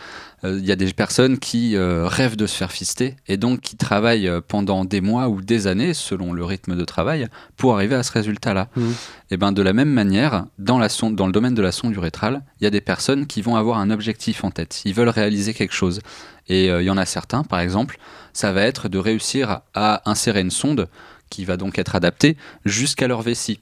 il 0.44 0.66
y 0.66 0.72
a 0.72 0.76
des 0.76 0.92
personnes 0.92 1.38
qui 1.38 1.76
euh, 1.76 2.06
rêvent 2.08 2.36
de 2.36 2.46
se 2.46 2.56
faire 2.56 2.72
fister 2.72 3.16
et 3.28 3.36
donc 3.36 3.60
qui 3.60 3.76
travaillent 3.76 4.26
euh, 4.26 4.40
pendant 4.46 4.84
des 4.84 5.00
mois 5.00 5.28
ou 5.28 5.40
des 5.40 5.68
années 5.68 5.94
selon 5.94 6.32
le 6.32 6.44
rythme 6.44 6.76
de 6.76 6.84
travail 6.84 7.28
pour 7.56 7.74
arriver 7.74 7.94
à 7.94 8.02
ce 8.02 8.10
résultat-là. 8.12 8.68
Mhm. 8.74 8.94
Et 9.30 9.36
ben 9.36 9.52
de 9.52 9.62
la 9.62 9.72
même 9.72 9.90
manière, 9.90 10.46
dans, 10.58 10.78
la 10.78 10.88
sonde, 10.88 11.14
dans 11.14 11.26
le 11.26 11.32
domaine 11.32 11.54
de 11.54 11.62
la 11.62 11.70
sonde 11.70 11.94
urétrale, 11.94 12.42
il 12.60 12.64
y 12.64 12.66
a 12.66 12.70
des 12.70 12.80
personnes 12.80 13.26
qui 13.26 13.40
vont 13.40 13.54
avoir 13.54 13.78
un 13.78 13.90
objectif 13.90 14.42
en 14.42 14.50
tête. 14.50 14.82
Ils 14.84 14.94
veulent 14.94 15.08
réaliser 15.08 15.54
quelque 15.54 15.74
chose. 15.74 16.00
Et 16.48 16.70
euh, 16.70 16.82
il 16.82 16.86
y 16.86 16.90
en 16.90 16.98
a 16.98 17.06
certains, 17.06 17.44
par 17.44 17.60
exemple, 17.60 17.98
ça 18.32 18.52
va 18.52 18.62
être 18.62 18.88
de 18.88 18.98
réussir 18.98 19.60
à 19.74 20.10
insérer 20.10 20.40
une 20.40 20.50
sonde 20.50 20.88
qui 21.30 21.44
va 21.44 21.56
donc 21.56 21.78
être 21.78 21.94
adaptée 21.94 22.36
jusqu'à 22.64 23.06
leur 23.06 23.22
vessie. 23.22 23.60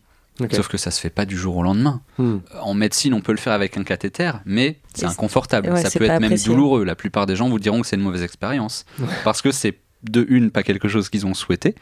Sauf 0.52 0.68
que 0.68 0.78
ça 0.78 0.90
se 0.90 1.00
fait 1.00 1.10
pas 1.10 1.24
du 1.24 1.36
jour 1.36 1.56
au 1.56 1.62
lendemain. 1.62 2.02
Hmm. 2.18 2.38
En 2.60 2.74
médecine, 2.74 3.14
on 3.14 3.20
peut 3.20 3.32
le 3.32 3.38
faire 3.38 3.52
avec 3.52 3.76
un 3.76 3.84
cathéter, 3.84 4.32
mais 4.44 4.78
c'est 4.94 5.06
inconfortable. 5.06 5.70
ouais, 5.70 5.82
ça 5.82 5.98
peut 5.98 6.04
être 6.04 6.20
même 6.20 6.36
douloureux. 6.36 6.84
La 6.84 6.94
plupart 6.94 7.26
des 7.26 7.36
gens 7.36 7.48
vous 7.48 7.58
diront 7.58 7.80
que 7.80 7.86
c'est 7.86 7.96
une 7.96 8.02
mauvaise 8.02 8.22
expérience. 8.22 8.84
Parce 9.24 9.42
que 9.42 9.50
c'est 9.50 9.78
de 10.02 10.24
une, 10.28 10.50
pas 10.50 10.62
quelque 10.62 10.88
chose 10.88 11.08
qu'ils 11.08 11.26
ont 11.26 11.34
souhaité, 11.34 11.74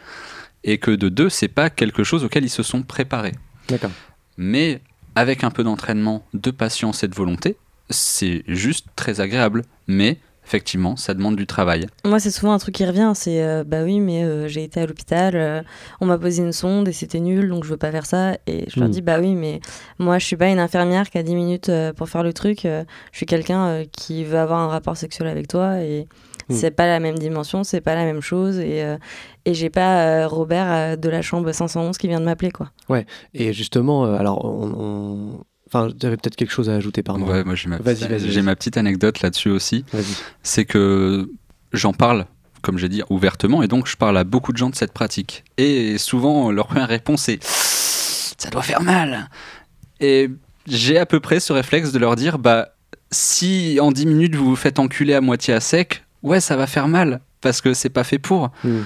et 0.64 0.78
que 0.78 0.90
de 0.90 1.08
deux, 1.08 1.28
c'est 1.28 1.48
pas 1.48 1.70
quelque 1.70 2.02
chose 2.02 2.24
auquel 2.24 2.44
ils 2.44 2.50
se 2.50 2.62
sont 2.62 2.82
préparés. 2.82 3.34
D'accord. 3.68 3.90
Mais 4.36 4.80
avec 5.14 5.44
un 5.44 5.50
peu 5.50 5.62
d'entraînement, 5.64 6.24
de 6.34 6.50
patience 6.50 7.02
et 7.02 7.08
de 7.08 7.14
volonté, 7.14 7.56
c'est 7.90 8.44
juste 8.46 8.86
très 8.96 9.20
agréable. 9.20 9.64
Mais 9.86 10.18
effectivement, 10.48 10.96
ça 10.96 11.12
demande 11.12 11.36
du 11.36 11.46
travail. 11.46 11.86
Moi, 12.06 12.18
c'est 12.20 12.30
souvent 12.30 12.52
un 12.52 12.58
truc 12.58 12.74
qui 12.74 12.86
revient, 12.86 13.12
c'est 13.14 13.42
euh, 13.44 13.64
bah 13.64 13.82
oui, 13.84 14.00
mais 14.00 14.24
euh, 14.24 14.48
j'ai 14.48 14.64
été 14.64 14.80
à 14.80 14.86
l'hôpital, 14.86 15.36
euh, 15.36 15.60
on 16.00 16.06
m'a 16.06 16.16
posé 16.16 16.42
une 16.42 16.52
sonde 16.52 16.88
et 16.88 16.92
c'était 16.92 17.20
nul, 17.20 17.48
donc 17.50 17.64
je 17.64 17.68
veux 17.70 17.76
pas 17.76 17.90
faire 17.92 18.06
ça. 18.06 18.38
Et 18.46 18.64
je 18.70 18.80
leur 18.80 18.88
Mm. 18.88 18.92
dis 18.92 19.02
bah 19.02 19.18
oui, 19.20 19.34
mais 19.34 19.60
moi, 19.98 20.18
je 20.18 20.24
suis 20.24 20.36
pas 20.36 20.48
une 20.48 20.58
infirmière 20.58 21.10
qui 21.10 21.18
a 21.18 21.22
10 21.22 21.34
minutes 21.34 21.68
euh, 21.68 21.92
pour 21.92 22.08
faire 22.08 22.22
le 22.22 22.32
truc. 22.32 22.64
euh, 22.64 22.84
je 23.12 23.18
suis 23.18 23.26
quelqu'un 23.26 23.66
euh, 23.66 23.84
qui 23.92 24.24
veut 24.24 24.38
avoir 24.38 24.60
un 24.60 24.68
rapport 24.68 24.96
sexuel 24.96 25.28
avec 25.28 25.48
toi 25.48 25.80
et 25.82 26.06
Mm. 26.50 26.54
c'est 26.54 26.70
pas 26.70 26.86
la 26.86 26.98
même 26.98 27.18
dimension, 27.18 27.62
c'est 27.62 27.82
pas 27.82 27.94
la 27.94 28.04
même 28.06 28.22
chose. 28.22 28.58
Et, 28.58 28.82
euh, 28.82 28.96
et 29.44 29.52
j'ai 29.52 29.68
pas 29.68 30.22
euh, 30.22 30.26
Robert 30.28 30.72
euh, 30.72 30.96
de 30.96 31.10
la 31.10 31.20
chambre 31.20 31.52
511 31.52 31.98
qui 31.98 32.08
vient 32.08 32.20
de 32.20 32.24
m'appeler, 32.24 32.50
quoi. 32.50 32.70
Et 33.34 33.52
justement, 33.52 34.06
euh, 34.06 34.14
alors, 34.16 34.42
on, 34.46 34.72
on- 34.78 35.44
enfin, 35.68 35.88
tu 35.98 36.06
avais 36.06 36.16
peut-être 36.16 36.36
quelque 36.36 36.50
chose 36.52 36.68
à 36.68 36.74
ajouter, 36.74 37.02
pardon. 37.02 37.26
Ouais, 37.26 37.44
moi 37.44 37.54
j'ai 37.54 37.68
ma, 37.68 37.76
Vas-y, 37.78 37.94
petite- 37.96 38.08
vas-y, 38.10 38.20
j'ai 38.20 38.26
vas-y. 38.36 38.42
ma 38.42 38.56
petite 38.56 38.76
anecdote 38.76 39.20
là-dessus 39.22 39.50
aussi. 39.50 39.84
C'est 40.42 40.64
que 40.64 41.30
j'en 41.72 41.92
parle, 41.92 42.26
comme 42.62 42.78
j'ai 42.78 42.88
dit, 42.88 43.02
ouvertement, 43.10 43.62
et 43.62 43.68
donc 43.68 43.86
je 43.86 43.96
parle 43.96 44.16
à 44.18 44.24
beaucoup 44.24 44.52
de 44.52 44.56
gens 44.58 44.70
de 44.70 44.74
cette 44.74 44.92
pratique. 44.92 45.44
Et 45.56 45.98
souvent, 45.98 46.50
leur 46.50 46.66
première 46.66 46.88
réponse 46.88 47.28
est 47.28 47.42
Ça 47.44 48.50
doit 48.50 48.62
faire 48.62 48.82
mal 48.82 49.28
Et 50.00 50.30
j'ai 50.66 50.98
à 50.98 51.06
peu 51.06 51.20
près 51.20 51.40
ce 51.40 51.52
réflexe 51.52 51.92
de 51.92 51.98
leur 51.98 52.16
dire 52.16 52.38
Bah, 52.38 52.68
si 53.10 53.78
en 53.80 53.90
10 53.92 54.06
minutes 54.06 54.34
vous 54.34 54.44
vous 54.46 54.56
faites 54.56 54.78
enculer 54.78 55.14
à 55.14 55.20
moitié 55.20 55.54
à 55.54 55.60
sec, 55.60 56.04
ouais, 56.22 56.40
ça 56.40 56.56
va 56.56 56.66
faire 56.66 56.88
mal, 56.88 57.20
parce 57.40 57.60
que 57.60 57.74
c'est 57.74 57.88
pas 57.90 58.04
fait 58.04 58.18
pour. 58.18 58.50
Hmm. 58.64 58.80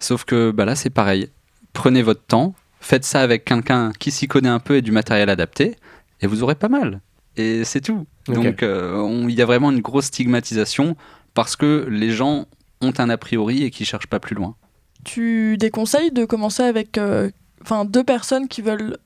Sauf 0.00 0.24
que 0.24 0.50
bah 0.52 0.64
là, 0.64 0.74
c'est 0.76 0.90
pareil. 0.90 1.28
Prenez 1.72 2.02
votre 2.02 2.24
temps, 2.24 2.54
faites 2.80 3.04
ça 3.04 3.20
avec 3.20 3.44
quelqu'un 3.44 3.92
qui 3.98 4.10
s'y 4.10 4.26
connaît 4.28 4.48
un 4.48 4.58
peu 4.60 4.76
et 4.76 4.82
du 4.82 4.90
matériel 4.92 5.28
adapté, 5.28 5.76
et 6.20 6.26
vous 6.26 6.42
aurez 6.42 6.54
pas 6.54 6.68
mal. 6.68 7.00
Et 7.36 7.64
c'est 7.64 7.80
tout. 7.80 8.06
Donc, 8.26 8.62
euh, 8.62 9.26
il 9.28 9.34
y 9.34 9.42
a 9.42 9.46
vraiment 9.46 9.70
une 9.70 9.80
grosse 9.80 10.06
stigmatisation 10.06 10.96
parce 11.34 11.56
que 11.56 11.86
les 11.88 12.10
gens 12.10 12.46
ont 12.80 12.92
un 12.98 13.10
a 13.10 13.16
priori 13.16 13.62
et 13.62 13.70
qui 13.70 13.84
cherchent 13.84 14.08
pas 14.08 14.20
plus 14.20 14.34
loin. 14.34 14.56
Tu 15.04 15.56
déconseilles 15.56 16.10
de 16.10 16.24
commencer 16.24 16.64
avec 16.64 16.98
euh, 16.98 17.30
enfin, 17.62 17.84
deux 17.84 18.04
personnes 18.04 18.48
qui 18.48 18.62
veulent 18.62 18.98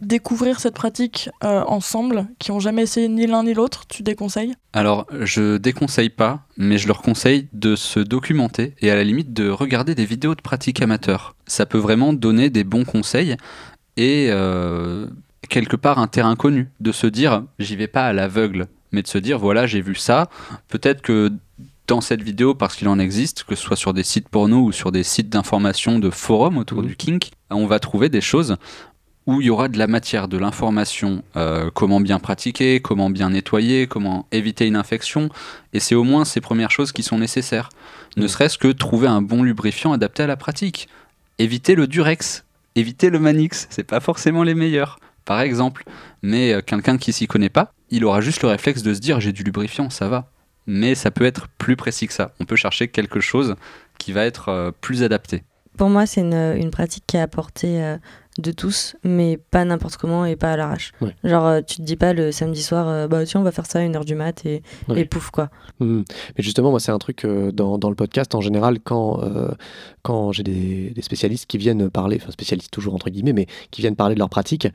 découvrir 0.00 0.58
cette 0.58 0.74
pratique 0.74 1.30
euh, 1.44 1.62
ensemble, 1.66 2.26
qui 2.38 2.50
ont 2.50 2.58
jamais 2.58 2.82
essayé 2.82 3.08
ni 3.08 3.26
l'un 3.26 3.44
ni 3.44 3.54
l'autre, 3.54 3.86
tu 3.86 4.02
déconseilles? 4.02 4.54
Alors, 4.72 5.06
je 5.20 5.58
déconseille 5.58 6.10
pas, 6.10 6.44
mais 6.56 6.76
je 6.76 6.88
leur 6.88 7.02
conseille 7.02 7.48
de 7.52 7.76
se 7.76 8.00
documenter 8.00 8.74
et 8.80 8.90
à 8.90 8.96
la 8.96 9.04
limite 9.04 9.32
de 9.32 9.48
regarder 9.48 9.94
des 9.94 10.04
vidéos 10.04 10.34
de 10.34 10.42
pratique 10.42 10.82
amateur. 10.82 11.36
Ça 11.46 11.66
peut 11.66 11.78
vraiment 11.78 12.12
donner 12.12 12.50
des 12.50 12.64
bons 12.64 12.84
conseils 12.84 13.36
et 13.96 14.26
euh, 14.30 15.06
quelque 15.48 15.76
part 15.76 15.98
un 15.98 16.06
terrain 16.06 16.36
connu, 16.36 16.68
de 16.80 16.92
se 16.92 17.06
dire 17.06 17.42
j'y 17.58 17.76
vais 17.76 17.86
pas 17.88 18.06
à 18.06 18.12
l'aveugle, 18.12 18.66
mais 18.92 19.02
de 19.02 19.08
se 19.08 19.18
dire 19.18 19.38
voilà 19.38 19.66
j'ai 19.66 19.80
vu 19.80 19.94
ça, 19.94 20.28
peut-être 20.68 21.02
que 21.02 21.32
dans 21.86 22.00
cette 22.00 22.22
vidéo, 22.22 22.54
parce 22.54 22.74
qu'il 22.74 22.88
en 22.88 22.98
existe, 22.98 23.44
que 23.44 23.54
ce 23.54 23.62
soit 23.62 23.76
sur 23.76 23.94
des 23.94 24.02
sites 24.02 24.28
porno 24.28 24.58
ou 24.64 24.72
sur 24.72 24.90
des 24.90 25.04
sites 25.04 25.28
d'information 25.28 26.00
de 26.00 26.10
forums 26.10 26.58
autour 26.58 26.82
Mhm. 26.82 26.88
du 26.88 26.96
kink, 26.96 27.30
on 27.50 27.66
va 27.66 27.78
trouver 27.78 28.08
des 28.08 28.20
choses 28.20 28.56
où 29.28 29.40
il 29.40 29.46
y 29.46 29.50
aura 29.50 29.68
de 29.68 29.78
la 29.78 29.86
matière, 29.88 30.26
de 30.28 30.36
l'information, 30.38 31.22
euh, 31.36 31.70
comment 31.74 32.00
bien 32.00 32.18
pratiquer, 32.20 32.80
comment 32.80 33.08
bien 33.10 33.30
nettoyer, 33.30 33.86
comment 33.88 34.26
éviter 34.32 34.66
une 34.66 34.76
infection. 34.76 35.28
Et 35.72 35.80
c'est 35.80 35.94
au 35.96 36.04
moins 36.04 36.24
ces 36.24 36.40
premières 36.40 36.70
choses 36.70 36.92
qui 36.92 37.02
sont 37.02 37.18
nécessaires. 37.18 37.68
Ne 38.16 38.22
Mhm. 38.22 38.28
serait-ce 38.28 38.58
que 38.58 38.68
trouver 38.68 39.06
un 39.08 39.22
bon 39.22 39.42
lubrifiant 39.42 39.92
adapté 39.92 40.22
à 40.24 40.26
la 40.28 40.36
pratique. 40.36 40.88
Éviter 41.38 41.74
le 41.74 41.86
Durex, 41.88 42.44
éviter 42.76 43.10
le 43.10 43.18
Manix, 43.18 43.66
c'est 43.70 43.84
pas 43.84 44.00
forcément 44.00 44.42
les 44.44 44.54
meilleurs, 44.54 44.98
par 45.26 45.40
exemple. 45.42 45.84
Mais 46.22 46.54
euh, 46.54 46.62
quelqu'un 46.62 46.96
qui 46.96 47.12
s'y 47.12 47.26
connaît 47.26 47.50
pas, 47.50 47.74
il 47.90 48.06
aura 48.06 48.22
juste 48.22 48.42
le 48.42 48.48
réflexe 48.48 48.82
de 48.82 48.94
se 48.94 49.00
dire 49.00 49.20
j'ai 49.20 49.32
du 49.32 49.42
lubrifiant, 49.42 49.90
ça 49.90 50.08
va. 50.08 50.30
Mais 50.66 50.94
ça 50.94 51.10
peut 51.10 51.26
être 51.26 51.48
plus 51.58 51.76
précis 51.76 52.06
que 52.06 52.14
ça. 52.14 52.32
On 52.40 52.44
peut 52.44 52.56
chercher 52.56 52.88
quelque 52.88 53.20
chose 53.20 53.56
qui 53.98 54.12
va 54.12 54.24
être 54.24 54.48
euh, 54.48 54.70
plus 54.80 55.02
adapté. 55.02 55.44
Pour 55.76 55.90
moi, 55.90 56.06
c'est 56.06 56.22
une, 56.22 56.70
pratique 56.70 57.04
qui 57.06 57.18
est 57.18 57.20
à 57.20 57.28
portée 57.28 57.82
euh, 57.82 57.98
de 58.38 58.52
tous, 58.52 58.96
mais 59.04 59.38
pas 59.50 59.64
n'importe 59.64 59.96
comment 59.96 60.24
et 60.26 60.36
pas 60.36 60.52
à 60.52 60.56
l'arrache. 60.56 60.92
Ouais. 61.00 61.14
Genre, 61.24 61.46
euh, 61.46 61.60
tu 61.66 61.76
te 61.76 61.82
dis 61.82 61.96
pas 61.96 62.12
le 62.12 62.32
samedi 62.32 62.62
soir, 62.62 62.88
euh, 62.88 63.08
bah 63.08 63.24
tiens, 63.24 63.40
on 63.40 63.44
va 63.44 63.52
faire 63.52 63.66
ça 63.66 63.78
à 63.78 63.82
une 63.82 63.96
heure 63.96 64.04
du 64.04 64.14
mat 64.14 64.44
et, 64.44 64.62
Ouais. 64.88 65.00
et 65.00 65.04
pouf, 65.04 65.30
quoi. 65.30 65.48
Hmm. 65.80 66.02
Mais 66.36 66.44
justement, 66.44 66.70
moi, 66.70 66.80
c'est 66.80 66.92
un 66.92 66.98
truc 66.98 67.24
euh, 67.24 67.50
dans, 67.52 67.78
dans 67.78 67.88
le 67.88 67.94
podcast 67.96 68.34
en 68.34 68.40
général, 68.40 68.78
quand, 68.80 69.22
euh, 69.22 69.50
quand 70.02 70.32
j'ai 70.32 70.42
des, 70.42 70.90
des 70.90 71.02
spécialistes 71.02 71.46
qui 71.46 71.58
viennent 71.58 71.88
parler, 71.90 72.18
enfin 72.20 72.30
spécialistes 72.30 72.70
toujours 72.70 72.94
entre 72.94 73.10
guillemets, 73.10 73.32
mais 73.32 73.46
qui 73.70 73.80
viennent 73.80 73.96
parler 73.96 74.14
de 74.14 74.20
leur 74.20 74.30
pratique, 74.30 74.68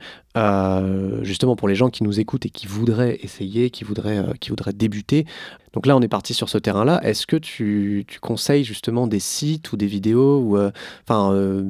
justement 1.22 1.56
pour 1.56 1.68
les 1.68 1.74
gens 1.74 1.90
qui 1.90 2.04
nous 2.04 2.20
écoutent 2.20 2.46
et 2.46 2.50
qui 2.50 2.66
voudraient 2.66 3.18
essayer, 3.22 3.70
qui 3.70 3.84
voudraient, 3.84 4.24
qui 4.40 4.50
voudraient 4.50 4.72
débuter. 4.72 5.26
Donc 5.72 5.86
là, 5.86 5.96
on 5.96 6.00
est 6.02 6.08
parti 6.08 6.34
sur 6.34 6.48
ce 6.48 6.58
terrain-là. 6.58 7.00
Est-ce 7.02 7.26
que 7.26 7.36
tu, 7.36 8.04
tu 8.06 8.20
conseilles 8.20 8.62
justement 8.64 9.06
des 9.06 9.20
sites 9.20 9.72
ou 9.72 9.76
des 9.76 9.86
vidéos 9.86 10.38
ou, 10.40 10.56
euh, 10.58 10.70
enfin, 11.08 11.32
euh, 11.32 11.64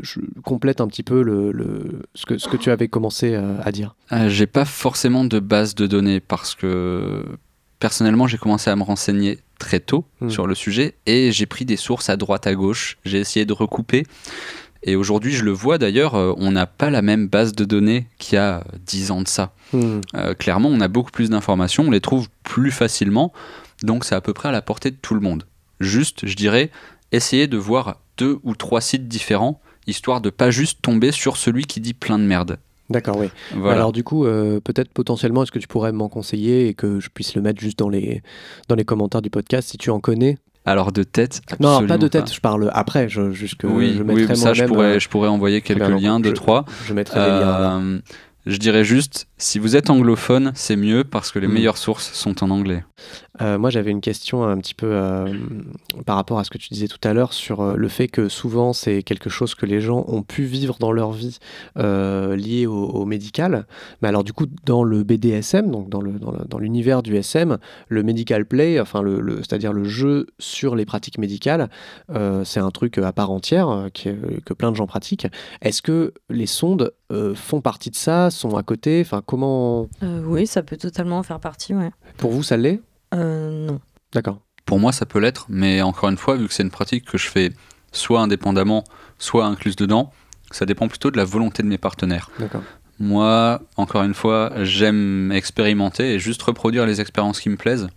je 0.00 0.20
complète 0.44 0.80
un 0.80 0.86
petit 0.86 1.02
peu 1.02 1.22
le, 1.22 1.50
le- 1.52 2.02
ce, 2.14 2.24
que, 2.26 2.38
ce 2.38 2.46
que 2.48 2.56
tu 2.56 2.70
avais 2.70 2.88
commencé 2.88 3.34
euh, 3.34 3.56
à 3.62 3.72
dire? 3.72 3.96
J'ai 4.28 4.46
pas 4.46 4.64
forcément 4.64 5.24
de 5.24 5.40
base 5.40 5.74
de 5.74 5.86
données 5.86 6.20
parce 6.20 6.54
que 6.54 7.24
personnellement 7.80 8.26
j'ai 8.26 8.38
commencé 8.38 8.70
à 8.70 8.76
me 8.76 8.82
renseigner 8.82 9.38
très 9.58 9.80
tôt 9.80 10.04
Hmm. 10.20 10.30
sur 10.30 10.46
le 10.46 10.54
sujet 10.54 10.94
et 11.06 11.30
j'ai 11.32 11.46
pris 11.46 11.64
des 11.64 11.76
sources 11.76 12.08
à 12.08 12.16
droite 12.16 12.46
à 12.46 12.54
gauche. 12.54 12.96
J'ai 13.04 13.18
essayé 13.18 13.44
de 13.46 13.52
recouper 13.52 14.04
et 14.88 14.96
aujourd'hui 14.96 15.32
je 15.32 15.44
le 15.44 15.50
vois 15.50 15.78
d'ailleurs, 15.78 16.14
euh, 16.14 16.32
on 16.36 16.52
n'a 16.52 16.66
pas 16.66 16.90
la 16.90 17.02
même 17.02 17.28
base 17.28 17.52
de 17.52 17.64
données 17.64 18.06
qu'il 18.18 18.36
y 18.36 18.38
a 18.38 18.64
10 18.86 19.10
ans 19.10 19.22
de 19.22 19.28
ça. 19.28 19.52
Hmm. 19.72 20.00
Euh, 20.14 20.34
clairement, 20.34 20.70
on 20.70 20.80
a 20.80 20.88
beaucoup 20.88 21.10
plus 21.10 21.30
d'informations, 21.30 21.84
on 21.86 21.90
les 21.90 22.00
trouve 22.00 22.28
plus 22.42 22.70
facilement, 22.70 23.32
donc 23.82 24.04
c'est 24.04 24.14
à 24.14 24.20
peu 24.20 24.32
près 24.32 24.48
à 24.48 24.52
la 24.52 24.62
portée 24.62 24.90
de 24.90 24.96
tout 24.96 25.14
le 25.14 25.20
monde. 25.20 25.44
Juste, 25.80 26.26
je 26.26 26.34
dirais, 26.34 26.70
essayez 27.12 27.46
de 27.46 27.56
voir 27.56 28.00
deux 28.16 28.38
ou 28.42 28.54
trois 28.54 28.80
sites 28.80 29.08
différents, 29.08 29.60
histoire 29.86 30.20
de 30.20 30.30
pas 30.30 30.50
juste 30.50 30.80
tomber 30.82 31.12
sur 31.12 31.36
celui 31.36 31.64
qui 31.64 31.80
dit 31.80 31.94
plein 31.94 32.18
de 32.18 32.24
merde. 32.24 32.58
D'accord, 32.90 33.18
oui. 33.18 33.28
Voilà. 33.54 33.76
Alors 33.76 33.92
du 33.92 34.02
coup, 34.02 34.24
euh, 34.24 34.60
peut-être 34.60 34.90
potentiellement, 34.90 35.42
est-ce 35.42 35.52
que 35.52 35.58
tu 35.58 35.68
pourrais 35.68 35.92
m'en 35.92 36.08
conseiller 36.08 36.68
et 36.68 36.74
que 36.74 37.00
je 37.00 37.10
puisse 37.10 37.34
le 37.34 37.42
mettre 37.42 37.60
juste 37.60 37.78
dans 37.78 37.90
les, 37.90 38.22
dans 38.68 38.74
les 38.74 38.84
commentaires 38.84 39.20
du 39.20 39.28
podcast? 39.28 39.68
Si 39.68 39.76
tu 39.76 39.90
en 39.90 40.00
connais 40.00 40.38
Alors 40.68 40.92
de 40.92 41.02
tête, 41.02 41.40
Non, 41.60 41.86
pas 41.86 41.96
de 41.96 42.08
tête, 42.08 42.32
je 42.32 42.40
parle 42.40 42.70
après, 42.74 43.08
je, 43.08 43.32
juste 43.32 43.54
que 43.54 43.66
oui, 43.66 43.94
je 43.96 44.02
oui, 44.02 44.04
mettrai 44.04 44.26
mais 44.28 44.34
ça 44.34 44.52
je 44.52 44.64
pourrais, 44.64 44.96
euh, 44.96 44.98
je 44.98 45.08
pourrais 45.08 45.28
envoyer 45.28 45.62
quelques 45.62 45.88
liens, 45.88 46.20
deux, 46.20 46.34
trois. 46.34 46.66
je 46.86 46.92
mettrai 46.92 47.20
liens. 47.20 47.40
là. 47.40 47.76
Euh, 47.78 47.98
je 48.44 48.56
dirais 48.58 48.84
juste, 48.84 49.27
si 49.38 49.58
vous 49.58 49.76
êtes 49.76 49.88
anglophone, 49.90 50.52
c'est 50.54 50.76
mieux 50.76 51.04
parce 51.04 51.30
que 51.32 51.38
les 51.38 51.46
Mm. 51.48 51.52
meilleures 51.52 51.76
sources 51.78 52.12
sont 52.12 52.42
en 52.44 52.50
anglais. 52.50 52.84
Euh, 53.40 53.56
moi, 53.58 53.70
j'avais 53.70 53.92
une 53.92 54.00
question 54.00 54.42
un 54.44 54.58
petit 54.58 54.74
peu 54.74 54.88
euh, 54.90 55.32
par 56.04 56.16
rapport 56.16 56.40
à 56.40 56.44
ce 56.44 56.50
que 56.50 56.58
tu 56.58 56.68
disais 56.70 56.88
tout 56.88 56.98
à 57.04 57.12
l'heure 57.14 57.32
sur 57.32 57.60
euh, 57.60 57.74
le 57.76 57.88
fait 57.88 58.08
que 58.08 58.28
souvent 58.28 58.72
c'est 58.72 59.04
quelque 59.04 59.30
chose 59.30 59.54
que 59.54 59.64
les 59.66 59.80
gens 59.80 60.04
ont 60.08 60.22
pu 60.22 60.42
vivre 60.42 60.76
dans 60.80 60.90
leur 60.92 61.12
vie 61.12 61.38
lié 61.76 62.66
au, 62.66 62.74
au 62.86 63.04
médical. 63.04 63.66
Mais 64.02 64.08
alors 64.08 64.24
du 64.24 64.32
coup, 64.32 64.46
dans 64.66 64.82
le 64.82 65.04
BDSM, 65.04 65.70
donc 65.70 65.88
dans 65.88 66.58
l'univers 66.58 67.02
du 67.02 67.16
SM, 67.16 67.58
le 67.88 68.02
medical 68.02 68.44
play, 68.44 68.80
enfin 68.80 69.02
le, 69.02 69.20
le- 69.20 69.36
c'est-à-dire 69.38 69.72
le 69.72 69.84
jeu 69.84 70.26
sur 70.38 70.74
les 70.74 70.84
pratiques 70.84 71.18
médicales, 71.18 71.68
c'est 72.44 72.60
un 72.60 72.70
truc 72.70 72.98
à 72.98 73.12
part 73.12 73.30
entière 73.30 73.88
qui 73.94 74.08
que 74.44 74.54
plein 74.54 74.70
de 74.70 74.76
gens 74.76 74.86
pratiquent. 74.86 75.28
Est-ce 75.62 75.82
que 75.82 76.12
les 76.30 76.46
sondes 76.46 76.92
font 77.34 77.60
partie 77.60 77.90
de 77.90 77.96
ça, 77.96 78.30
sont 78.30 78.56
à 78.56 78.62
côté? 78.62 79.00
Enfin, 79.00 79.22
comment 79.28 79.88
Euh, 80.02 80.22
oui, 80.26 80.46
ça 80.46 80.62
peut 80.64 80.76
totalement 80.76 81.18
en 81.18 81.22
faire 81.22 81.38
partie, 81.38 81.74
ouais. 81.74 81.90
pour 82.16 82.32
vous 82.32 82.42
ça 82.42 82.56
l'est? 82.56 82.80
Euh, 83.14 83.66
non. 83.66 83.80
D'accord. 84.12 84.40
pour 84.64 84.80
moi 84.80 84.90
ça 84.92 85.06
peut 85.06 85.18
l'être, 85.20 85.46
mais 85.48 85.82
encore 85.82 86.08
une 86.08 86.16
fois, 86.16 86.34
vu 86.36 86.48
que 86.48 86.52
c'est 86.54 86.62
une 86.62 86.70
pratique 86.70 87.04
que 87.04 87.18
je 87.18 87.28
fais 87.28 87.52
soit 87.92 88.20
indépendamment, 88.20 88.84
soit 89.18 89.46
incluse 89.46 89.76
dedans, 89.76 90.10
ça 90.50 90.66
dépend 90.66 90.88
plutôt 90.88 91.10
de 91.10 91.16
la 91.16 91.24
volonté 91.24 91.62
de 91.62 91.68
mes 91.68 91.78
partenaires. 91.78 92.30
D'accord. 92.40 92.62
Moi, 92.98 93.60
encore 93.76 94.02
une 94.02 94.14
fois, 94.14 94.52
j'aime 94.64 95.30
expérimenter 95.32 96.14
et 96.14 96.18
juste 96.18 96.42
reproduire 96.42 96.84
les 96.84 97.00
expériences 97.00 97.38
qui 97.40 97.48
me 97.48 97.56
plaisent. 97.56 97.88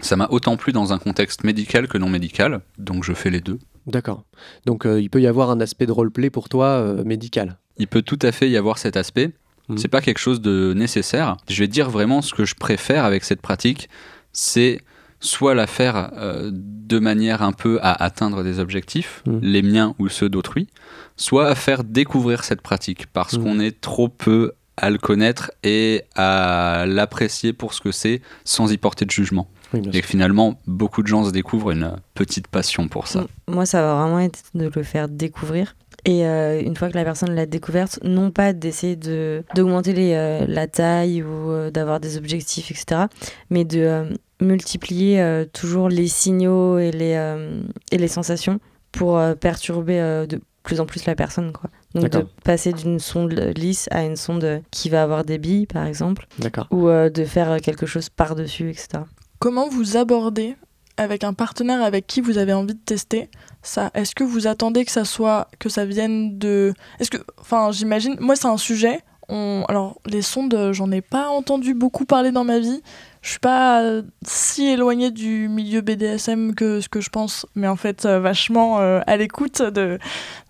Ça 0.00 0.16
m'a 0.16 0.28
autant 0.30 0.56
plu 0.56 0.72
dans 0.72 0.92
un 0.92 0.98
contexte 0.98 1.44
médical 1.44 1.88
que 1.88 1.98
non 1.98 2.08
médical, 2.08 2.60
donc 2.78 3.04
je 3.04 3.12
fais 3.14 3.30
les 3.30 3.40
deux. 3.40 3.58
D'accord. 3.86 4.24
Donc 4.64 4.86
euh, 4.86 5.00
il 5.00 5.10
peut 5.10 5.20
y 5.20 5.26
avoir 5.26 5.50
un 5.50 5.60
aspect 5.60 5.86
de 5.86 5.92
roleplay 5.92 6.30
pour 6.30 6.48
toi 6.48 6.66
euh, 6.66 7.04
médical? 7.04 7.56
Il 7.78 7.88
peut 7.88 8.02
tout 8.02 8.18
à 8.22 8.32
fait 8.32 8.48
y 8.48 8.56
avoir 8.56 8.78
cet 8.78 8.96
aspect. 8.96 9.32
Mhm. 9.68 9.78
C'est 9.78 9.88
pas 9.88 10.00
quelque 10.00 10.18
chose 10.18 10.40
de 10.40 10.72
nécessaire. 10.74 11.36
Je 11.48 11.58
vais 11.60 11.68
dire 11.68 11.88
vraiment 11.90 12.20
ce 12.22 12.34
que 12.34 12.44
je 12.44 12.54
préfère 12.54 13.04
avec 13.04 13.24
cette 13.24 13.40
pratique, 13.40 13.88
c'est 14.32 14.80
soit 15.20 15.54
la 15.54 15.66
faire 15.68 16.10
euh, 16.16 16.50
de 16.52 16.98
manière 16.98 17.42
un 17.42 17.52
peu 17.52 17.78
à 17.80 17.92
atteindre 18.02 18.42
des 18.42 18.58
objectifs, 18.58 19.22
Mhm. 19.26 19.38
les 19.42 19.62
miens 19.62 19.94
ou 19.98 20.08
ceux 20.08 20.28
d'autrui, 20.28 20.68
soit 21.16 21.46
à 21.48 21.54
faire 21.54 21.84
découvrir 21.84 22.42
cette 22.44 22.60
pratique 22.60 23.06
parce 23.06 23.34
Mhm. 23.38 23.44
qu'on 23.44 23.60
est 23.60 23.80
trop 23.80 24.08
peu 24.08 24.52
à 24.76 24.90
le 24.90 24.98
connaître 24.98 25.52
et 25.62 26.02
à 26.16 26.84
l'apprécier 26.88 27.52
pour 27.52 27.74
ce 27.74 27.80
que 27.80 27.92
c'est 27.92 28.20
sans 28.44 28.72
y 28.72 28.78
porter 28.78 29.04
de 29.04 29.10
jugement. 29.10 29.46
Oui, 29.74 29.82
Et 29.92 30.00
que 30.00 30.06
finalement, 30.06 30.60
beaucoup 30.66 31.02
de 31.02 31.06
gens 31.08 31.24
se 31.24 31.30
découvrent 31.30 31.70
une 31.70 31.92
petite 32.14 32.48
passion 32.48 32.88
pour 32.88 33.06
ça. 33.06 33.26
Moi, 33.48 33.64
ça 33.64 33.80
va 33.82 33.94
vraiment 33.94 34.18
être 34.20 34.40
de 34.54 34.70
le 34.74 34.82
faire 34.82 35.08
découvrir. 35.08 35.76
Et 36.04 36.26
euh, 36.26 36.60
une 36.60 36.76
fois 36.76 36.88
que 36.90 36.96
la 36.96 37.04
personne 37.04 37.32
l'a 37.34 37.46
découverte, 37.46 38.00
non 38.02 38.30
pas 38.32 38.52
d'essayer 38.52 38.96
de 38.96 39.44
d'augmenter 39.54 39.92
les, 39.92 40.14
euh, 40.14 40.44
la 40.48 40.66
taille 40.66 41.22
ou 41.22 41.50
euh, 41.50 41.70
d'avoir 41.70 42.00
des 42.00 42.16
objectifs, 42.16 42.70
etc., 42.72 43.02
mais 43.50 43.64
de 43.64 43.80
euh, 43.80 44.04
multiplier 44.40 45.20
euh, 45.20 45.44
toujours 45.44 45.88
les 45.88 46.08
signaux 46.08 46.78
et 46.78 46.90
les, 46.90 47.14
euh, 47.14 47.62
et 47.92 47.98
les 47.98 48.08
sensations 48.08 48.58
pour 48.90 49.16
euh, 49.16 49.34
perturber 49.34 50.00
euh, 50.00 50.26
de 50.26 50.40
plus 50.64 50.80
en 50.80 50.86
plus 50.86 51.06
la 51.06 51.14
personne. 51.14 51.52
Quoi. 51.52 51.70
Donc 51.94 52.10
de 52.10 52.26
passer 52.44 52.72
d'une 52.72 52.98
sonde 52.98 53.32
lisse 53.56 53.88
à 53.92 54.04
une 54.04 54.16
sonde 54.16 54.62
qui 54.70 54.88
va 54.88 55.02
avoir 55.02 55.24
des 55.24 55.38
billes, 55.38 55.66
par 55.66 55.86
exemple, 55.86 56.26
D'accord. 56.38 56.66
ou 56.70 56.88
euh, 56.88 57.10
de 57.10 57.24
faire 57.24 57.60
quelque 57.60 57.86
chose 57.86 58.08
par-dessus, 58.08 58.70
etc. 58.70 59.04
Comment 59.38 59.68
vous 59.68 59.96
abordez 59.96 60.56
avec 60.96 61.24
un 61.24 61.32
partenaire 61.32 61.82
avec 61.82 62.06
qui 62.06 62.20
vous 62.20 62.38
avez 62.38 62.52
envie 62.52 62.74
de 62.74 62.80
tester 62.80 63.30
ça 63.62 63.90
Est-ce 63.94 64.14
que 64.14 64.24
vous 64.24 64.46
attendez 64.46 64.84
que 64.84 64.90
ça 64.90 65.04
soit 65.04 65.48
que 65.58 65.68
ça 65.68 65.84
vienne 65.84 66.38
de 66.38 66.74
Est-ce 67.00 67.10
que 67.10 67.18
enfin 67.40 67.70
j'imagine 67.72 68.16
moi 68.20 68.36
c'est 68.36 68.48
un 68.48 68.56
sujet 68.56 69.00
on 69.28 69.64
alors 69.68 70.00
les 70.06 70.22
sondes 70.22 70.72
j'en 70.72 70.90
ai 70.90 71.00
pas 71.00 71.28
entendu 71.28 71.74
beaucoup 71.74 72.04
parler 72.04 72.32
dans 72.32 72.44
ma 72.44 72.58
vie. 72.58 72.82
Je 73.22 73.30
suis 73.30 73.38
pas 73.38 73.82
euh, 73.82 74.02
si 74.26 74.66
éloignée 74.66 75.12
du 75.12 75.48
milieu 75.48 75.80
BDSM 75.80 76.54
que 76.54 76.80
ce 76.80 76.88
que 76.88 77.00
je 77.00 77.08
pense 77.08 77.46
mais 77.54 77.68
en 77.68 77.76
fait 77.76 78.04
euh, 78.04 78.18
vachement 78.18 78.80
euh, 78.80 79.00
à 79.06 79.16
l'écoute 79.16 79.62
de 79.62 79.98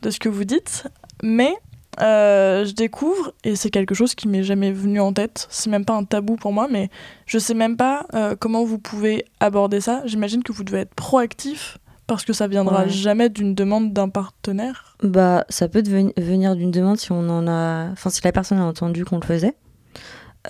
de 0.00 0.10
ce 0.10 0.18
que 0.18 0.28
vous 0.28 0.44
dites 0.44 0.84
mais 1.22 1.54
euh, 2.02 2.64
je 2.64 2.72
découvre, 2.72 3.32
et 3.44 3.54
c'est 3.56 3.70
quelque 3.70 3.94
chose 3.94 4.14
qui 4.14 4.28
m'est 4.28 4.42
jamais 4.42 4.72
venu 4.72 5.00
en 5.00 5.12
tête, 5.12 5.46
c'est 5.50 5.70
même 5.70 5.84
pas 5.84 5.94
un 5.94 6.04
tabou 6.04 6.36
pour 6.36 6.52
moi, 6.52 6.66
mais 6.70 6.90
je 7.26 7.38
sais 7.38 7.54
même 7.54 7.76
pas 7.76 8.06
euh, 8.14 8.34
comment 8.38 8.64
vous 8.64 8.78
pouvez 8.78 9.24
aborder 9.40 9.80
ça. 9.80 10.02
J'imagine 10.04 10.42
que 10.42 10.52
vous 10.52 10.64
devez 10.64 10.80
être 10.80 10.94
proactif 10.94 11.78
parce 12.06 12.24
que 12.24 12.32
ça 12.32 12.48
viendra 12.48 12.82
Ouais. 12.82 12.88
jamais 12.90 13.28
d'une 13.28 13.54
demande 13.54 13.92
d'un 13.92 14.08
partenaire. 14.08 14.96
Bah, 15.02 15.44
ça 15.48 15.68
peut 15.68 15.82
venir 15.82 16.56
d'une 16.56 16.70
demande 16.70 16.98
si 16.98 17.12
on 17.12 17.28
en 17.28 17.46
a, 17.46 17.88
enfin 17.92 18.10
si 18.10 18.20
la 18.24 18.32
personne 18.32 18.58
a 18.58 18.64
entendu 18.64 19.04
qu'on 19.04 19.18
le 19.20 19.24
faisait. 19.26 19.54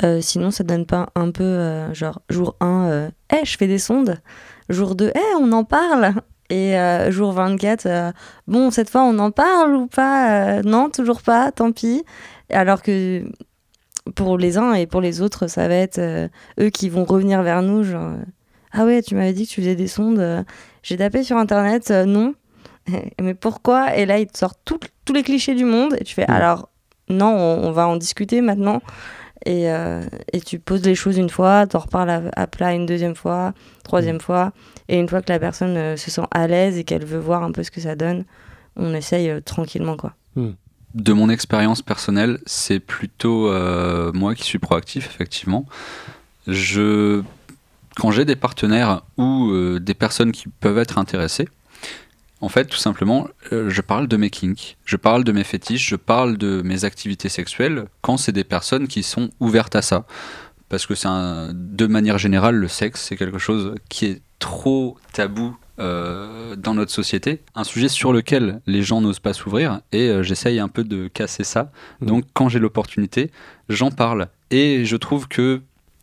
Euh, 0.03 0.21
sinon, 0.23 0.51
ça 0.51 0.65
donne 0.65 0.87
pas 0.87 1.11
un 1.15 1.31
peu 1.31 1.93
genre 1.93 2.23
jour 2.31 2.57
1, 2.61 3.11
eh 3.33 3.45
je 3.45 3.57
fais 3.59 3.67
des 3.67 3.79
sondes. 3.79 4.17
Jour 4.71 4.95
2, 4.95 5.13
eh 5.15 5.19
on 5.39 5.53
en 5.53 5.65
parle. 5.65 6.15
Et 6.53 6.79
euh, 6.79 7.11
jour 7.11 7.33
24, 7.33 7.87
euh, 7.87 8.13
bon 8.47 8.71
cette 8.71 8.91
fois 8.91 9.03
on 9.05 9.19
en 9.19 9.31
parle 9.31 9.75
ou 9.75 9.87
pas? 9.87 10.59
Euh, 10.59 10.63
Non, 10.65 10.91
toujours 10.91 11.23
pas, 11.23 11.51
tant 11.51 11.73
pis. 11.73 12.05
Alors 12.51 12.83
que 12.83 13.25
pour 14.15 14.37
les 14.37 14.59
uns 14.59 14.75
et 14.75 14.87
pour 14.87 15.01
les 15.01 15.23
autres, 15.23 15.47
ça 15.47 15.67
va 15.69 15.75
être 15.77 15.99
eux 16.61 16.69
qui 16.71 16.89
vont 16.91 17.05
revenir 17.05 17.43
vers 17.43 17.63
nous, 17.63 17.83
genre 17.85 18.13
ah 18.73 18.85
ouais 18.85 19.01
tu 19.03 19.15
m'avais 19.15 19.33
dit 19.33 19.47
que 19.47 19.53
tu 19.53 19.61
faisais 19.63 19.77
des 19.77 19.87
sondes. 19.89 20.45
J'ai 20.83 20.97
tapé 20.99 21.23
sur 21.23 21.37
internet, 21.39 21.91
non. 21.91 22.35
Mais 23.21 23.35
pourquoi? 23.35 23.97
Et 23.97 24.05
là, 24.07 24.19
ils 24.19 24.27
te 24.27 24.37
sortent 24.37 24.61
tout- 24.65 24.81
tous 25.05 25.13
les 25.13 25.23
clichés 25.23 25.55
du 25.55 25.65
monde. 25.65 25.95
Et 26.01 26.05
tu 26.05 26.15
fais, 26.15 26.27
Mm. 26.29 26.33
alors, 26.33 26.69
non, 27.09 27.29
on, 27.29 27.69
on 27.69 27.71
va 27.73 27.87
en 27.87 27.97
discuter 27.97 28.41
maintenant. 28.41 28.83
Et, 29.45 29.71
euh, 29.71 30.03
et 30.33 30.41
tu 30.41 30.59
poses 30.59 30.85
les 30.85 30.95
choses 30.95 31.17
une 31.17 31.31
fois, 31.31 31.67
t'en 31.67 31.81
reparles 31.81 32.11
à, 32.11 32.23
à 32.37 32.47
plat 32.47 32.75
une 32.75 32.87
deuxième 32.87 33.17
fois, 33.17 33.55
troisième 33.83 34.21
fois. 34.21 34.53
Et 34.89 34.99
une 34.99 35.09
fois 35.09 35.23
que 35.23 35.33
la 35.33 35.39
personne 35.39 35.77
euh, 35.77 35.97
se 35.97 36.11
sent 36.11 36.27
à 36.31 36.47
l'aise 36.47 36.79
et 36.79 36.85
qu'elle 36.85 37.05
veut 37.05 37.19
voir 37.19 37.43
un 37.43 37.53
peu 37.53 37.63
ce 37.63 37.71
que 37.71 37.81
ça 37.81 37.97
donne, 37.97 38.25
on 38.77 38.95
essaye 38.95 39.31
euh, 39.31 39.41
tranquillement, 39.41 39.97
quoi. 39.97 40.15
De 40.95 41.13
mon 41.13 41.31
expérience 41.31 41.83
personnelle, 41.83 42.39
c'est 42.47 42.81
plutôt 42.81 43.49
euh, 43.49 44.13
moi 44.13 44.35
qui 44.35 44.45
suis 44.45 44.59
proactif, 44.59 45.07
effectivement. 45.07 45.67
Je, 46.47 47.23
quand 47.97 48.11
j'ai 48.11 48.25
des 48.25 48.37
partenaires 48.37 49.03
ou 49.17 49.51
euh, 49.51 49.81
des 49.81 49.95
personnes 49.95 50.33
qui 50.33 50.49
peuvent 50.49 50.79
être 50.79 50.99
intéressées, 50.99 51.49
en 52.43 52.49
fait, 52.51 52.67
tout 52.67 52.77
simplement, 52.77 53.29
euh, 53.53 53.71
je 53.71 53.81
parle 53.81 54.07
de 54.09 54.17
mes 54.19 54.29
kinks, 54.29 54.77
je 54.85 54.97
parle 54.97 55.25
de 55.25 55.33
mes 55.33 55.45
fétiches, 55.45 55.89
je 55.89 55.97
parle 55.97 56.37
de 56.37 56.61
mes 56.63 56.85
activités 56.85 57.29
sexuelles 57.31 57.87
quand 58.03 58.17
c'est 58.19 58.33
des 58.33 58.45
personnes 58.45 58.89
qui 58.89 59.03
sont 59.03 59.31
ouvertes 59.41 59.77
à 59.77 59.81
ça. 59.83 60.05
Parce 60.69 60.85
que 60.87 60.95
c'est 60.95 61.09
un- 61.09 61.51
de 61.55 61.87
manière 61.87 62.19
générale, 62.19 62.57
le 62.57 62.69
sexe, 62.69 63.03
c'est 63.09 63.17
quelque 63.17 63.39
chose 63.39 63.75
qui 63.89 64.07
est 64.07 64.21
trop 64.39 64.99
tabou 65.13 65.57
euh, 65.79 66.55
dans 66.57 66.75
notre 66.75 66.91
société, 66.93 67.41
un 67.55 67.65
sujet 67.65 67.89
sur 67.89 68.13
lequel 68.13 68.61
les 68.67 68.83
gens 68.83 69.01
n'osent 69.01 69.21
pas 69.21 69.33
s'ouvrir, 69.33 69.81
et 69.93 70.09
euh, 70.09 70.23
j'essaye 70.23 70.59
un 70.61 70.69
peu 70.69 70.85
de 70.85 71.09
casser 71.09 71.45
ça. 71.45 71.73
Mhm. 72.01 72.09
Donc 72.09 72.25
quand 72.35 72.49
j'ai 72.49 72.59
l'opportunité, 72.59 73.31
j'en 73.69 73.91
parle. 73.91 74.29
Et 74.51 74.85
je 74.85 74.97
trouve 74.97 75.29
que 75.29 75.63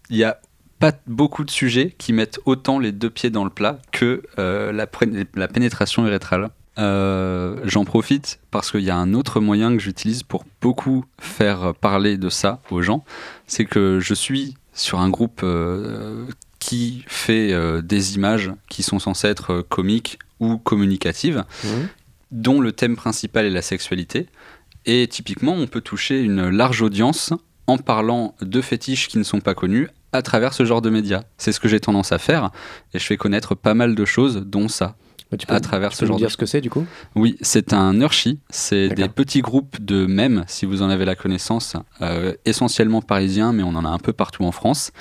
il 0.09 0.17
y 0.17 0.23
a 0.23 0.39
pas 0.79 0.93
beaucoup 1.07 1.43
de 1.43 1.51
sujets 1.51 1.93
qui 1.97 2.13
mettent 2.13 2.39
autant 2.45 2.79
les 2.79 2.91
deux 2.91 3.09
pieds 3.09 3.29
dans 3.29 3.43
le 3.43 3.49
plat 3.49 3.79
que 3.91 4.23
euh, 4.39 4.71
la, 4.71 4.87
la 5.35 5.47
pénétration 5.47 6.05
urétrale. 6.05 6.49
Euh, 6.77 7.57
J'en 7.65 7.83
profite 7.83 8.39
parce 8.51 8.71
qu'il 8.71 8.81
y 8.81 8.89
a 8.89 8.95
un 8.95 9.13
autre 9.13 9.41
moyen 9.41 9.73
que 9.73 9.79
j'utilise 9.83 10.23
pour 10.23 10.45
beaucoup 10.61 11.03
faire 11.19 11.73
parler 11.75 12.17
de 12.17 12.29
ça 12.29 12.61
aux 12.71 12.81
gens. 12.81 13.03
C'est 13.47 13.65
que 13.65 13.99
je 13.99 14.13
suis 14.13 14.55
sur 14.73 14.99
un 15.01 15.09
groupe 15.09 15.41
euh, 15.43 16.25
qui 16.59 17.03
fait 17.07 17.53
des 17.81 18.15
images 18.15 18.51
qui 18.69 18.83
sont 18.83 18.99
censées 18.99 19.27
être 19.27 19.61
comiques 19.61 20.19
ou 20.39 20.57
communicatives, 20.57 21.43
Mhm. 21.65 21.87
dont 22.31 22.61
le 22.61 22.71
thème 22.71 22.95
principal 22.95 23.45
est 23.45 23.49
la 23.49 23.61
sexualité. 23.61 24.27
Et 24.85 25.07
typiquement, 25.09 25.53
on 25.53 25.67
peut 25.67 25.81
toucher 25.81 26.21
une 26.21 26.49
large 26.49 26.81
audience 26.81 27.33
en 27.67 27.77
parlant 27.77 28.35
de 28.41 28.61
fétiches 28.61 29.07
qui 29.09 29.17
ne 29.17 29.23
sont 29.23 29.41
pas 29.41 29.53
connus 29.53 29.87
à 30.11 30.21
travers 30.21 30.53
ce 30.53 30.65
genre 30.65 30.81
de 30.81 30.89
médias. 30.89 31.23
C'est 31.37 31.51
ce 31.51 31.59
que 31.59 31.67
j'ai 31.67 31.79
tendance 31.79 32.11
à 32.11 32.17
faire 32.17 32.51
et 32.93 32.99
je 32.99 33.05
fais 33.05 33.17
connaître 33.17 33.55
pas 33.55 33.73
mal 33.73 33.95
de 33.95 34.05
choses, 34.05 34.43
dont 34.45 34.67
ça. 34.67 34.95
Bah, 35.31 35.37
tu 35.37 35.45
peux, 35.45 35.53
À 35.53 35.59
travers 35.59 35.91
tu 35.91 35.97
ce 35.97 35.99
peux 36.01 36.07
genre 36.07 36.17
de 36.17 36.21
dire 36.21 36.31
ce 36.31 36.37
que 36.37 36.47
c'est 36.47 36.61
du 36.61 36.71
coup? 36.71 36.85
Oui, 37.15 37.37
c'est 37.41 37.73
un 37.73 37.93
Nurshi. 37.93 38.39
C'est 38.49 38.89
des 38.89 39.09
petits 39.09 39.41
groupes 39.41 39.79
de 39.79 40.07
mèmes, 40.07 40.43
si 40.47 40.65
vous 40.65 40.81
en 40.81 40.89
avez 40.89 41.05
la 41.05 41.15
connaissance, 41.15 41.75
euh, 42.01 42.33
essentiellement 42.45 43.01
parisiens, 43.01 43.53
mais 43.53 43.61
on 43.61 43.75
en 43.75 43.85
a 43.85 43.89
un 43.89 43.99
peu 43.99 44.11
partout 44.11 44.43
en 44.43 44.51
France. 44.51 44.91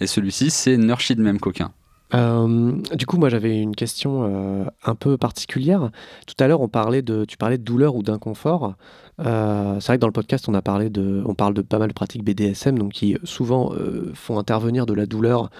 Et 0.00 0.08
celui-ci, 0.08 0.50
c'est 0.50 0.76
Nurshi 0.76 1.14
de 1.14 1.22
même 1.22 1.38
coquin. 1.38 1.70
Euh, 2.14 2.72
du 2.94 3.06
coup, 3.06 3.16
moi 3.16 3.28
j'avais 3.28 3.60
une 3.60 3.74
question 3.74 4.24
euh, 4.24 4.64
un 4.84 4.94
peu 4.94 5.16
particulière. 5.16 5.90
Tout 6.26 6.42
à 6.42 6.46
l'heure, 6.46 6.60
on 6.60 6.68
parlait 6.68 7.02
de, 7.02 7.24
tu 7.24 7.36
parlais 7.36 7.58
de 7.58 7.64
douleur 7.64 7.96
ou 7.96 8.02
d'inconfort. 8.02 8.74
Euh, 9.20 9.80
c'est 9.80 9.86
vrai 9.86 9.96
que 9.96 10.00
dans 10.00 10.06
le 10.06 10.12
podcast, 10.12 10.48
on 10.48 10.54
a 10.54 10.62
parlé 10.62 10.90
de, 10.90 11.22
on 11.26 11.34
parle 11.34 11.54
de 11.54 11.62
pas 11.62 11.78
mal 11.78 11.88
de 11.88 11.94
pratiques 11.94 12.24
BDSM, 12.24 12.78
donc 12.78 12.92
qui 12.92 13.16
souvent 13.24 13.72
euh, 13.74 14.12
font 14.14 14.38
intervenir 14.38 14.86
de 14.86 14.94
la 14.94 15.06
douleur 15.06 15.50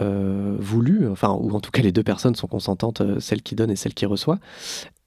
euh, 0.00 0.56
voulue, 0.58 1.08
enfin, 1.08 1.30
ou 1.30 1.50
en 1.52 1.60
tout 1.60 1.70
cas 1.70 1.82
les 1.82 1.92
deux 1.92 2.02
personnes 2.02 2.34
sont 2.34 2.46
consentantes, 2.46 3.00
euh, 3.00 3.20
celle 3.20 3.42
qui 3.42 3.54
donne 3.54 3.70
et 3.70 3.76
celle 3.76 3.94
qui 3.94 4.06
reçoit. 4.06 4.38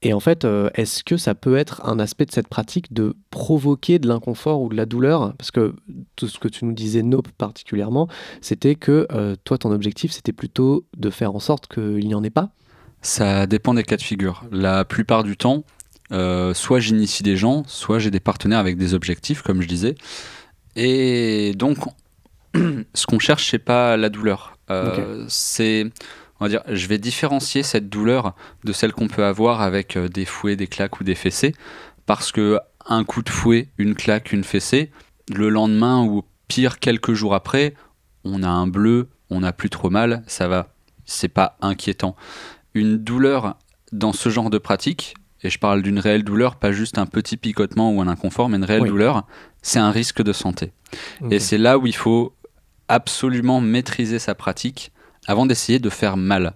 Et 0.04 0.12
en 0.12 0.20
fait, 0.20 0.44
euh, 0.44 0.68
est-ce 0.74 1.02
que 1.02 1.16
ça 1.16 1.34
peut 1.34 1.56
être 1.56 1.80
un 1.86 1.98
aspect 1.98 2.26
de 2.26 2.30
cette 2.30 2.48
pratique 2.48 2.92
de 2.92 3.16
provoquer 3.30 3.98
de 3.98 4.06
l'inconfort 4.06 4.60
ou 4.60 4.68
de 4.68 4.76
la 4.76 4.84
douleur? 4.84 5.32
Parce 5.38 5.50
que 5.50 5.74
tout 6.14 6.28
ce 6.28 6.38
que 6.38 6.48
tu 6.48 6.66
nous 6.66 6.74
disais, 6.74 7.02
Nope 7.02 7.28
particulièrement, 7.38 8.06
c'était 8.42 8.74
que 8.74 9.06
euh, 9.12 9.34
toi, 9.44 9.56
ton 9.56 9.72
objectif, 9.72 10.12
c'était 10.12 10.32
plutôt 10.32 10.84
de 10.96 11.08
faire 11.08 11.34
en 11.34 11.40
sorte 11.40 11.68
qu'il 11.68 12.06
n'y 12.06 12.14
en 12.14 12.22
ait 12.22 12.30
pas? 12.30 12.50
Ça 13.00 13.46
dépend 13.46 13.72
des 13.72 13.82
cas 13.82 13.96
de 13.96 14.02
figure. 14.02 14.44
La 14.52 14.84
plupart 14.84 15.24
du 15.24 15.38
temps, 15.38 15.64
euh, 16.12 16.54
soit 16.54 16.80
j'initie 16.80 17.22
des 17.22 17.36
gens, 17.36 17.64
soit 17.66 17.98
j'ai 17.98 18.10
des 18.10 18.20
partenaires 18.20 18.58
avec 18.58 18.76
des 18.76 18.94
objectifs, 18.94 19.42
comme 19.42 19.62
je 19.62 19.68
disais. 19.68 19.94
Et 20.76 21.52
donc, 21.56 21.78
ce 22.94 23.06
qu'on 23.06 23.18
cherche, 23.18 23.50
c'est 23.50 23.58
pas 23.58 23.96
la 23.96 24.08
douleur. 24.08 24.58
Euh, 24.70 25.24
C'est, 25.28 25.90
on 26.40 26.44
va 26.44 26.48
dire, 26.48 26.62
je 26.68 26.86
vais 26.86 26.98
différencier 26.98 27.62
cette 27.62 27.88
douleur 27.88 28.34
de 28.64 28.72
celle 28.72 28.92
qu'on 28.92 29.08
peut 29.08 29.24
avoir 29.24 29.60
avec 29.60 29.96
euh, 29.96 30.08
des 30.08 30.24
fouets, 30.24 30.56
des 30.56 30.66
claques 30.66 31.00
ou 31.00 31.04
des 31.04 31.14
fessées, 31.14 31.54
parce 32.06 32.32
que 32.32 32.58
un 32.86 33.04
coup 33.04 33.22
de 33.22 33.30
fouet, 33.30 33.68
une 33.78 33.94
claque, 33.94 34.32
une 34.32 34.44
fessée, 34.44 34.90
le 35.34 35.48
lendemain 35.48 36.04
ou 36.04 36.22
pire 36.48 36.78
quelques 36.78 37.14
jours 37.14 37.34
après, 37.34 37.74
on 38.24 38.42
a 38.42 38.48
un 38.48 38.66
bleu, 38.66 39.08
on 39.30 39.40
n'a 39.40 39.52
plus 39.52 39.70
trop 39.70 39.90
mal, 39.90 40.22
ça 40.26 40.48
va. 40.48 40.68
c'est 41.06 41.28
pas 41.28 41.56
inquiétant. 41.62 42.14
Une 42.74 42.98
douleur 42.98 43.56
dans 43.92 44.12
ce 44.12 44.28
genre 44.28 44.50
de 44.50 44.58
pratique, 44.58 45.14
et 45.44 45.50
je 45.50 45.58
parle 45.58 45.82
d'une 45.82 45.98
réelle 45.98 46.24
douleur, 46.24 46.56
pas 46.56 46.72
juste 46.72 46.98
un 46.98 47.06
petit 47.06 47.36
picotement 47.36 47.92
ou 47.92 48.00
un 48.00 48.08
inconfort, 48.08 48.48
mais 48.48 48.56
une 48.56 48.64
réelle 48.64 48.82
Oui. 48.82 48.88
douleur, 48.88 49.24
c'est 49.62 49.78
un 49.78 49.90
risque 49.90 50.22
de 50.22 50.32
santé. 50.32 50.72
Et 51.30 51.38
c'est 51.38 51.58
là 51.58 51.78
où 51.78 51.86
il 51.86 51.94
faut 51.94 52.32
absolument 52.88 53.60
maîtriser 53.60 54.18
sa 54.18 54.34
pratique 54.34 54.90
avant 55.26 55.46
d'essayer 55.46 55.78
de 55.78 55.90
faire 55.90 56.16
mal. 56.16 56.54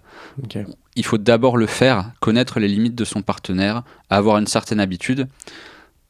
Il 0.95 1.05
faut 1.05 1.17
d'abord 1.17 1.55
le 1.55 1.67
faire, 1.67 2.11
connaître 2.19 2.59
les 2.59 2.67
limites 2.67 2.95
de 2.95 3.05
son 3.05 3.21
partenaire, 3.21 3.83
avoir 4.09 4.37
une 4.37 4.47
certaine 4.47 4.79
habitude, 4.79 5.27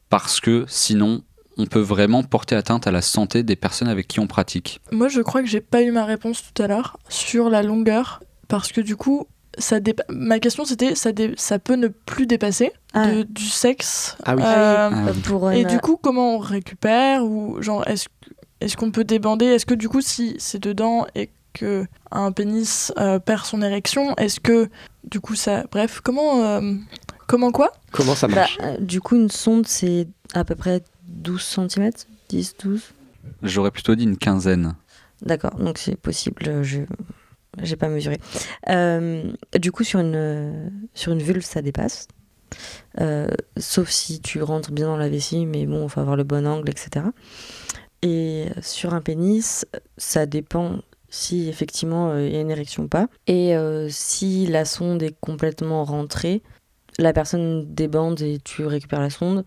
parce 0.08 0.40
que 0.40 0.64
sinon, 0.66 1.22
on 1.58 1.66
peut 1.66 1.80
vraiment 1.80 2.22
porter 2.22 2.54
atteinte 2.56 2.86
à 2.86 2.90
la 2.90 3.02
santé 3.02 3.42
des 3.42 3.56
personnes 3.56 3.88
avec 3.88 4.08
qui 4.08 4.20
on 4.20 4.26
pratique. 4.26 4.80
Moi, 4.90 5.08
je 5.08 5.20
crois 5.20 5.42
que 5.42 5.48
j'ai 5.48 5.60
pas 5.60 5.82
eu 5.82 5.90
ma 5.90 6.04
réponse 6.04 6.42
tout 6.42 6.62
à 6.62 6.66
l'heure 6.66 6.98
sur 7.08 7.50
la 7.50 7.62
longueur, 7.62 8.22
parce 8.48 8.72
que 8.72 8.80
du 8.80 8.96
coup, 8.96 9.26
ça 9.58 9.80
dépa- 9.80 10.04
ma 10.08 10.38
question 10.38 10.64
c'était 10.64 10.94
ça, 10.94 11.12
dé- 11.12 11.34
ça 11.36 11.58
peut 11.58 11.74
ne 11.76 11.88
plus 11.88 12.26
dépasser 12.26 12.72
Ah. 12.94 13.10
de- 13.10 13.22
du 13.24 13.44
sexe. 13.46 14.16
Ah 14.24 14.34
oui. 14.36 14.42
Euh, 14.44 14.90
Ah 14.92 15.10
oui. 15.14 15.20
Pour 15.22 15.50
Et 15.52 15.62
une- 15.62 15.68
du 15.68 15.78
coup, 15.80 15.96
comment 16.00 16.36
on 16.36 16.38
récupère 16.38 17.24
ou 17.24 17.60
genre 17.62 17.86
est-ce 17.88 18.06
est-ce 18.60 18.76
qu'on 18.76 18.90
peut 18.90 19.04
débander? 19.04 19.46
Est-ce 19.46 19.64
que 19.66 19.74
du 19.74 19.88
coup, 19.88 20.02
si 20.02 20.36
c'est 20.38 20.62
dedans 20.62 21.06
et 21.14 21.30
que 21.54 21.86
un 22.10 22.30
pénis 22.30 22.92
euh, 22.98 23.18
perd 23.18 23.44
son 23.46 23.62
érection, 23.62 24.14
est-ce 24.16 24.38
que 24.38 24.68
du 25.04 25.18
coup 25.20 25.34
ça, 25.34 25.64
bref, 25.72 26.00
comment 26.04 26.44
euh, 26.44 26.74
comment 27.26 27.50
quoi? 27.52 27.72
Comment 27.90 28.14
ça 28.14 28.28
Bah, 28.28 28.34
marche 28.36 28.58
euh, 28.62 28.76
du 28.78 29.00
coup, 29.00 29.16
une 29.16 29.30
sonde, 29.30 29.66
c'est 29.66 30.06
à 30.34 30.44
peu 30.44 30.54
près 30.54 30.82
12 31.08 31.42
cm 31.42 31.90
10, 32.28 32.54
12 32.62 32.82
J'aurais 33.42 33.70
plutôt 33.70 33.94
dit 33.94 34.04
une 34.04 34.16
quinzaine. 34.18 34.74
D'accord, 35.22 35.54
donc 35.56 35.78
c'est 35.78 35.96
possible, 35.96 36.42
euh, 36.46 36.62
je 36.62 36.80
j'ai 37.58 37.76
pas 37.76 37.88
mesuré. 37.88 38.18
Euh, 38.68 39.32
du 39.58 39.72
coup, 39.72 39.84
sur 39.84 40.00
une, 40.00 40.70
sur 40.94 41.12
une 41.12 41.22
vulve, 41.22 41.44
ça 41.44 41.62
dépasse. 41.62 42.08
Euh, 43.00 43.28
sauf 43.56 43.88
si 43.90 44.20
tu 44.20 44.42
rentres 44.42 44.72
bien 44.72 44.86
dans 44.86 44.96
la 44.96 45.08
vessie, 45.08 45.46
mais 45.46 45.66
bon, 45.66 45.84
il 45.84 45.90
faut 45.90 46.00
avoir 46.00 46.16
le 46.16 46.24
bon 46.24 46.46
angle, 46.46 46.70
etc. 46.70 47.06
Et 48.02 48.46
sur 48.62 48.94
un 48.94 49.00
pénis, 49.00 49.66
ça 49.96 50.26
dépend 50.26 50.80
si 51.10 51.48
effectivement 51.48 52.10
euh, 52.10 52.26
il 52.26 52.32
y 52.32 52.36
a 52.36 52.40
une 52.40 52.50
érection 52.50 52.84
ou 52.84 52.88
pas. 52.88 53.08
Et 53.26 53.54
si 53.88 54.46
la 54.46 54.64
sonde 54.64 55.02
est 55.02 55.14
complètement 55.20 55.84
rentrée, 55.84 56.42
la 56.98 57.12
personne 57.12 57.74
débande 57.74 58.20
et 58.20 58.38
tu 58.42 58.64
récupères 58.66 59.00
la 59.00 59.10
sonde. 59.10 59.44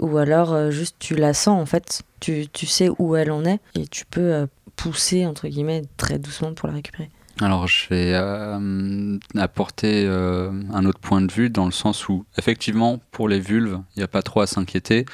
Ou 0.00 0.18
alors 0.18 0.72
juste 0.72 0.96
tu 0.98 1.14
la 1.14 1.34
sens 1.34 1.60
en 1.60 1.66
fait, 1.66 2.02
tu, 2.18 2.48
tu 2.48 2.66
sais 2.66 2.88
où 2.98 3.14
elle 3.14 3.30
en 3.30 3.44
est 3.44 3.60
et 3.76 3.86
tu 3.86 4.04
peux 4.06 4.48
pousser 4.74 5.24
entre 5.24 5.46
guillemets 5.46 5.82
très 5.96 6.18
doucement 6.18 6.52
pour 6.52 6.68
la 6.68 6.74
récupérer. 6.74 7.10
Alors, 7.40 7.66
je 7.66 7.88
vais 7.88 8.12
euh, 8.14 9.18
apporter 9.36 10.04
euh, 10.06 10.52
un 10.72 10.84
autre 10.84 11.00
point 11.00 11.20
de 11.20 11.32
vue 11.32 11.50
dans 11.50 11.64
le 11.64 11.72
sens 11.72 12.08
où, 12.08 12.24
effectivement, 12.38 13.00
pour 13.10 13.28
les 13.28 13.40
vulves, 13.40 13.80
il 13.96 14.00
n'y 14.00 14.04
a 14.04 14.08
pas 14.08 14.22
trop 14.22 14.40
à 14.40 14.46
s'inquiéter. 14.46 15.04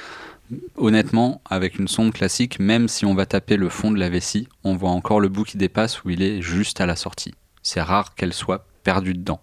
Honnêtement, 0.75 1.41
avec 1.49 1.79
une 1.79 1.87
sonde 1.87 2.13
classique, 2.13 2.59
même 2.59 2.87
si 2.87 3.05
on 3.05 3.15
va 3.15 3.25
taper 3.25 3.57
le 3.57 3.69
fond 3.69 3.89
de 3.89 3.97
la 3.97 4.09
vessie, 4.09 4.47
on 4.63 4.75
voit 4.75 4.91
encore 4.91 5.19
le 5.19 5.29
bout 5.29 5.45
qui 5.45 5.57
dépasse 5.57 6.03
où 6.03 6.09
il 6.09 6.21
est 6.21 6.41
juste 6.41 6.79
à 6.79 6.85
la 6.85 6.95
sortie. 6.95 7.33
C'est 7.63 7.81
rare 7.81 8.13
qu'elle 8.13 8.33
soit 8.33 8.67
perdue 8.83 9.13
dedans. 9.13 9.41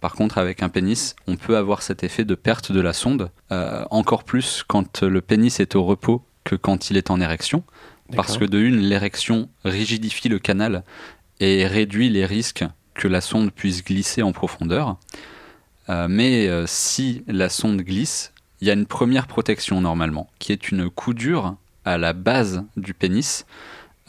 Par 0.00 0.14
contre, 0.14 0.38
avec 0.38 0.64
un 0.64 0.68
pénis, 0.68 1.14
on 1.28 1.36
peut 1.36 1.56
avoir 1.56 1.82
cet 1.82 2.02
effet 2.02 2.24
de 2.24 2.34
perte 2.34 2.72
de 2.72 2.80
la 2.80 2.92
sonde, 2.92 3.30
euh, 3.52 3.84
encore 3.90 4.24
plus 4.24 4.64
quand 4.66 5.02
le 5.02 5.20
pénis 5.20 5.60
est 5.60 5.76
au 5.76 5.84
repos 5.84 6.24
que 6.42 6.56
quand 6.56 6.90
il 6.90 6.96
est 6.96 7.10
en 7.10 7.20
érection. 7.20 7.62
Parce 8.14 8.36
que 8.36 8.44
de 8.44 8.58
une, 8.58 8.76
l'érection 8.76 9.48
rigidifie 9.64 10.28
le 10.28 10.38
canal 10.38 10.84
et 11.42 11.66
réduit 11.66 12.08
les 12.08 12.24
risques 12.24 12.64
que 12.94 13.08
la 13.08 13.20
sonde 13.20 13.50
puisse 13.50 13.84
glisser 13.84 14.22
en 14.22 14.30
profondeur. 14.30 14.96
Euh, 15.88 16.06
mais 16.08 16.46
euh, 16.46 16.66
si 16.68 17.24
la 17.26 17.48
sonde 17.48 17.82
glisse, 17.82 18.32
il 18.60 18.68
y 18.68 18.70
a 18.70 18.74
une 18.74 18.86
première 18.86 19.26
protection 19.26 19.80
normalement, 19.80 20.30
qui 20.38 20.52
est 20.52 20.70
une 20.70 20.88
coudure 20.88 21.56
à 21.84 21.98
la 21.98 22.12
base 22.12 22.64
du 22.76 22.94
pénis, 22.94 23.44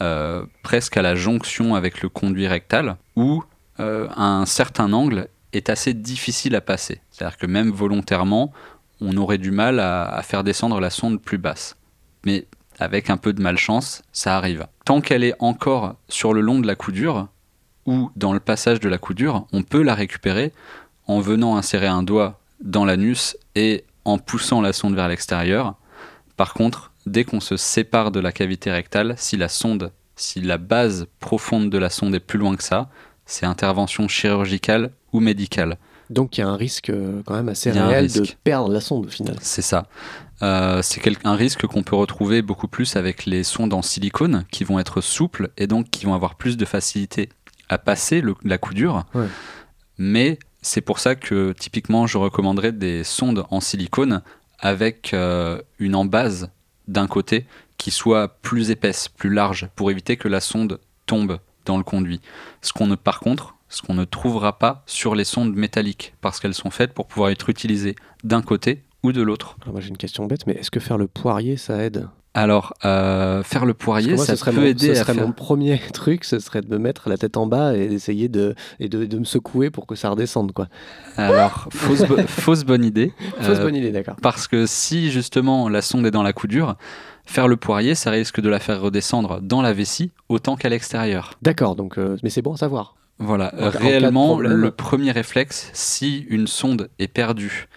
euh, 0.00 0.46
presque 0.62 0.96
à 0.96 1.02
la 1.02 1.16
jonction 1.16 1.74
avec 1.74 2.02
le 2.02 2.08
conduit 2.08 2.46
rectal, 2.46 2.96
où 3.16 3.42
un 3.78 4.46
certain 4.46 4.92
angle 4.92 5.26
est 5.52 5.68
assez 5.68 5.94
difficile 5.94 6.54
à 6.54 6.60
passer. 6.60 7.00
C'est-à-dire 7.10 7.36
que 7.36 7.46
même 7.46 7.72
volontairement, 7.72 8.52
on 9.00 9.16
aurait 9.16 9.38
du 9.38 9.50
mal 9.50 9.80
à, 9.80 10.04
à 10.04 10.22
faire 10.22 10.44
descendre 10.44 10.78
la 10.78 10.90
sonde 10.90 11.20
plus 11.20 11.38
basse. 11.38 11.76
Mais 12.24 12.46
avec 12.78 13.10
un 13.10 13.16
peu 13.16 13.32
de 13.32 13.42
malchance, 13.42 14.02
ça 14.12 14.36
arrive. 14.36 14.66
Tant 14.84 15.00
qu'elle 15.00 15.24
est 15.24 15.34
encore 15.38 15.96
sur 16.08 16.32
le 16.32 16.40
long 16.40 16.60
de 16.60 16.66
la 16.66 16.74
coudure, 16.74 17.28
ou 17.86 18.10
dans 18.16 18.32
le 18.32 18.40
passage 18.40 18.80
de 18.80 18.88
la 18.88 18.98
coudure, 18.98 19.46
on 19.52 19.62
peut 19.62 19.82
la 19.82 19.94
récupérer 19.94 20.52
en 21.06 21.20
venant 21.20 21.56
insérer 21.56 21.86
un 21.86 22.02
doigt 22.02 22.40
dans 22.60 22.84
l'anus 22.84 23.36
et 23.54 23.84
en 24.04 24.18
poussant 24.18 24.60
la 24.60 24.72
sonde 24.72 24.94
vers 24.94 25.08
l'extérieur. 25.08 25.74
Par 26.36 26.54
contre, 26.54 26.92
dès 27.06 27.24
qu'on 27.24 27.40
se 27.40 27.56
sépare 27.56 28.10
de 28.10 28.20
la 28.20 28.32
cavité 28.32 28.70
rectale, 28.70 29.14
si 29.18 29.36
la 29.36 29.48
sonde, 29.48 29.92
si 30.16 30.40
la 30.40 30.58
base 30.58 31.06
profonde 31.20 31.70
de 31.70 31.78
la 31.78 31.90
sonde 31.90 32.14
est 32.14 32.20
plus 32.20 32.38
loin 32.38 32.56
que 32.56 32.64
ça, 32.64 32.88
c'est 33.26 33.46
intervention 33.46 34.08
chirurgicale 34.08 34.90
ou 35.12 35.20
médicale. 35.20 35.78
Donc 36.10 36.36
il 36.36 36.42
y 36.42 36.44
a 36.44 36.48
un 36.48 36.56
risque 36.56 36.90
euh, 36.90 37.22
quand 37.24 37.34
même 37.34 37.48
assez 37.48 37.70
réel 37.70 38.12
de 38.12 38.26
perdre 38.42 38.70
la 38.70 38.80
sonde 38.80 39.06
au 39.06 39.08
final. 39.08 39.36
C'est 39.40 39.62
ça. 39.62 39.86
Euh, 40.44 40.82
c'est 40.82 41.00
un 41.26 41.34
risque 41.34 41.66
qu'on 41.66 41.82
peut 41.82 41.96
retrouver 41.96 42.42
beaucoup 42.42 42.68
plus 42.68 42.96
avec 42.96 43.24
les 43.24 43.42
sondes 43.44 43.72
en 43.72 43.82
silicone 43.82 44.44
qui 44.50 44.62
vont 44.64 44.78
être 44.78 45.00
souples 45.00 45.50
et 45.56 45.66
donc 45.66 45.90
qui 45.90 46.04
vont 46.04 46.14
avoir 46.14 46.34
plus 46.34 46.56
de 46.56 46.64
facilité 46.64 47.30
à 47.68 47.78
passer 47.78 48.20
le- 48.20 48.34
la 48.44 48.58
coudure. 48.58 49.04
Ouais. 49.14 49.26
Mais 49.96 50.38
c'est 50.60 50.82
pour 50.82 50.98
ça 50.98 51.14
que 51.14 51.52
typiquement 51.52 52.06
je 52.06 52.18
recommanderais 52.18 52.72
des 52.72 53.04
sondes 53.04 53.46
en 53.50 53.60
silicone 53.60 54.22
avec 54.58 55.14
euh, 55.14 55.60
une 55.78 55.94
embase 55.94 56.50
d'un 56.88 57.06
côté 57.06 57.46
qui 57.78 57.90
soit 57.90 58.28
plus 58.42 58.70
épaisse, 58.70 59.08
plus 59.08 59.30
large, 59.30 59.68
pour 59.76 59.90
éviter 59.90 60.16
que 60.16 60.28
la 60.28 60.40
sonde 60.40 60.78
tombe 61.06 61.38
dans 61.64 61.78
le 61.78 61.84
conduit. 61.84 62.20
Ce 62.60 62.72
qu'on 62.72 62.86
ne, 62.86 62.94
par 62.96 63.20
contre, 63.20 63.54
ce 63.68 63.82
qu'on 63.82 63.94
ne 63.94 64.04
trouvera 64.04 64.58
pas 64.58 64.82
sur 64.86 65.14
les 65.14 65.24
sondes 65.24 65.54
métalliques, 65.54 66.14
parce 66.20 66.38
qu'elles 66.38 66.54
sont 66.54 66.70
faites 66.70 66.92
pour 66.92 67.06
pouvoir 67.06 67.30
être 67.30 67.48
utilisées 67.48 67.96
d'un 68.22 68.42
côté 68.42 68.82
ou 69.04 69.12
de 69.12 69.22
l'autre. 69.22 69.56
Alors 69.62 69.74
moi 69.74 69.80
j'ai 69.80 69.90
une 69.90 69.96
question 69.96 70.26
bête, 70.26 70.46
mais 70.48 70.54
est-ce 70.54 70.72
que 70.72 70.80
faire 70.80 70.98
le 70.98 71.06
poirier 71.06 71.56
ça 71.56 71.82
aide? 71.84 72.08
Alors, 72.36 72.74
euh, 72.84 73.44
faire 73.44 73.64
le 73.64 73.74
poirier, 73.74 74.16
moi, 74.16 74.24
ça 74.24 74.34
serait, 74.34 74.50
peut 74.50 74.58
mon, 74.62 74.66
aider 74.66 74.86
ce 74.88 74.90
à 75.00 75.04
serait 75.04 75.14
faire... 75.14 75.24
mon 75.24 75.32
premier 75.32 75.78
truc, 75.92 76.24
ce 76.24 76.40
serait 76.40 76.62
de 76.62 76.68
me 76.68 76.78
mettre 76.78 77.08
la 77.08 77.16
tête 77.16 77.36
en 77.36 77.46
bas 77.46 77.76
et 77.76 77.86
d'essayer 77.86 78.28
de, 78.28 78.56
et 78.80 78.88
de, 78.88 79.04
de 79.04 79.18
me 79.20 79.24
secouer 79.24 79.70
pour 79.70 79.86
que 79.86 79.94
ça 79.94 80.10
redescende. 80.10 80.50
Quoi. 80.50 80.66
Alors, 81.16 81.68
fausse, 81.72 82.02
bo- 82.08 82.16
fausse 82.26 82.64
bonne 82.64 82.84
idée. 82.84 83.12
Fausse 83.38 83.58
Euh, 83.60 83.62
bonne 83.62 83.76
idée, 83.76 83.92
d'accord. 83.92 84.16
Parce 84.20 84.48
que 84.48 84.66
si 84.66 85.12
justement 85.12 85.68
la 85.68 85.80
sonde 85.80 86.04
est 86.06 86.10
dans 86.10 86.24
la 86.24 86.32
coudure, 86.32 86.74
faire 87.24 87.46
le 87.46 87.54
poirier, 87.54 87.94
ça 87.94 88.10
risque 88.10 88.40
de 88.40 88.48
la 88.48 88.58
faire 88.58 88.80
redescendre 88.80 89.40
dans 89.40 89.62
la 89.62 89.72
vessie 89.72 90.10
autant 90.28 90.56
qu'à 90.56 90.68
l'extérieur. 90.70 91.34
D'accord, 91.40 91.76
donc, 91.76 91.98
euh, 91.98 92.16
mais 92.24 92.30
c'est 92.30 92.42
bon 92.42 92.54
à 92.54 92.56
savoir. 92.56 92.96
Voilà, 93.20 93.52
réellement, 93.54 94.40
le 94.40 94.70
premier 94.72 95.12
réflexe, 95.12 95.70
si 95.72 96.26
une 96.28 96.48
sonde 96.48 96.90
est 96.98 97.06
perdue 97.06 97.68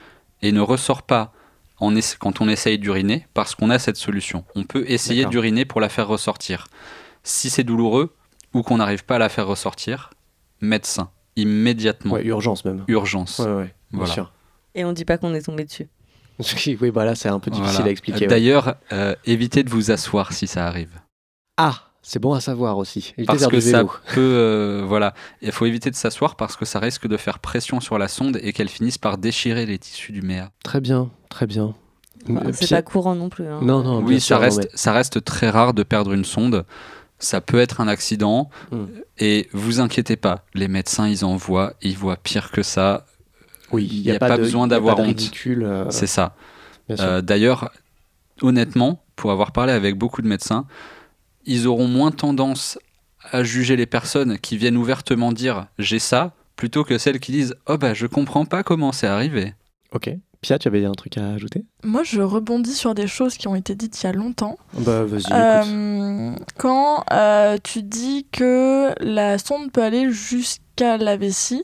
et 0.42 0.52
ne 0.52 0.62
ressort 0.62 1.02
pas 1.04 1.32
en 1.80 1.94
quand 2.20 2.42
on 2.42 2.48
essaye 2.50 2.80
d'uriner, 2.80 3.28
parce 3.34 3.54
qu'on 3.54 3.70
a 3.70 3.78
cette 3.78 3.98
solution, 3.98 4.44
on 4.56 4.64
peut 4.64 4.84
essayer 4.88 5.26
d'uriner 5.26 5.64
pour 5.66 5.80
la 5.80 5.90
faire 5.90 6.08
ressortir. 6.08 6.68
Si 7.24 7.50
c'est 7.52 7.64
douloureux 7.64 8.16
ou 8.54 8.64
qu'on 8.64 8.78
n'arrive 8.78 9.06
pas 9.06 9.16
à 9.16 9.20
la 9.20 9.30
faire 9.30 9.46
ressortir, 9.48 10.10
médecin, 10.60 11.12
immédiatement, 11.36 12.16
Ouais, 12.16 12.26
urgence 12.26 12.66
même. 12.66 12.84
urgence. 12.88 13.38
Ouais, 13.40 13.46
ouais, 13.46 13.64
bien 13.92 14.00
Voilà. 14.00 14.14
sûr. 14.14 14.32
Et 14.74 14.86
on 14.86 14.94
dit 14.94 15.06
pas 15.06 15.18
qu'on 15.20 15.34
est 15.36 15.42
tombé 15.42 15.66
dessus. 15.66 15.88
oui, 16.82 16.90
voilà, 16.90 17.14
c'est 17.16 17.30
un 17.30 17.40
peu 17.40 17.52
difficile 17.52 17.74
Voilà. 17.76 17.88
à 17.90 17.92
expliquer. 17.92 18.22
ouais. 18.22 18.28
D'ailleurs, 18.28 18.76
euh, 18.92 19.16
évitez 19.26 19.64
de 19.64 19.70
vous 19.70 19.92
asseoir 19.92 20.34
si 20.34 20.48
ça 20.48 20.66
arrive. 20.68 21.00
Ah, 21.58 21.87
c'est 22.10 22.20
bon 22.20 22.34
à 22.34 22.40
savoir 22.40 22.78
aussi. 22.78 23.14
Parce 23.26 23.48
que 23.48 23.60
ça 23.60 23.84
peut, 23.84 24.22
euh, 24.22 24.84
voilà, 24.88 25.14
il 25.42 25.52
faut 25.52 25.66
éviter 25.66 25.90
de 25.92 25.96
s'asseoir 25.96 26.38
parce 26.38 26.56
que 26.56 26.64
ça 26.64 26.80
risque 26.80 27.06
de 27.06 27.18
faire 27.18 27.40
pression 27.40 27.82
sur 27.82 27.98
la 27.98 28.08
sonde 28.08 28.40
et 28.42 28.54
qu'elle 28.54 28.70
finisse 28.70 28.98
par 28.98 29.18
déchirer 29.18 29.66
les 29.66 29.78
tissus 29.78 30.14
du 30.14 30.22
méa. 30.22 30.50
Très 30.64 30.80
bien, 30.80 31.10
très 31.30 31.46
bien. 31.48 31.76
Enfin, 32.30 32.46
Euh, 32.48 32.52
c'est 32.54 32.70
pas 32.70 32.82
courant 32.82 33.14
non 33.14 33.28
plus. 33.28 33.46
hein. 33.46 33.60
Non, 33.62 33.84
non, 33.84 34.00
bien 34.00 34.08
oui, 34.08 34.22
sûr, 34.22 34.36
ça 34.36 34.40
non, 34.40 34.42
reste, 34.46 34.60
mais- 34.60 34.70
ça 34.74 34.94
reste 34.94 35.24
très 35.26 35.50
rare 35.50 35.74
de 35.74 35.84
perdre 35.84 36.14
une 36.14 36.24
sonde. 36.24 36.66
Ça 37.20 37.42
peut 37.42 37.60
être 37.60 37.82
un 37.82 37.90
accident 37.90 38.50
Mm. 38.72 38.78
et 39.20 39.50
vous 39.52 39.82
inquiétez 39.82 40.16
pas, 40.16 40.46
les 40.54 40.70
médecins 40.70 41.10
ils 41.10 41.26
en 41.26 41.36
voient, 41.36 41.74
ils 41.82 41.98
voient 41.98 42.16
pire 42.18 42.52
que 42.52 42.64
ça. 42.64 43.06
Oui, 43.74 43.86
il 43.92 44.00
y 44.02 44.12
a 44.12 44.18
pas 44.20 44.38
de- 44.38 44.44
besoin 44.44 44.68
d'avoir 44.68 44.98
honte. 45.00 45.30
euh, 45.48 45.86
C'est 45.90 46.08
ça. 46.08 46.36
Euh, 46.90 47.22
D'ailleurs, 47.22 47.70
honnêtement, 48.42 49.04
pour 49.18 49.32
avoir 49.32 49.52
parlé 49.52 49.74
avec 49.74 49.98
beaucoup 49.98 50.22
de 50.22 50.28
médecins, 50.28 50.66
ils 51.48 51.66
auront 51.68 51.88
moins 51.88 52.12
tendance 52.12 52.78
à 53.32 53.44
juger 53.44 53.76
les 53.76 53.88
personnes 53.88 54.38
qui 54.38 54.58
viennent 54.58 54.78
ouvertement 54.78 55.32
dire 55.32 55.68
j'ai 55.80 56.00
ça, 56.00 56.34
plutôt 56.56 56.84
que 56.84 56.98
celles 56.98 57.20
qui 57.20 57.32
disent 57.32 57.56
oh 57.68 57.78
bah 57.78 57.94
je 57.94 58.06
comprends 58.06 58.46
pas 58.46 58.62
comment 58.64 58.92
c'est 58.92 59.08
arrivé. 59.08 59.54
Ok, 59.92 60.12
Pia, 60.42 60.60
tu 60.60 60.68
avais 60.68 60.86
un 60.86 60.92
truc 60.92 61.18
à 61.18 61.30
ajouter? 61.30 61.66
Moi, 61.84 62.04
je 62.04 62.22
rebondis 62.22 62.74
sur 62.74 62.94
des 62.94 63.08
choses 63.08 63.38
qui 63.38 63.48
ont 63.48 63.56
été 63.56 63.74
dites 63.74 64.02
il 64.02 64.06
y 64.06 64.10
a 64.10 64.14
longtemps. 64.14 64.58
Bah 64.74 65.04
vas-y. 65.04 65.24
Euh, 65.32 66.36
quand 66.58 67.04
euh, 67.12 67.58
tu 67.64 67.82
dis 67.82 68.28
que 68.32 68.94
la 69.00 69.40
sonde 69.40 69.72
peut 69.72 69.82
aller 69.82 70.12
jusqu'à 70.12 70.98
la 70.98 71.18
vessie, 71.18 71.64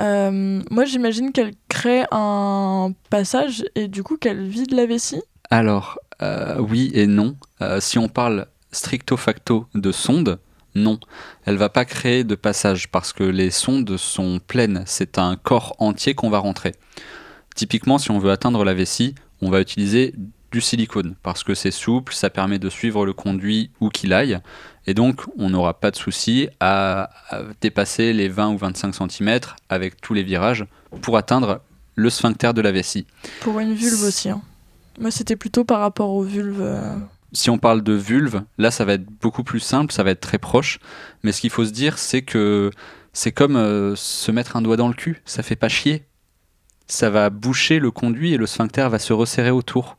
euh, 0.00 0.62
moi 0.70 0.84
j'imagine 0.84 1.32
qu'elle 1.32 1.52
crée 1.68 2.04
un 2.10 2.92
passage 3.10 3.64
et 3.74 3.88
du 3.88 4.02
coup 4.02 4.16
qu'elle 4.16 4.46
vide 4.46 4.72
la 4.72 4.86
vessie. 4.86 5.22
Alors, 5.50 5.98
euh, 6.22 6.58
oui 6.58 6.90
et 6.94 7.06
non. 7.06 7.36
Euh, 7.60 7.80
si 7.80 7.98
on 7.98 8.08
parle 8.08 8.46
stricto 8.78 9.16
facto 9.16 9.66
de 9.74 9.92
sonde, 9.92 10.38
non. 10.74 10.98
Elle 11.44 11.56
va 11.56 11.68
pas 11.68 11.84
créer 11.84 12.24
de 12.24 12.34
passage 12.34 12.88
parce 12.88 13.12
que 13.12 13.24
les 13.24 13.50
sondes 13.50 13.96
sont 13.96 14.40
pleines. 14.46 14.82
C'est 14.86 15.18
un 15.18 15.36
corps 15.36 15.74
entier 15.78 16.14
qu'on 16.14 16.30
va 16.30 16.38
rentrer. 16.38 16.74
Typiquement, 17.54 17.98
si 17.98 18.10
on 18.10 18.18
veut 18.18 18.30
atteindre 18.30 18.64
la 18.64 18.74
vessie, 18.74 19.14
on 19.42 19.50
va 19.50 19.60
utiliser 19.60 20.14
du 20.52 20.60
silicone 20.60 21.14
parce 21.22 21.42
que 21.44 21.54
c'est 21.54 21.70
souple, 21.72 22.14
ça 22.14 22.30
permet 22.30 22.58
de 22.58 22.70
suivre 22.70 23.04
le 23.04 23.12
conduit 23.12 23.70
où 23.80 23.88
qu'il 23.90 24.12
aille. 24.12 24.38
Et 24.86 24.94
donc, 24.94 25.22
on 25.36 25.50
n'aura 25.50 25.74
pas 25.78 25.90
de 25.90 25.96
souci 25.96 26.48
à, 26.60 27.10
à 27.30 27.42
dépasser 27.60 28.12
les 28.12 28.28
20 28.28 28.50
ou 28.50 28.56
25 28.58 28.94
cm 28.94 29.40
avec 29.68 30.00
tous 30.00 30.14
les 30.14 30.22
virages 30.22 30.64
pour 31.02 31.16
atteindre 31.18 31.60
le 31.96 32.08
sphincter 32.10 32.52
de 32.54 32.60
la 32.62 32.72
vessie. 32.72 33.06
Pour 33.40 33.58
une 33.58 33.74
vulve 33.74 34.02
aussi. 34.04 34.30
hein. 34.30 34.40
Moi 35.00 35.10
c'était 35.10 35.36
plutôt 35.36 35.64
par 35.64 35.80
rapport 35.80 36.10
aux 36.10 36.22
vulves. 36.22 36.60
euh, 36.62 36.96
si 37.32 37.50
on 37.50 37.58
parle 37.58 37.82
de 37.82 37.92
vulve, 37.92 38.42
là 38.58 38.70
ça 38.70 38.84
va 38.84 38.94
être 38.94 39.06
beaucoup 39.20 39.44
plus 39.44 39.60
simple, 39.60 39.92
ça 39.92 40.02
va 40.02 40.10
être 40.10 40.20
très 40.20 40.38
proche. 40.38 40.78
Mais 41.22 41.32
ce 41.32 41.40
qu'il 41.40 41.50
faut 41.50 41.64
se 41.64 41.72
dire, 41.72 41.98
c'est 41.98 42.22
que 42.22 42.70
c'est 43.12 43.32
comme 43.32 43.56
euh, 43.56 43.94
se 43.96 44.30
mettre 44.30 44.56
un 44.56 44.62
doigt 44.62 44.76
dans 44.76 44.88
le 44.88 44.94
cul, 44.94 45.22
ça 45.24 45.42
fait 45.42 45.56
pas 45.56 45.68
chier. 45.68 46.04
Ça 46.86 47.10
va 47.10 47.28
boucher 47.30 47.80
le 47.80 47.90
conduit 47.90 48.32
et 48.32 48.36
le 48.38 48.46
sphincter 48.46 48.88
va 48.90 48.98
se 48.98 49.12
resserrer 49.12 49.50
autour. 49.50 49.96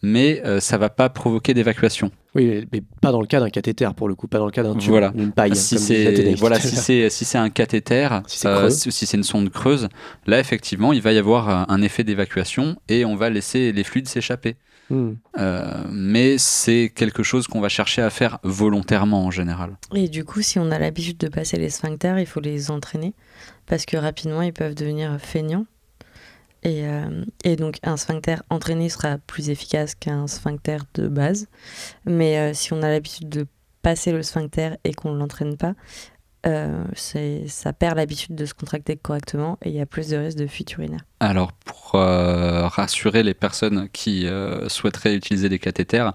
Mais 0.00 0.40
euh, 0.44 0.60
ça 0.60 0.78
va 0.78 0.90
pas 0.90 1.08
provoquer 1.08 1.54
d'évacuation. 1.54 2.12
Oui, 2.36 2.64
mais 2.72 2.80
pas 3.00 3.10
dans 3.10 3.20
le 3.20 3.26
cas 3.26 3.40
d'un 3.40 3.50
cathéter 3.50 3.88
pour 3.96 4.08
le 4.08 4.14
coup, 4.14 4.28
pas 4.28 4.38
dans 4.38 4.46
le 4.46 4.52
cas 4.52 4.62
d'un 4.62 4.76
tube, 4.76 4.90
Voilà. 4.90 5.08
d'une 5.08 5.32
paille. 5.32 5.56
si 5.56 5.76
c'est 5.76 6.34
voilà, 6.34 6.60
si 6.60 6.76
c'est 6.76 7.10
si 7.10 7.24
c'est 7.24 7.38
un 7.38 7.50
cathéter, 7.50 8.08
Si 8.28 8.38
c'est 8.38 8.46
euh, 8.46 8.70
si 8.70 9.04
une 9.16 9.24
sonde 9.24 9.50
creuse, 9.50 9.88
là 10.26 10.38
effectivement 10.38 10.92
il 10.92 11.02
va 11.02 11.10
y 11.12 11.18
avoir 11.18 11.48
un- 11.48 11.66
un 11.68 11.82
effet 11.82 12.04
d'évacuation 12.04 12.76
et 12.88 13.04
on 13.04 13.16
va 13.16 13.28
laisser 13.28 13.72
les 13.72 13.82
fluides 13.82 14.06
s'échapper. 14.06 14.54
Hmm. 14.90 15.14
Euh, 15.38 15.84
mais 15.90 16.38
c'est 16.38 16.90
quelque 16.94 17.22
chose 17.22 17.46
qu'on 17.46 17.60
va 17.60 17.68
chercher 17.68 18.02
à 18.02 18.10
faire 18.10 18.38
volontairement 18.42 19.24
en 19.24 19.30
général. 19.30 19.76
Et 19.94 20.08
du 20.08 20.24
coup, 20.24 20.42
si 20.42 20.58
on 20.58 20.70
a 20.70 20.78
l'habitude 20.78 21.18
de 21.18 21.28
passer 21.28 21.58
les 21.58 21.70
sphincters, 21.70 22.18
il 22.18 22.26
faut 22.26 22.40
les 22.40 22.70
entraîner 22.70 23.14
parce 23.66 23.84
que 23.84 23.96
rapidement, 23.96 24.42
ils 24.42 24.52
peuvent 24.52 24.74
devenir 24.74 25.18
feignants. 25.20 25.66
Et, 26.64 26.86
euh, 26.86 27.24
et 27.44 27.56
donc, 27.56 27.78
un 27.82 27.96
sphincter 27.96 28.36
entraîné 28.50 28.88
sera 28.88 29.18
plus 29.18 29.50
efficace 29.50 29.94
qu'un 29.94 30.26
sphincter 30.26 30.78
de 30.94 31.06
base. 31.06 31.46
Mais 32.04 32.38
euh, 32.38 32.54
si 32.54 32.72
on 32.72 32.82
a 32.82 32.88
l'habitude 32.88 33.28
de 33.28 33.46
passer 33.82 34.10
le 34.10 34.22
sphincter 34.22 34.70
et 34.84 34.92
qu'on 34.92 35.12
ne 35.12 35.18
l'entraîne 35.18 35.56
pas, 35.56 35.74
euh, 36.46 36.84
c'est- 36.94 37.48
ça 37.48 37.72
perd 37.72 37.96
l'habitude 37.96 38.34
de 38.34 38.46
se 38.46 38.54
contracter 38.54 38.96
correctement 38.96 39.58
et 39.62 39.70
il 39.70 39.74
y 39.74 39.80
a 39.80 39.86
plus 39.86 40.08
de 40.08 40.16
risques 40.16 40.38
de 40.38 40.46
fuite 40.46 40.72
urinaire. 40.74 41.00
Alors, 41.20 41.52
pour 41.52 41.92
euh, 41.94 42.68
rassurer 42.68 43.22
les 43.22 43.34
personnes 43.34 43.88
qui 43.92 44.26
euh, 44.26 44.68
souhaiteraient 44.68 45.14
utiliser 45.14 45.48
des 45.48 45.58
cathéters, 45.58 46.12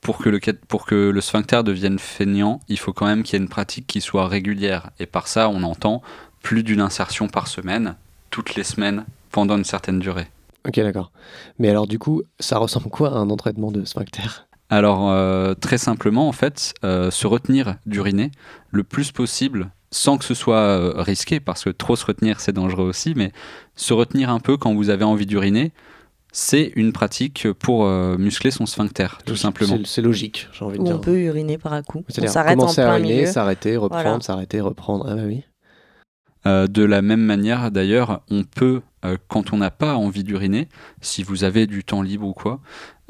pour 0.00 0.18
que, 0.18 0.28
le, 0.28 0.40
pour 0.68 0.84
que 0.84 1.10
le 1.10 1.20
sphincter 1.20 1.62
devienne 1.62 1.98
feignant, 1.98 2.60
il 2.68 2.78
faut 2.78 2.92
quand 2.92 3.06
même 3.06 3.22
qu'il 3.22 3.34
y 3.34 3.36
ait 3.40 3.42
une 3.44 3.48
pratique 3.48 3.86
qui 3.86 4.00
soit 4.00 4.26
régulière. 4.26 4.90
Et 4.98 5.06
par 5.06 5.28
ça, 5.28 5.48
on 5.48 5.62
entend 5.62 6.02
plus 6.42 6.64
d'une 6.64 6.80
insertion 6.80 7.28
par 7.28 7.46
semaine, 7.46 7.94
toutes 8.30 8.56
les 8.56 8.64
semaines, 8.64 9.04
pendant 9.30 9.56
une 9.56 9.64
certaine 9.64 10.00
durée. 10.00 10.26
Ok, 10.66 10.76
d'accord. 10.80 11.12
Mais 11.58 11.68
alors 11.70 11.86
du 11.86 11.98
coup, 11.98 12.22
ça 12.40 12.58
ressemble 12.58 12.88
quoi 12.88 13.10
à 13.12 13.18
un 13.18 13.30
entraînement 13.30 13.70
de 13.70 13.84
sphincter? 13.84 14.22
Alors, 14.72 15.10
euh, 15.10 15.52
très 15.54 15.76
simplement, 15.76 16.28
en 16.28 16.32
fait, 16.32 16.72
euh, 16.82 17.10
se 17.10 17.26
retenir 17.26 17.76
d'uriner 17.84 18.30
le 18.70 18.84
plus 18.84 19.12
possible, 19.12 19.70
sans 19.90 20.16
que 20.16 20.24
ce 20.24 20.32
soit 20.32 20.56
euh, 20.56 20.94
risqué, 20.96 21.40
parce 21.40 21.64
que 21.64 21.70
trop 21.70 21.94
se 21.94 22.06
retenir, 22.06 22.40
c'est 22.40 22.52
dangereux 22.54 22.86
aussi, 22.88 23.12
mais 23.14 23.32
se 23.76 23.92
retenir 23.92 24.30
un 24.30 24.40
peu 24.40 24.56
quand 24.56 24.72
vous 24.74 24.88
avez 24.88 25.04
envie 25.04 25.26
d'uriner, 25.26 25.72
c'est 26.32 26.72
une 26.76 26.92
pratique 26.92 27.52
pour 27.52 27.84
euh, 27.84 28.16
muscler 28.16 28.50
son 28.50 28.64
sphincter, 28.64 29.08
tout 29.26 29.36
simplement. 29.36 29.76
C'est- 29.84 30.00
logique, 30.00 30.48
j'ai 30.54 30.64
envie 30.64 30.78
de 30.78 30.82
Où 30.82 30.86
dire. 30.86 30.96
on 30.96 31.00
peut 31.00 31.18
uriner 31.18 31.58
par 31.58 31.74
à 31.74 31.82
coup. 31.82 31.98
On 31.98 32.04
C'est-à-dire 32.08 32.30
s'arrête 32.32 32.56
en 32.56 32.60
commencer 32.60 32.80
à 32.80 32.86
plein 32.86 32.98
uriner, 33.00 33.14
milieu. 33.20 33.26
s'arrêter, 33.26 33.76
reprendre, 33.76 34.02
Voilà. 34.04 34.20
s'arrêter, 34.22 34.60
reprendre. 34.62 35.04
Ah 35.06 35.14
bah 35.16 35.22
oui. 35.26 35.44
Euh, 36.46 36.66
de 36.66 36.82
la 36.82 37.02
même 37.02 37.22
manière, 37.22 37.70
d'ailleurs, 37.70 38.22
on 38.30 38.44
peut, 38.44 38.82
euh, 39.04 39.16
quand 39.28 39.52
on 39.52 39.58
n'a 39.58 39.70
pas 39.70 39.94
envie 39.94 40.24
d'uriner, 40.24 40.68
si 41.00 41.22
vous 41.22 41.44
avez 41.44 41.66
du 41.66 41.84
temps 41.84 42.02
libre 42.02 42.26
ou 42.26 42.32
quoi, 42.32 42.60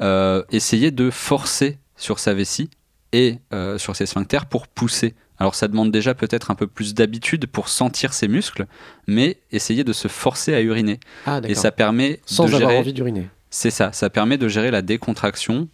euh, 0.01 0.43
essayer 0.51 0.91
de 0.91 1.09
forcer 1.09 1.79
sur 1.95 2.19
sa 2.19 2.33
vessie 2.33 2.69
et 3.11 3.37
sur 3.77 3.95
ses 3.95 4.07
sphincters 4.07 4.47
pour 4.47 4.67
pousser. 4.67 5.13
Alors 5.37 5.53
ça 5.53 5.67
demande 5.67 5.91
déjà 5.91 6.15
peut-être 6.15 6.49
un 6.49 6.55
peu 6.55 6.65
plus 6.65 6.95
d'habitude 6.95 7.45
pour 7.45 7.69
sentir 7.69 8.11
ses 8.11 8.27
muscles, 8.27 8.65
mais 9.05 9.37
essayer 9.51 9.83
de 9.83 9.93
se 9.93 10.07
forcer 10.07 10.55
à 10.55 10.61
uriner. 10.61 10.99
Ah 11.27 11.39
Et 11.47 11.53
ça 11.53 11.71
permet 11.71 12.21
Sans 12.25 12.45
de 12.45 12.55
avoir 12.55 12.71
gérer... 12.71 12.79
envie 12.79 12.93
d'uriner. 12.93 13.29
C'est 13.51 13.69
ça, 13.69 13.91
ça 13.91 14.09
permet 14.09 14.39
de 14.39 14.47
gérer 14.47 14.71
la 14.71 14.81
décontraction 14.81 15.69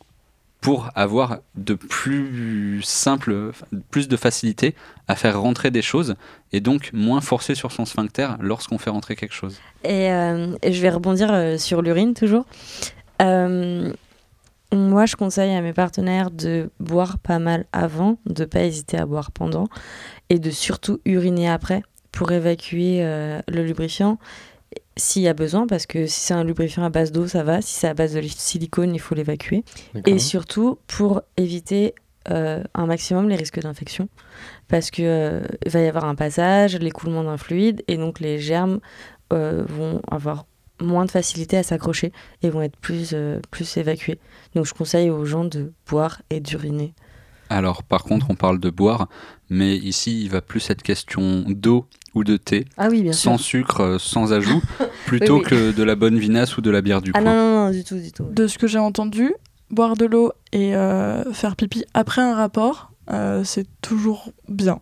pour 0.61 0.89
avoir 0.95 1.39
de 1.55 1.73
plus 1.73 2.81
simple, 2.83 3.51
plus 3.91 4.07
de 4.07 4.17
facilité 4.17 4.75
à 5.07 5.15
faire 5.15 5.39
rentrer 5.41 5.71
des 5.71 5.81
choses 5.81 6.15
et 6.51 6.59
donc 6.59 6.91
moins 6.93 7.21
forcer 7.21 7.55
sur 7.55 7.71
son 7.71 7.85
sphincter 7.85 8.29
lorsqu'on 8.41 8.77
fait 8.77 8.89
rentrer 8.89 9.15
quelque 9.15 9.33
chose. 9.33 9.59
Et, 9.83 10.11
euh, 10.11 10.55
je 10.63 10.81
vais 10.81 10.89
rebondir 10.89 11.31
euh, 11.31 11.57
sur 11.57 11.81
l'urine 11.81 12.13
toujours. 12.13 12.45
Euh, 13.21 13.93
moi, 14.73 15.05
je 15.05 15.15
conseille 15.15 15.55
à 15.55 15.61
mes 15.61 15.73
partenaires 15.73 16.29
de 16.29 16.69
boire 16.79 17.17
pas 17.19 17.39
mal 17.39 17.65
avant, 17.71 18.17
de 18.25 18.45
pas 18.45 18.63
hésiter 18.63 18.97
à 18.97 19.05
boire 19.05 19.31
pendant, 19.31 19.67
et 20.29 20.39
de 20.39 20.51
surtout 20.51 20.99
uriner 21.05 21.49
après 21.49 21.81
pour 22.11 22.31
évacuer 22.31 23.01
le 23.01 23.63
lubrifiant 23.63 24.19
s'il 24.99 25.23
y 25.23 25.27
a 25.27 25.33
besoin, 25.33 25.65
parce 25.65 25.85
que 25.85 26.05
si 26.05 26.19
c'est 26.19 26.33
un 26.33 26.43
lubrifiant 26.43 26.83
à 26.83 26.89
base 26.89 27.11
d'eau, 27.11 27.27
ça 27.27 27.43
va. 27.43 27.61
Si 27.61 27.73
c'est 27.73 27.87
à 27.87 27.93
base 27.93 28.13
de 28.13 28.21
silicone, 28.21 28.93
il 28.93 28.99
faut 28.99 29.15
l'évacuer. 29.15 29.63
Et 30.05 30.19
surtout 30.19 30.77
pour 30.87 31.21
éviter 31.37 31.95
euh, 32.29 32.63
un 32.75 32.85
maximum 32.85 33.29
les 33.29 33.35
risques 33.35 33.59
d'infection. 33.59 34.09
Parce 34.67 34.91
qu'il 34.91 35.05
va 35.05 35.79
y 35.79 35.87
avoir 35.87 36.05
un 36.05 36.15
passage, 36.15 36.75
l'écoulement 36.75 37.23
d'un 37.23 37.37
fluide, 37.37 37.83
et 37.87 37.97
donc 37.97 38.19
les 38.19 38.39
germes 38.39 38.79
euh, 39.33 39.63
vont 39.67 40.01
avoir 40.09 40.45
moins 40.81 41.05
de 41.05 41.11
facilité 41.11 41.57
à 41.57 41.63
s'accrocher 41.63 42.11
et 42.41 42.49
vont 42.49 42.61
être 42.61 42.77
plus, 42.77 43.11
euh, 43.13 43.39
plus 43.51 43.77
évacués. 43.77 44.19
Donc 44.55 44.65
je 44.65 44.73
conseille 44.73 45.09
aux 45.09 45.25
gens 45.25 45.45
de 45.45 45.73
boire 45.87 46.21
et 46.29 46.39
d'uriner. 46.39 46.93
Alors 47.49 47.83
par 47.83 48.03
contre, 48.03 48.27
on 48.29 48.35
parle 48.35 48.59
de 48.59 48.69
boire, 48.69 49.07
mais 49.49 49.75
ici 49.75 50.21
il 50.21 50.29
va 50.29 50.41
plus 50.41 50.69
être 50.69 50.83
question 50.83 51.45
d'eau 51.47 51.87
ou 52.15 52.23
de 52.23 52.37
thé, 52.37 52.65
Ah 52.77 52.87
oui, 52.89 53.03
bien 53.03 53.11
sans 53.13 53.37
sûr. 53.37 53.59
sucre, 53.61 53.81
euh, 53.81 53.97
sans 53.99 54.33
ajout, 54.33 54.61
plutôt 55.05 55.35
Oui, 55.37 55.43
oui. 55.43 55.49
que 55.49 55.71
de 55.71 55.83
la 55.83 55.95
bonne 55.95 56.17
vinasse 56.17 56.57
ou 56.57 56.61
de 56.61 56.69
la 56.71 56.81
bière 56.81 57.01
du 57.01 57.11
Ah 57.13 57.21
coin. 57.21 57.33
non, 57.33 57.35
non, 57.35 57.65
non, 57.65 57.71
du 57.71 57.83
tout, 57.83 57.97
du 57.99 58.11
tout. 58.11 58.23
De 58.31 58.47
ce 58.47 58.57
que 58.57 58.67
j'ai 58.67 58.79
entendu, 58.79 59.33
boire 59.69 59.95
de 59.95 60.05
l'eau 60.05 60.31
et 60.51 60.75
euh, 60.75 61.31
faire 61.33 61.55
pipi 61.55 61.83
après 61.93 62.21
un 62.21 62.33
rapport, 62.35 62.91
euh, 63.11 63.43
c'est 63.43 63.67
toujours 63.81 64.31
bien 64.47 64.79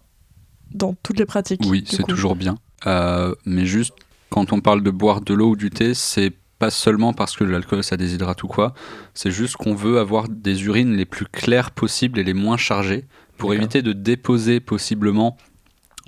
dans 0.74 0.94
toutes 1.04 1.20
les 1.20 1.26
pratiques. 1.26 1.62
Oui, 1.68 1.84
c'est 1.88 2.04
coup. 2.04 2.12
toujours 2.12 2.36
bien. 2.36 2.58
Euh, 2.86 3.34
mais 3.46 3.66
juste, 3.66 3.94
quand 4.30 4.52
on 4.54 4.60
parle 4.62 4.84
de 4.84 4.92
boire 4.92 5.22
de 5.22 5.34
l'eau 5.34 5.52
ou 5.52 5.56
du 5.56 5.70
thé, 5.70 5.94
c'est 5.94 6.32
pas 6.60 6.70
seulement 6.72 7.14
parce 7.14 7.36
que 7.36 7.44
l'alcool 7.44 7.84
ça 7.84 7.98
déshydrate 7.98 8.42
ou 8.44 8.48
quoi, 8.48 8.74
c'est 9.14 9.30
juste 9.32 9.58
qu'on 9.58 9.76
veut 9.76 10.00
avoir 10.00 10.28
des 10.28 10.64
urines 10.66 10.96
les 10.96 11.06
plus 11.06 11.26
claires 11.26 11.70
possibles 11.72 12.18
et 12.20 12.24
les 12.24 12.34
moins 12.34 12.58
chargées 12.58 13.06
pour 13.38 13.54
éviter 13.54 13.84
de 13.84 13.94
déposer 13.94 14.60
possiblement 14.60 15.38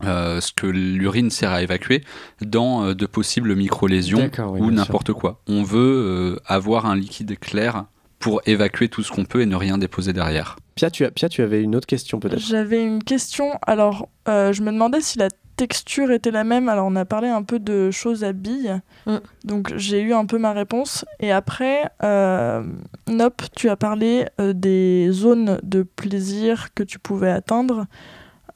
euh, 0.04 0.42
ce 0.42 0.52
que 0.54 0.68
l'urine 0.68 1.30
sert 1.30 1.52
à 1.52 1.62
évacuer 1.62 2.04
dans 2.42 2.86
euh, 2.86 2.94
de 2.96 3.06
possibles 3.06 3.56
micro-lésions 3.56 4.30
oui, 4.38 4.62
ou 4.62 4.72
n'importe 4.72 5.14
quoi. 5.14 5.42
On 5.48 5.64
veut 5.64 5.80
euh, 5.80 6.40
avoir 6.46 6.86
un 6.86 6.96
liquide 6.96 7.38
clair 7.40 7.86
pour 8.20 8.42
évacuer 8.46 8.90
tout 8.90 9.02
ce 9.02 9.12
qu'on 9.12 9.26
peut 9.26 9.42
et 9.42 9.46
ne 9.46 9.56
rien 9.56 9.78
déposer 9.78 10.14
derrière. 10.14 10.58
Pia, 10.76 10.92
tu, 10.92 11.06
as, 11.06 11.12
Pia, 11.12 11.30
tu 11.30 11.42
avais 11.42 11.62
une 11.62 11.76
autre 11.76 11.88
question 11.88 12.20
peut-être? 12.20 12.40
J'avais 12.40 12.84
une 12.84 13.04
question. 13.04 13.52
Alors, 13.66 14.10
euh, 14.28 14.54
je 14.54 14.62
me 14.62 14.72
demandais 14.72 15.02
si 15.02 15.18
la 15.18 15.30
texture 15.56 16.12
était 16.12 16.32
la 16.32 16.44
même. 16.44 16.70
Alors, 16.70 16.88
on 16.88 16.96
a 16.96 17.06
parlé 17.06 17.28
un 17.28 17.44
peu 17.44 17.60
de 17.60 17.92
choses 17.92 18.24
à 18.24 18.32
billes. 18.32 18.80
Mm. 19.06 19.18
Donc, 19.44 19.74
j'ai 19.76 20.02
eu 20.02 20.14
un 20.14 20.26
peu 20.26 20.38
ma 20.38 20.54
réponse. 20.54 21.06
Et 21.20 21.32
après, 21.32 21.90
euh, 22.04 22.64
Nop, 23.08 23.42
tu 23.56 23.70
as 23.70 23.76
parlé 23.76 24.26
euh, 24.40 24.54
des 24.54 25.10
zones 25.12 25.60
de 25.64 25.84
plaisir 25.84 26.74
que 26.74 26.84
tu 26.84 27.00
pouvais 27.00 27.32
atteindre. 27.32 27.88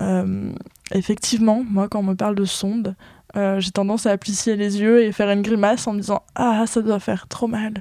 Euh, 0.01 0.51
effectivement, 0.91 1.63
moi, 1.67 1.87
quand 1.87 1.99
on 1.99 2.03
me 2.03 2.15
parle 2.15 2.35
de 2.35 2.45
sonde, 2.45 2.95
euh, 3.35 3.59
j'ai 3.59 3.71
tendance 3.71 4.05
à 4.05 4.17
plissir 4.17 4.55
les 4.55 4.79
yeux 4.79 5.03
et 5.03 5.11
faire 5.11 5.29
une 5.29 5.41
grimace 5.41 5.87
en 5.87 5.93
me 5.93 5.99
disant 5.99 6.23
Ah, 6.35 6.65
ça 6.67 6.81
doit 6.81 6.99
faire 6.99 7.27
trop 7.27 7.47
mal. 7.47 7.73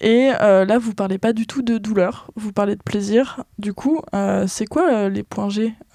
Et 0.00 0.30
euh, 0.40 0.64
là, 0.64 0.78
vous 0.78 0.94
parlez 0.94 1.18
pas 1.18 1.34
du 1.34 1.46
tout 1.46 1.60
de 1.60 1.76
douleur, 1.76 2.30
vous 2.34 2.52
parlez 2.52 2.74
de 2.74 2.82
plaisir. 2.82 3.44
Du 3.58 3.74
coup, 3.74 4.00
c'est 4.46 4.64
quoi 4.64 5.10
les 5.10 5.22
points 5.22 5.50
G 5.50 5.74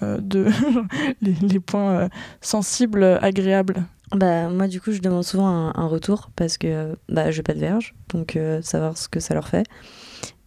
les, 1.20 1.60
points 1.60 2.08
sensibles, 2.40 3.02
agréables? 3.20 3.84
Bah, 4.14 4.48
moi, 4.48 4.68
du 4.68 4.80
coup, 4.80 4.92
je 4.92 5.00
demande 5.00 5.24
souvent 5.24 5.48
un, 5.48 5.72
un 5.74 5.86
retour 5.88 6.30
parce 6.36 6.56
que 6.56 6.96
bah, 7.08 7.32
je 7.32 7.38
n'ai 7.38 7.42
pas 7.42 7.54
de 7.54 7.58
verge, 7.58 7.96
donc 8.10 8.38
savoir 8.62 8.96
ce 8.96 9.08
que 9.08 9.18
ça 9.18 9.34
leur 9.34 9.48
fait. 9.48 9.64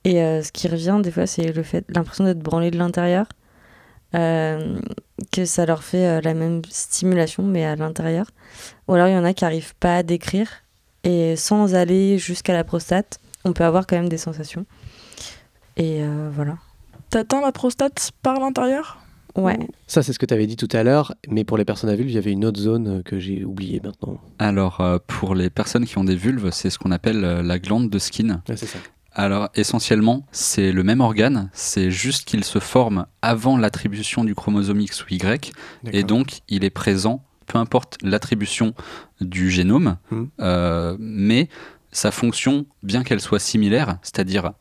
Et 0.06 0.16
ce 0.16 0.54
qui 0.54 0.70
revient, 0.70 1.02
des 1.04 1.12
fois, 1.12 1.28
c'est 1.28 1.52
le 1.52 1.64
fait, 1.64 1.84
l'impression 1.90 2.24
d'être 2.24 2.40
branlé 2.40 2.72
de 2.72 2.78
l'intérieur, 2.78 3.26
euh, 4.16 4.80
que 5.32 5.46
ça 5.46 5.66
leur 5.66 5.84
fait 5.84 6.06
euh, 6.06 6.22
la 6.22 6.34
même 6.34 6.62
stimulation, 6.70 7.44
mais 7.44 7.66
à 7.66 7.76
l'intérieur. 7.76 8.28
Ou 8.88 8.94
alors, 8.94 9.08
il 9.08 9.14
y 9.14 9.18
en 9.18 9.26
a 9.26 9.34
qui 9.34 9.44
n'arrivent 9.44 9.76
pas 9.80 9.98
à 9.98 10.04
décrire, 10.04 10.50
et 11.04 11.36
sans 11.36 11.76
aller 11.76 12.18
jusqu'à 12.18 12.54
la 12.54 12.64
prostate, 12.64 13.20
on 13.46 13.54
peut 13.54 13.64
avoir 13.64 13.88
quand 13.88 13.96
même 13.96 14.10
des 14.10 14.18
sensations. 14.18 14.66
Et 15.78 16.04
euh, 16.04 16.30
voilà. 16.34 16.58
T'atteins 17.10 17.42
la 17.42 17.52
prostate 17.52 18.12
par 18.22 18.40
l'intérieur? 18.40 19.00
Ouais. 19.36 19.58
Ça, 19.88 20.04
c'est 20.04 20.12
ce 20.12 20.20
que 20.20 20.26
tu 20.26 20.34
avais 20.34 20.48
dit 20.48 20.58
tout 20.58 20.68
à 20.72 20.84
l'heure, 20.84 21.14
mais 21.30 21.44
pour 21.44 21.58
les 21.58 21.66
personnes 21.66 21.90
à 21.90 21.96
vulve, 21.96 22.10
il 22.10 22.16
y 22.16 22.18
avait 22.18 22.32
une 22.32 22.46
autre 22.46 22.60
zone 22.60 22.88
euh, 22.88 23.02
que 23.02 23.20
j'ai 23.20 23.46
oubliée 23.46 23.80
maintenant. 23.84 24.20
Alors, 24.40 24.82
euh, 24.82 24.98
pour 25.06 25.36
les 25.36 25.50
personnes 25.50 25.86
qui 25.86 25.98
ont 25.98 26.04
des 26.04 26.16
vulves, 26.16 26.50
c'est 26.52 26.70
ce 26.70 26.78
qu'on 26.80 26.92
appelle 26.92 27.24
euh, 27.24 27.42
la 27.42 27.60
glande 27.60 27.90
de 27.90 28.00
Skin. 28.00 28.42
C'est 28.48 28.66
ça. 28.66 28.80
Alors, 29.20 29.50
essentiellement, 29.54 30.26
c'est 30.32 30.72
le 30.72 30.82
même 30.82 31.02
organe, 31.02 31.50
c'est 31.52 31.92
juste 31.92 32.24
qu'il 32.24 32.46
se 32.46 32.60
forme 32.60 33.06
avant 33.22 33.58
l'attribution 33.58 34.24
du 34.24 34.34
chromosome 34.34 34.80
X 34.80 35.04
ou 35.04 35.08
Y, 35.10 35.52
et 35.92 36.04
donc 36.04 36.40
il 36.48 36.64
est 36.64 36.70
présent, 36.70 37.22
peu 37.46 37.58
importe 37.58 37.98
l'attribution 38.02 38.74
du 39.20 39.52
génome, 39.52 39.98
Hmm. 40.10 40.28
euh, 40.40 40.96
mais 41.00 41.50
sa 41.92 42.12
fonction, 42.12 42.66
bien 42.82 43.04
qu'elle 43.04 43.20
soit 43.20 43.40
similaire, 43.40 43.98
c'est-à-dire 44.04 44.54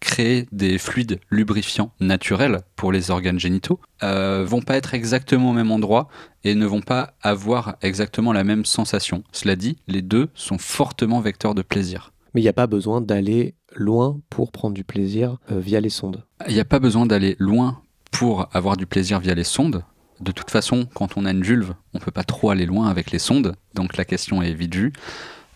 créer 0.00 0.48
des 0.50 0.78
fluides 0.78 1.20
lubrifiants 1.30 1.92
naturels 2.00 2.62
pour 2.74 2.90
les 2.90 3.12
organes 3.12 3.38
génitaux, 3.38 3.78
euh, 4.02 4.44
vont 4.44 4.62
pas 4.62 4.76
être 4.76 4.94
exactement 4.94 5.50
au 5.50 5.52
même 5.52 5.70
endroit 5.70 6.08
et 6.42 6.56
ne 6.56 6.66
vont 6.66 6.80
pas 6.80 7.14
avoir 7.22 7.76
exactement 7.82 8.32
la 8.32 8.42
même 8.42 8.64
sensation. 8.64 9.22
Cela 9.30 9.54
dit, 9.54 9.76
les 9.86 10.02
deux 10.02 10.28
sont 10.34 10.58
fortement 10.58 11.20
vecteurs 11.20 11.54
de 11.54 11.62
plaisir. 11.62 12.11
Mais 12.34 12.40
il 12.40 12.44
n'y 12.44 12.48
a 12.48 12.54
pas 12.54 12.66
besoin 12.66 13.00
d'aller 13.00 13.54
loin 13.74 14.20
pour 14.30 14.52
prendre 14.52 14.74
du 14.74 14.84
plaisir 14.84 15.38
euh, 15.50 15.60
via 15.60 15.80
les 15.80 15.90
sondes. 15.90 16.24
Il 16.48 16.54
n'y 16.54 16.60
a 16.60 16.64
pas 16.64 16.78
besoin 16.78 17.06
d'aller 17.06 17.36
loin 17.38 17.82
pour 18.10 18.48
avoir 18.52 18.76
du 18.76 18.86
plaisir 18.86 19.20
via 19.20 19.34
les 19.34 19.44
sondes. 19.44 19.84
De 20.20 20.32
toute 20.32 20.50
façon, 20.50 20.86
quand 20.94 21.16
on 21.16 21.24
a 21.24 21.32
une 21.32 21.42
vulve, 21.42 21.74
on 21.94 21.98
peut 21.98 22.10
pas 22.10 22.24
trop 22.24 22.50
aller 22.50 22.66
loin 22.66 22.88
avec 22.88 23.10
les 23.10 23.18
sondes, 23.18 23.56
donc 23.74 23.96
la 23.96 24.04
question 24.04 24.40
est 24.40 24.52
vite 24.54 24.74
vue. 24.74 24.92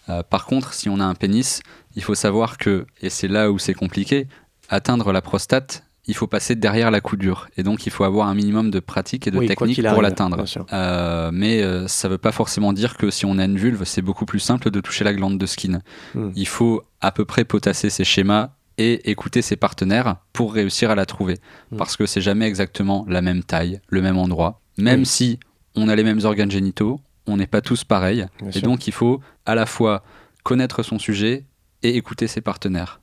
Euh, 0.08 0.22
par 0.22 0.46
contre, 0.46 0.74
si 0.74 0.88
on 0.88 0.98
a 0.98 1.04
un 1.04 1.14
pénis, 1.14 1.60
il 1.94 2.02
faut 2.02 2.14
savoir 2.14 2.58
que, 2.58 2.86
et 3.00 3.10
c'est 3.10 3.28
là 3.28 3.50
où 3.50 3.58
c'est 3.58 3.74
compliqué, 3.74 4.26
atteindre 4.68 5.12
la 5.12 5.22
prostate, 5.22 5.84
il 6.08 6.14
faut 6.14 6.26
passer 6.26 6.54
derrière 6.54 6.90
la 6.90 7.00
coudure. 7.00 7.48
Et 7.56 7.62
donc, 7.62 7.86
il 7.86 7.90
faut 7.90 8.04
avoir 8.04 8.28
un 8.28 8.34
minimum 8.34 8.70
de 8.70 8.78
pratique 8.78 9.26
et 9.26 9.30
de 9.30 9.38
Oui, 9.38 9.46
technique 9.48 9.82
pour 9.82 10.02
l'atteindre. 10.02 10.44
Euh, 10.72 11.30
mais 11.32 11.62
euh, 11.62 11.88
ça 11.88 12.08
veut 12.08 12.18
pas 12.18 12.32
forcément 12.32 12.72
dire 12.72 12.96
que 12.96 13.10
si 13.10 13.26
on 13.26 13.38
a 13.38 13.44
une 13.44 13.56
vulve, 13.58 13.82
c'est 13.84 14.02
beaucoup 14.02 14.24
plus 14.24 14.38
simple 14.38 14.70
de 14.70 14.80
toucher 14.80 15.02
la 15.04 15.12
glande 15.12 15.36
de 15.38 15.46
skin. 15.46 15.80
Hmm. 16.14 16.30
Il 16.36 16.46
faut 16.46 16.82
à 17.00 17.10
peu 17.10 17.24
près 17.24 17.44
potasser 17.44 17.90
ses 17.90 18.04
schémas 18.04 18.50
et 18.78 19.10
écouter 19.10 19.42
ses 19.42 19.56
partenaires 19.56 20.16
pour 20.32 20.54
réussir 20.54 20.90
à 20.90 20.94
la 20.94 21.06
trouver. 21.06 21.38
Hmm. 21.72 21.76
Parce 21.76 21.96
que 21.96 22.06
c'est 22.06 22.20
jamais 22.20 22.46
exactement 22.46 23.04
la 23.08 23.20
même 23.20 23.42
taille, 23.42 23.80
le 23.88 24.00
même 24.00 24.16
endroit. 24.18 24.60
Même 24.78 25.00
Oui. 25.00 25.06
si 25.06 25.40
on 25.74 25.88
a 25.88 25.96
les 25.96 26.04
mêmes 26.04 26.20
organes 26.24 26.50
génitaux, 26.50 27.00
on 27.26 27.36
n'est 27.36 27.48
pas 27.48 27.60
tous 27.62 27.82
pareils. 27.82 28.26
Bien 28.40 28.48
et 28.50 28.52
sûr. 28.52 28.62
donc 28.62 28.86
il 28.86 28.92
faut 28.92 29.20
à 29.44 29.56
la 29.56 29.66
fois 29.66 30.04
connaître 30.44 30.84
son 30.84 31.00
sujet 31.00 31.46
et 31.82 31.96
écouter 31.96 32.28
ses 32.28 32.40
partenaires. 32.40 33.00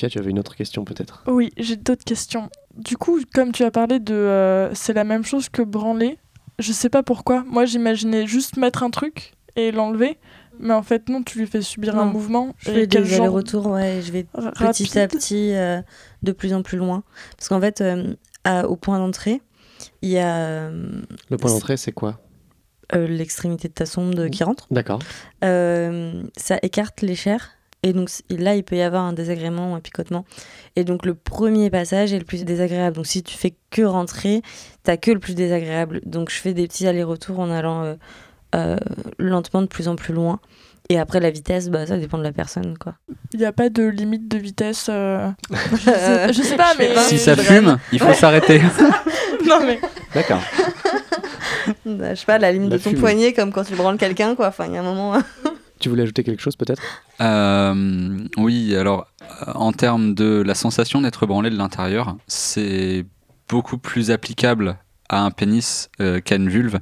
Pia, 0.00 0.08
tu 0.08 0.18
avais 0.18 0.30
une 0.30 0.38
autre 0.38 0.56
question 0.56 0.86
peut-être? 0.86 1.24
Oui, 1.26 1.52
j'ai 1.58 1.76
d'autres 1.76 2.04
questions. 2.04 2.48
Du 2.74 2.96
coup, 2.96 3.20
comme 3.34 3.52
tu 3.52 3.64
as 3.64 3.70
parlé 3.70 4.00
de 4.00 4.14
euh, 4.14 4.72
c'est 4.74 4.94
la 4.94 5.04
même 5.04 5.24
chose 5.26 5.50
que 5.50 5.60
branler, 5.60 6.16
je 6.58 6.72
sais 6.72 6.88
pas 6.88 7.02
pourquoi. 7.02 7.44
Moi, 7.46 7.66
j'imaginais 7.66 8.26
juste 8.26 8.56
mettre 8.56 8.82
un 8.82 8.88
truc 8.88 9.34
et 9.56 9.72
l'enlever, 9.72 10.18
mais 10.58 10.72
en 10.72 10.82
fait, 10.82 11.10
non, 11.10 11.22
tu 11.22 11.38
lui 11.38 11.46
fais 11.46 11.60
subir 11.60 11.98
un 11.98 12.06
mouvement. 12.06 12.54
Je 12.60 12.70
et 12.70 12.72
fais 12.72 12.86
des 12.86 13.04
genre 13.04 13.18
allers-retours, 13.26 13.66
ouais, 13.66 13.98
et 13.98 14.00
je 14.02 14.10
vais 14.10 14.24
petit 14.24 14.98
à 14.98 15.06
petit 15.06 15.52
euh, 15.52 15.82
de 16.22 16.32
plus 16.32 16.54
en 16.54 16.62
plus 16.62 16.78
loin. 16.78 17.02
Parce 17.36 17.50
qu'en 17.50 17.60
fait, 17.60 17.82
euh, 17.82 18.14
à- 18.44 18.66
au 18.66 18.76
point 18.76 18.98
d'entrée, 18.98 19.42
il 20.00 20.08
y 20.08 20.18
a 20.18 20.38
euh, 20.38 21.02
Le 21.28 21.36
point 21.36 21.50
d'entrée, 21.50 21.76
c'est 21.76 21.92
quoi? 21.92 22.20
Euh, 22.94 23.06
l'extrémité 23.06 23.68
de 23.68 23.74
ta 23.74 23.84
sonde 23.84 24.30
qui 24.30 24.44
rentre. 24.44 24.66
D'accord. 24.70 25.00
Euh, 25.44 26.22
ça 26.38 26.58
écarte 26.62 27.02
les 27.02 27.14
chairs. 27.14 27.50
Et 27.82 27.92
donc 27.94 28.10
là, 28.28 28.54
il 28.56 28.62
peut 28.62 28.76
y 28.76 28.82
avoir 28.82 29.04
un 29.04 29.12
désagrément, 29.14 29.74
un 29.74 29.80
picotement. 29.80 30.24
Et 30.76 30.84
donc 30.84 31.06
le 31.06 31.14
premier 31.14 31.70
passage 31.70 32.12
est 32.12 32.18
le 32.18 32.24
plus 32.24 32.44
désagréable. 32.44 32.96
Donc 32.96 33.06
si 33.06 33.22
tu 33.22 33.36
fais 33.36 33.54
que 33.70 33.82
rentrer, 33.82 34.42
t'as 34.82 34.96
que 34.98 35.10
le 35.10 35.18
plus 35.18 35.34
désagréable. 35.34 36.00
Donc 36.04 36.30
je 36.30 36.36
fais 36.36 36.52
des 36.52 36.66
petits 36.68 36.86
allers-retours 36.86 37.40
en 37.40 37.50
allant 37.50 37.82
euh, 37.84 37.94
euh, 38.54 38.76
lentement 39.18 39.62
de 39.62 39.66
plus 39.66 39.88
en 39.88 39.96
plus 39.96 40.12
loin. 40.12 40.40
Et 40.90 40.98
après 40.98 41.20
la 41.20 41.30
vitesse, 41.30 41.68
bah, 41.70 41.86
ça 41.86 41.96
dépend 41.98 42.18
de 42.18 42.24
la 42.24 42.32
personne. 42.32 42.76
quoi. 42.76 42.94
Il 43.32 43.38
n'y 43.38 43.46
a 43.46 43.52
pas 43.52 43.68
de 43.70 43.84
limite 43.86 44.26
de 44.28 44.38
vitesse. 44.38 44.88
euh, 44.90 45.30
je, 45.72 45.76
sais, 45.90 46.32
je 46.32 46.42
sais 46.42 46.56
pas, 46.56 46.72
mais. 46.78 46.94
si 47.06 47.16
ça 47.16 47.36
fume, 47.36 47.78
il 47.92 48.00
faut 48.00 48.12
s'arrêter. 48.12 48.60
non, 49.46 49.60
mais. 49.64 49.80
D'accord. 50.14 50.40
Bah, 51.86 52.14
je 52.14 52.20
sais 52.20 52.26
pas, 52.26 52.38
la 52.38 52.50
limite 52.50 52.70
La 52.72 52.78
de 52.78 52.82
ton 52.82 52.90
fumée. 52.90 53.00
poignet, 53.00 53.32
comme 53.32 53.52
quand 53.52 53.62
tu 53.64 53.74
branles 53.76 53.98
quelqu'un, 53.98 54.34
quoi. 54.34 54.48
Enfin, 54.48 54.66
il 54.66 54.74
y 54.74 54.76
a 54.76 54.80
un 54.80 54.82
moment. 54.82 55.14
Tu 55.80 55.88
voulais 55.88 56.02
ajouter 56.02 56.22
quelque 56.22 56.42
chose 56.42 56.56
peut-être? 56.56 56.82
Euh, 57.20 58.18
oui, 58.36 58.76
alors 58.76 59.06
euh, 59.22 59.52
en 59.54 59.72
termes 59.72 60.14
de 60.14 60.42
la 60.46 60.54
sensation 60.54 61.00
d'être 61.00 61.26
branlé 61.26 61.50
de 61.50 61.56
l'intérieur, 61.56 62.16
c'est 62.26 63.06
beaucoup 63.48 63.78
plus 63.78 64.10
applicable 64.10 64.78
à 65.08 65.22
un 65.22 65.30
pénis 65.30 65.88
euh, 66.00 66.20
qu'à 66.20 66.36
une 66.36 66.48
vulve. 66.48 66.78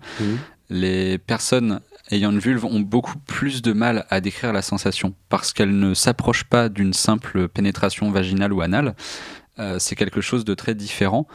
Les 0.69 1.17
personnes 1.17 1.81
ayant 2.11 2.31
une 2.31 2.39
vulve 2.41 2.65
ont 2.65 2.81
beaucoup 2.81 3.19
plus 3.19 3.63
de 3.63 3.73
mal 3.73 4.05
à 4.11 4.21
décrire 4.21 4.53
la 4.53 4.63
sensation 4.63 5.15
parce 5.29 5.53
qu'elle 5.53 5.79
ne 5.79 5.95
s'approche 5.95 6.45
pas 6.45 6.69
d'une 6.69 6.93
simple 6.93 7.49
pénétration 7.49 8.11
vaginale 8.11 8.53
ou 8.53 8.61
anale. 8.61 8.95
Euh, 9.59 9.79
c'est 9.79 9.95
quelque 9.97 10.21
chose 10.21 10.45
de 10.45 10.55
très 10.55 10.75
différent 10.75 11.27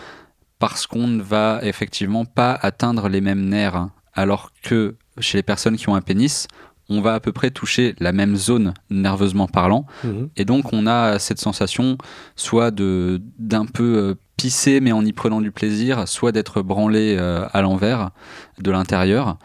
parce 0.60 0.86
qu'on 0.86 1.08
ne 1.08 1.22
va 1.22 1.60
effectivement 1.64 2.26
pas 2.26 2.54
atteindre 2.54 3.10
les 3.10 3.22
mêmes 3.22 3.46
nerfs. 3.46 3.76
hein. 3.76 3.92
Alors 4.14 4.52
que 4.62 4.96
chez 5.20 5.38
les 5.40 5.44
personnes 5.44 5.78
qui 5.78 5.90
ont 5.90 5.96
un 5.96 6.02
pénis, 6.02 6.48
on 6.90 7.02
va 7.02 7.14
à 7.14 7.20
peu 7.20 7.32
près 7.32 7.52
toucher 7.52 7.96
la 8.00 8.12
même 8.12 8.36
zone 8.36 8.74
nerveusement 8.90 9.48
parlant. 9.48 9.86
Mhm. 10.04 10.30
Et 10.36 10.46
donc 10.46 10.74
on 10.74 10.88
a 10.88 11.20
cette 11.20 11.40
sensation 11.40 11.98
soit 12.36 12.72
de 12.72 13.22
d'un 13.40 13.66
peu 13.66 13.98
euh, 13.98 14.16
pisser 14.38 14.80
mais 14.82 14.92
en 14.92 15.06
y 15.06 15.14
prenant 15.14 15.42
du 15.42 15.52
plaisir, 15.52 16.08
soit 16.08 16.32
d'être 16.32 16.62
branlé 16.62 17.16
euh, 17.18 17.48
à 17.54 17.62
l'envers 17.62 18.12
de 18.60 18.72
l'intérieur. 18.72 19.38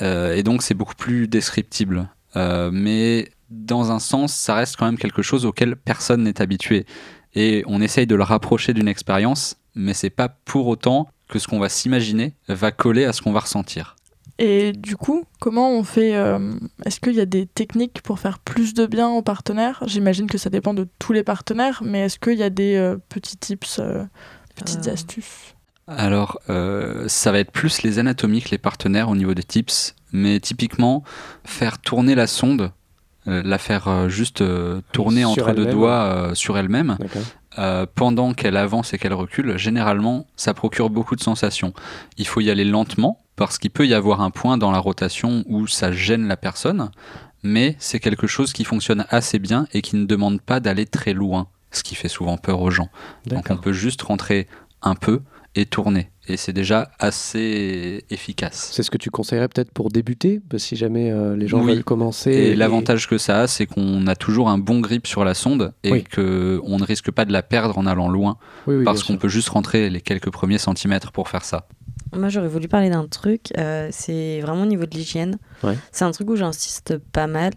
Euh, 0.00 0.34
et 0.34 0.42
donc 0.42 0.62
c'est 0.62 0.74
beaucoup 0.74 0.94
plus 0.94 1.28
descriptible. 1.28 2.08
Mais 2.34 3.28
dans 3.50 3.92
un 3.92 3.98
sens, 3.98 4.32
ça 4.32 4.54
reste 4.54 4.76
quand 4.76 4.86
même 4.86 4.96
quelque 4.96 5.20
chose 5.20 5.44
auquel 5.44 5.76
personne 5.76 6.22
n'est 6.22 6.40
habitué. 6.40 6.86
Et 7.34 7.62
on 7.66 7.82
essaye 7.82 8.06
de 8.06 8.14
le 8.14 8.22
rapprocher 8.22 8.72
d'une 8.72 8.88
expérience, 8.88 9.56
mais 9.74 9.92
c'est 9.92 10.08
pas 10.08 10.30
pour 10.30 10.66
autant 10.66 11.08
que 11.28 11.38
ce 11.38 11.46
qu'on 11.46 11.58
va 11.58 11.68
s'imaginer 11.68 12.34
va 12.48 12.72
coller 12.72 13.04
à 13.04 13.12
ce 13.12 13.20
qu'on 13.20 13.32
va 13.32 13.40
ressentir. 13.40 13.96
Et 14.44 14.72
du 14.72 14.96
coup, 14.96 15.24
comment 15.40 15.70
on 15.70 15.84
fait 15.84 16.16
euh, 16.16 16.54
Est-ce 16.84 16.98
qu'il 16.98 17.14
y 17.14 17.20
a 17.20 17.26
des 17.26 17.46
techniques 17.46 18.02
pour 18.02 18.18
faire 18.18 18.40
plus 18.40 18.74
de 18.74 18.86
bien 18.86 19.08
aux 19.08 19.22
partenaires? 19.22 19.80
J'imagine 19.86 20.26
que 20.26 20.36
ça 20.36 20.50
dépend 20.50 20.74
de 20.74 20.88
tous 20.98 21.12
les 21.12 21.22
partenaires, 21.22 21.80
mais 21.84 22.00
est-ce 22.00 22.18
qu'il 22.18 22.36
y 22.38 22.42
a 22.42 22.50
des 22.50 22.74
euh, 22.74 22.96
petits 23.08 23.36
tips, 23.36 23.78
euh, 23.78 24.02
petites 24.56 24.88
Euh. 24.88 24.92
astuces? 24.94 25.54
Alors, 25.86 26.40
euh, 26.50 27.04
ça 27.06 27.30
va 27.30 27.38
être 27.38 27.52
plus 27.52 27.82
les 27.82 28.00
anatomiques, 28.00 28.50
les 28.50 28.58
partenaires 28.58 29.08
au 29.10 29.14
niveau 29.14 29.32
des 29.34 29.44
tips, 29.44 29.94
mais 30.12 30.40
typiquement, 30.40 31.04
faire 31.44 31.78
tourner 31.78 32.16
la 32.16 32.26
sonde, 32.26 32.72
euh, 33.28 33.42
la 33.44 33.58
faire 33.58 34.08
juste 34.08 34.40
euh, 34.40 34.80
tourner 34.92 35.20
Sur 35.20 35.30
entre 35.30 35.52
deux 35.52 35.66
doigts 35.66 36.02
euh, 36.02 36.34
sur 36.34 36.58
elle-même, 36.58 36.98
euh, 37.58 37.86
pendant 37.94 38.32
qu'elle 38.34 38.56
avance 38.56 38.92
et 38.92 38.98
qu'elle 38.98 39.14
recule, 39.14 39.56
généralement, 39.56 40.26
ça 40.34 40.52
procure 40.52 40.90
beaucoup 40.90 41.14
de 41.14 41.20
sensations. 41.22 41.72
Il 42.16 42.26
faut 42.26 42.40
y 42.40 42.50
aller 42.50 42.64
lentement, 42.64 43.21
parce 43.42 43.58
qu'il 43.58 43.70
peut 43.70 43.88
y 43.88 43.92
avoir 43.94 44.20
un 44.20 44.30
point 44.30 44.56
dans 44.56 44.70
la 44.70 44.78
rotation 44.78 45.42
où 45.48 45.66
ça 45.66 45.90
gêne 45.90 46.28
la 46.28 46.36
personne, 46.36 46.90
mais 47.42 47.74
c'est 47.80 47.98
quelque 47.98 48.28
chose 48.28 48.52
qui 48.52 48.62
fonctionne 48.62 49.04
assez 49.10 49.40
bien 49.40 49.66
et 49.72 49.82
qui 49.82 49.96
ne 49.96 50.04
demande 50.04 50.40
pas 50.40 50.60
d'aller 50.60 50.86
très 50.86 51.12
loin, 51.12 51.48
ce 51.72 51.82
qui 51.82 51.96
fait 51.96 52.06
souvent 52.08 52.36
peur 52.36 52.60
aux 52.60 52.70
gens. 52.70 52.88
Donc 53.26 53.46
on 53.50 53.56
peut 53.56 53.72
juste 53.72 54.00
rentrer 54.02 54.46
un 54.80 54.94
peu 54.94 55.22
et 55.56 55.66
tourner. 55.66 56.10
Et 56.28 56.36
c'est 56.36 56.52
déjà 56.52 56.92
assez 57.00 58.04
efficace. 58.10 58.70
C'est 58.72 58.84
ce 58.84 58.92
que 58.92 58.96
tu 58.96 59.10
conseillerais 59.10 59.48
peut-être 59.48 59.72
pour 59.72 59.88
débuter, 59.90 60.40
que 60.48 60.56
si 60.56 60.76
jamais 60.76 61.10
euh, 61.10 61.34
les 61.36 61.48
gens 61.48 61.60
Oui. 61.60 61.72
veulent 61.74 61.84
commencer. 61.84 62.30
Et 62.30 62.54
l'avantage 62.54 63.08
que 63.08 63.18
ça 63.18 63.40
a, 63.40 63.46
c'est 63.48 63.66
qu'on 63.66 64.06
a 64.06 64.14
toujours 64.14 64.48
un 64.50 64.56
bon 64.58 64.78
grip 64.78 65.08
sur 65.08 65.24
la 65.24 65.34
sonde 65.34 65.74
et 65.82 65.90
Oui. 65.90 66.04
qu'on 66.04 66.78
ne 66.78 66.84
risque 66.84 67.10
pas 67.10 67.24
de 67.24 67.32
la 67.32 67.42
perdre 67.42 67.76
en 67.76 67.86
allant 67.86 68.08
loin, 68.08 68.38
Oui, 68.68 68.84
parce 68.84 69.02
qu'on 69.02 69.16
peut 69.16 69.28
juste 69.28 69.48
rentrer 69.48 69.90
les 69.90 70.00
quelques 70.00 70.30
premiers 70.30 70.58
centimètres 70.58 71.10
pour 71.10 71.28
faire 71.28 71.44
ça. 71.44 71.66
Moi, 72.14 72.28
j'aurais 72.28 72.48
voulu 72.48 72.68
parler 72.68 72.90
d'un 72.90 73.06
truc. 73.06 73.52
euh, 73.58 73.88
c'est 73.90 74.40
vraiment 74.40 74.62
au 74.62 74.66
niveau 74.66 74.84
de 74.84 74.94
l'hygiène. 74.94 75.38
Ouais. 75.62 75.76
C'est 75.92 76.04
un 76.04 76.10
truc 76.10 76.28
où 76.28 76.36
j'insiste 76.36 76.98
pas 76.98 77.26
mal. 77.26 77.52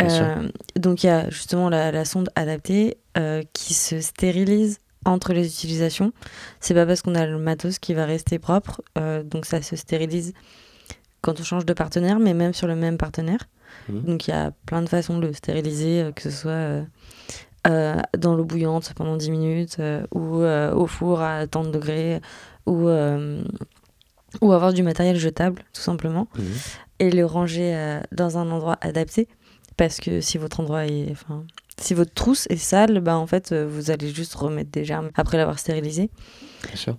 Euh, 0.00 0.48
donc, 0.76 1.04
il 1.04 1.06
y 1.06 1.10
a 1.10 1.28
justement 1.30 1.68
la, 1.68 1.92
la 1.92 2.04
sonde 2.04 2.30
adaptée 2.34 2.98
euh, 3.18 3.42
qui 3.52 3.74
se 3.74 4.00
stérilise 4.00 4.78
entre 5.04 5.32
les 5.32 5.46
utilisations. 5.46 6.12
C'est 6.60 6.74
pas 6.74 6.86
parce 6.86 7.02
qu'on 7.02 7.14
a 7.14 7.26
le 7.26 7.38
matos 7.38 7.78
qui 7.78 7.94
va 7.94 8.06
rester 8.06 8.38
propre. 8.38 8.82
donc, 9.24 9.46
ça 9.46 9.60
se 9.62 9.76
stérilise 9.76 10.32
quand 11.20 11.40
on 11.40 11.44
change 11.44 11.66
de 11.66 11.72
partenaire, 11.72 12.18
mais 12.18 12.34
même 12.34 12.54
sur 12.54 12.66
le 12.66 12.76
même 12.76 12.98
partenaire. 12.98 13.40
Mhm. 13.88 14.02
Donc 14.02 14.28
il 14.28 14.30
y 14.30 14.34
a 14.34 14.52
plein 14.64 14.80
de 14.80 14.88
façons 14.88 15.18
de 15.18 15.26
le 15.26 15.32
stériliser, 15.32 16.10
que 16.14 16.22
ce 16.22 16.30
soit 16.30 16.84
dans 18.18 18.34
l'eau 18.34 18.44
bouillante 18.44 18.92
pendant 18.94 19.16
10 19.16 19.30
minutes 19.30 19.78
ou 20.12 20.44
au 20.44 20.86
four 20.86 21.20
à 21.20 21.46
tant 21.46 21.64
de 21.64 21.70
degrés 21.70 22.20
ou, 22.66 22.88
euh, 22.88 23.42
ou 24.40 24.52
avoir 24.52 24.72
du 24.72 24.82
matériel 24.82 25.16
jetable 25.16 25.62
tout 25.72 25.80
simplement 25.82 26.28
Mhm. 26.36 26.44
et 26.98 27.10
le 27.10 27.24
ranger 27.24 27.74
euh, 27.74 28.00
dans 28.12 28.38
un 28.38 28.50
endroit 28.50 28.76
adapté 28.80 29.28
parce 29.76 29.98
que 29.98 30.20
si 30.20 30.36
votre 30.38 30.60
endroit 30.60 30.86
est 30.86 31.08
enfin 31.10 31.44
si 31.78 31.94
votre 31.94 32.12
trousse 32.14 32.46
est 32.50 32.56
sale 32.56 33.00
bah 33.00 33.16
en 33.16 33.26
fait 33.26 33.52
euh, 33.52 33.66
vous 33.68 33.90
allez 33.90 34.08
juste 34.10 34.34
remettre 34.34 34.70
des 34.70 34.84
germes 34.84 35.10
après 35.14 35.36
l'avoir 35.36 35.58
stérilisé 35.58 36.10
Bien 36.66 36.76
sûr. 36.76 36.96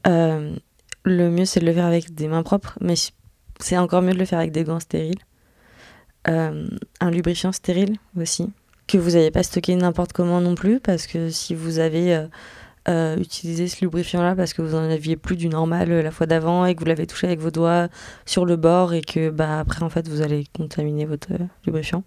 le 1.03 1.29
mieux, 1.29 1.45
c'est 1.45 1.59
de 1.59 1.65
le 1.65 1.73
faire 1.73 1.85
avec 1.85 2.13
des 2.13 2.27
mains 2.27 2.43
propres, 2.43 2.77
mais 2.81 2.95
c'est 3.59 3.77
encore 3.77 4.01
mieux 4.01 4.13
de 4.13 4.19
le 4.19 4.25
faire 4.25 4.39
avec 4.39 4.51
des 4.51 4.63
gants 4.63 4.79
stériles. 4.79 5.19
Euh, 6.27 6.67
un 6.99 7.11
lubrifiant 7.11 7.51
stérile 7.53 7.95
aussi, 8.19 8.49
que 8.87 8.97
vous 8.97 9.11
n'avez 9.11 9.31
pas 9.31 9.43
stocké 9.43 9.75
n'importe 9.75 10.11
comment 10.11 10.41
non 10.41 10.55
plus, 10.55 10.79
parce 10.81 11.07
que 11.07 11.29
si 11.29 11.55
vous 11.55 11.79
avez 11.79 12.13
euh, 12.13 12.27
euh, 12.89 13.17
utilisé 13.17 13.67
ce 13.67 13.81
lubrifiant-là 13.81 14.35
parce 14.35 14.53
que 14.53 14.61
vous 14.61 14.73
en 14.73 14.89
aviez 14.89 15.17
plus 15.17 15.35
du 15.35 15.49
normal 15.49 15.91
euh, 15.91 16.01
la 16.01 16.11
fois 16.11 16.25
d'avant 16.25 16.65
et 16.65 16.73
que 16.73 16.79
vous 16.79 16.85
l'avez 16.85 17.05
touché 17.05 17.27
avec 17.27 17.39
vos 17.39 17.51
doigts 17.51 17.89
sur 18.25 18.45
le 18.45 18.55
bord 18.55 18.93
et 18.93 19.01
que 19.01 19.29
bah, 19.29 19.59
après, 19.59 19.83
en 19.83 19.89
fait, 19.89 20.07
vous 20.07 20.21
allez 20.21 20.45
contaminer 20.55 21.05
votre 21.05 21.33
euh, 21.33 21.45
lubrifiant. 21.65 22.03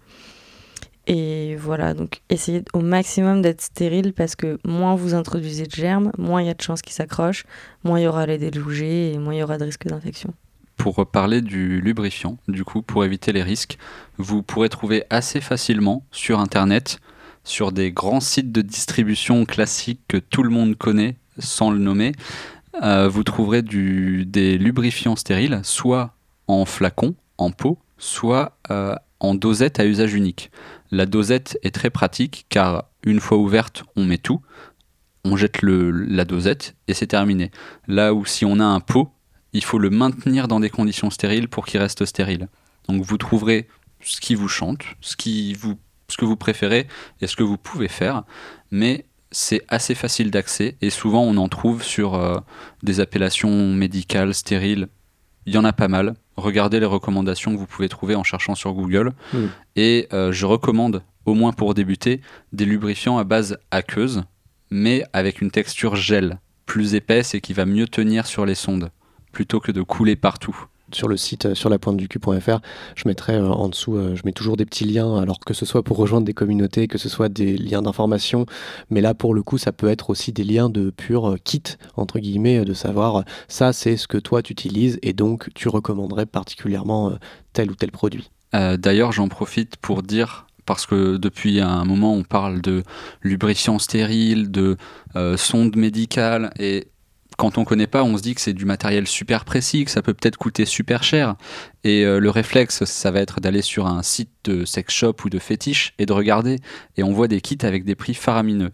Et 1.05 1.55
voilà, 1.55 1.93
donc 1.93 2.21
essayez 2.29 2.63
au 2.73 2.79
maximum 2.79 3.41
d'être 3.41 3.61
stérile 3.61 4.13
parce 4.13 4.35
que 4.35 4.57
moins 4.65 4.95
vous 4.95 5.13
introduisez 5.13 5.65
de 5.65 5.71
germes, 5.71 6.11
moins 6.17 6.41
il 6.41 6.47
y 6.47 6.49
a 6.49 6.53
de 6.53 6.61
chances 6.61 6.81
qu'ils 6.81 6.93
s'accrochent, 6.93 7.45
moins 7.83 7.99
il 7.99 8.03
y 8.03 8.07
aura 8.07 8.25
les 8.25 8.37
délougés 8.37 9.13
et 9.13 9.17
moins 9.17 9.33
il 9.33 9.39
y 9.39 9.43
aura 9.43 9.57
de 9.57 9.65
risque 9.65 9.85
d'infection. 9.87 10.33
Pour 10.77 11.05
parler 11.05 11.41
du 11.41 11.79
lubrifiant, 11.79 12.37
du 12.47 12.63
coup, 12.63 12.81
pour 12.81 13.05
éviter 13.05 13.31
les 13.33 13.43
risques, 13.43 13.77
vous 14.17 14.41
pourrez 14.41 14.69
trouver 14.69 15.03
assez 15.11 15.41
facilement 15.41 16.03
sur 16.11 16.39
Internet, 16.39 16.99
sur 17.43 17.71
des 17.71 17.91
grands 17.91 18.19
sites 18.19 18.51
de 18.51 18.61
distribution 18.61 19.45
classiques 19.45 20.01
que 20.07 20.17
tout 20.17 20.43
le 20.43 20.49
monde 20.49 20.77
connaît, 20.77 21.17
sans 21.39 21.71
le 21.71 21.79
nommer, 21.79 22.13
euh, 22.83 23.07
vous 23.07 23.23
trouverez 23.23 23.61
des 23.61 24.57
lubrifiants 24.57 25.15
stériles, 25.15 25.61
soit 25.63 26.15
en 26.47 26.65
flacon, 26.65 27.15
en 27.37 27.51
pot, 27.51 27.77
soit 27.97 28.57
euh, 28.69 28.95
en 29.19 29.35
dosette 29.35 29.79
à 29.79 29.85
usage 29.85 30.13
unique. 30.13 30.51
La 30.91 31.05
dosette 31.05 31.57
est 31.63 31.73
très 31.73 31.89
pratique 31.89 32.45
car 32.49 32.85
une 33.03 33.19
fois 33.19 33.37
ouverte, 33.37 33.83
on 33.95 34.05
met 34.05 34.17
tout, 34.17 34.41
on 35.23 35.37
jette 35.37 35.61
la 35.61 36.25
dosette 36.25 36.75
et 36.87 36.93
c'est 36.93 37.07
terminé. 37.07 37.51
Là 37.87 38.13
où 38.13 38.25
si 38.25 38.45
on 38.45 38.59
a 38.59 38.65
un 38.65 38.79
pot, 38.79 39.11
il 39.53 39.63
faut 39.63 39.79
le 39.79 39.89
maintenir 39.89 40.47
dans 40.47 40.59
des 40.59 40.69
conditions 40.69 41.09
stériles 41.09 41.47
pour 41.47 41.65
qu'il 41.65 41.79
reste 41.79 42.05
stérile. 42.05 42.47
Donc 42.87 43.03
vous 43.03 43.17
trouverez 43.17 43.67
ce 44.01 44.19
qui 44.19 44.35
vous 44.35 44.47
chante, 44.47 44.83
ce, 45.01 45.15
qui 45.15 45.53
vous, 45.53 45.77
ce 46.11 46.17
que 46.17 46.25
vous 46.25 46.35
préférez 46.35 46.87
et 47.21 47.27
ce 47.27 47.35
que 47.35 47.43
vous 47.43 47.57
pouvez 47.57 47.87
faire, 47.87 48.23
mais 48.69 49.05
c'est 49.31 49.63
assez 49.69 49.95
facile 49.95 50.29
d'accès 50.29 50.75
et 50.81 50.89
souvent 50.89 51.23
on 51.23 51.37
en 51.37 51.47
trouve 51.47 51.83
sur 51.83 52.15
euh, 52.15 52.37
des 52.83 52.99
appellations 52.99 53.73
médicales, 53.73 54.33
stériles. 54.33 54.87
Il 55.45 55.53
y 55.53 55.57
en 55.57 55.63
a 55.63 55.73
pas 55.73 55.87
mal. 55.87 56.15
Regardez 56.35 56.79
les 56.79 56.85
recommandations 56.85 57.53
que 57.53 57.57
vous 57.57 57.65
pouvez 57.65 57.89
trouver 57.89 58.15
en 58.15 58.23
cherchant 58.23 58.55
sur 58.55 58.73
Google. 58.73 59.13
Mhm. 59.33 59.49
Et 59.75 60.07
euh, 60.13 60.31
je 60.31 60.45
recommande, 60.45 61.03
au 61.25 61.33
moins 61.33 61.53
pour 61.53 61.73
débuter, 61.73 62.21
des 62.51 62.65
lubrifiants 62.65 63.17
à 63.17 63.23
base 63.23 63.57
aqueuse, 63.71 64.23
mais 64.69 65.03
avec 65.13 65.41
une 65.41 65.49
texture 65.49 65.95
gel, 65.95 66.39
plus 66.65 66.93
épaisse 66.93 67.33
et 67.33 67.41
qui 67.41 67.53
va 67.53 67.65
mieux 67.65 67.87
tenir 67.87 68.27
sur 68.27 68.45
les 68.45 68.55
sondes 68.55 68.91
plutôt 69.31 69.59
que 69.59 69.71
de 69.71 69.81
couler 69.81 70.15
partout. 70.15 70.65
Sur 70.95 71.07
le 71.07 71.17
site 71.17 71.45
euh, 71.45 71.55
sur 71.55 71.69
la 71.69 71.79
pointe 71.79 71.97
du 71.97 72.07
cul.fr, 72.07 72.59
je 72.95 73.07
mettrai 73.07 73.35
euh, 73.35 73.47
en 73.47 73.69
dessous, 73.69 73.95
euh, 73.95 74.15
je 74.15 74.21
mets 74.25 74.31
toujours 74.31 74.57
des 74.57 74.65
petits 74.65 74.85
liens, 74.85 75.17
alors 75.19 75.39
que 75.39 75.53
ce 75.53 75.65
soit 75.65 75.83
pour 75.83 75.97
rejoindre 75.97 76.25
des 76.25 76.33
communautés, 76.33 76.87
que 76.87 76.97
ce 76.97 77.09
soit 77.09 77.29
des 77.29 77.57
liens 77.57 77.81
d'information, 77.81 78.45
mais 78.89 79.01
là 79.01 79.13
pour 79.13 79.33
le 79.33 79.43
coup 79.43 79.57
ça 79.57 79.71
peut 79.71 79.89
être 79.89 80.09
aussi 80.09 80.31
des 80.31 80.43
liens 80.43 80.69
de 80.69 80.89
pur 80.89 81.35
kit, 81.43 81.63
entre 81.95 82.19
guillemets, 82.19 82.63
de 82.65 82.73
savoir 82.73 83.23
ça 83.47 83.73
c'est 83.73 83.97
ce 83.97 84.07
que 84.07 84.17
toi 84.17 84.41
tu 84.41 84.51
utilises 84.53 84.99
et 85.01 85.13
donc 85.13 85.49
tu 85.53 85.69
recommanderais 85.69 86.25
particulièrement 86.25 87.13
tel 87.53 87.71
ou 87.71 87.75
tel 87.75 87.91
produit. 87.91 88.31
D'ailleurs, 88.53 89.13
j'en 89.13 89.29
profite 89.29 89.77
pour 89.77 90.03
dire, 90.03 90.45
parce 90.65 90.85
que 90.85 91.15
depuis 91.15 91.61
un 91.61 91.85
moment 91.85 92.13
on 92.13 92.23
parle 92.23 92.61
de 92.61 92.83
lubrifiant 93.21 93.79
stérile, 93.79 94.51
de 94.51 94.77
sonde 95.37 95.75
médicale, 95.77 96.51
et 96.59 96.87
quand 97.37 97.57
on 97.57 97.63
connaît 97.65 97.87
pas, 97.87 98.03
on 98.03 98.17
se 98.17 98.21
dit 98.21 98.35
que 98.35 98.41
c'est 98.41 98.53
du 98.53 98.65
matériel 98.65 99.07
super 99.07 99.45
précis, 99.45 99.85
que 99.85 99.91
ça 99.91 100.01
peut 100.01 100.13
peut-être 100.13 100.37
coûter 100.37 100.65
super 100.65 101.03
cher. 101.03 101.35
Et 101.83 102.05
euh, 102.05 102.19
le 102.19 102.29
réflexe, 102.29 102.83
ça 102.85 103.09
va 103.11 103.19
être 103.21 103.39
d'aller 103.39 103.61
sur 103.61 103.87
un 103.87 104.03
site 104.03 104.29
de 104.43 104.65
sex 104.65 104.93
shop 104.93 105.15
ou 105.25 105.29
de 105.29 105.39
fétiche 105.39 105.93
et 105.97 106.05
de 106.05 106.13
regarder. 106.13 106.57
Et 106.97 107.03
on 107.03 107.11
voit 107.13 107.27
des 107.27 107.41
kits 107.41 107.57
avec 107.61 107.83
des 107.85 107.95
prix 107.95 108.13
faramineux. 108.13 108.71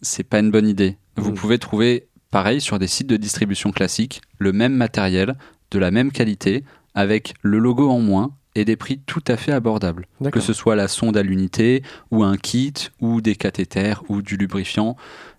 C'est 0.00 0.24
pas 0.24 0.38
une 0.38 0.50
bonne 0.50 0.68
idée. 0.68 0.96
Vous 1.16 1.32
Mm. 1.32 1.34
pouvez 1.34 1.58
trouver, 1.58 2.08
pareil, 2.30 2.60
sur 2.60 2.78
des 2.78 2.86
sites 2.86 3.06
de 3.08 3.16
distribution 3.16 3.70
classiques, 3.72 4.22
le 4.38 4.52
même 4.52 4.74
matériel, 4.74 5.36
de 5.70 5.78
la 5.78 5.90
même 5.90 6.12
qualité, 6.12 6.64
avec 6.94 7.34
le 7.42 7.58
logo 7.58 7.88
en 7.90 8.00
moins 8.00 8.32
et 8.54 8.64
des 8.64 8.76
prix 8.76 9.00
tout 9.06 9.22
à 9.28 9.36
fait 9.36 9.52
abordables. 9.52 10.06
Que 10.30 10.40
ce 10.40 10.52
soit 10.52 10.76
la 10.76 10.86
sonde 10.88 11.16
à 11.16 11.22
l'unité, 11.22 11.82
ou 12.10 12.22
un 12.22 12.36
kit, 12.36 12.74
ou 13.00 13.20
des 13.22 13.34
cathéters, 13.34 14.02
ou 14.10 14.20
du 14.22 14.36
lubrifiant, 14.36 14.96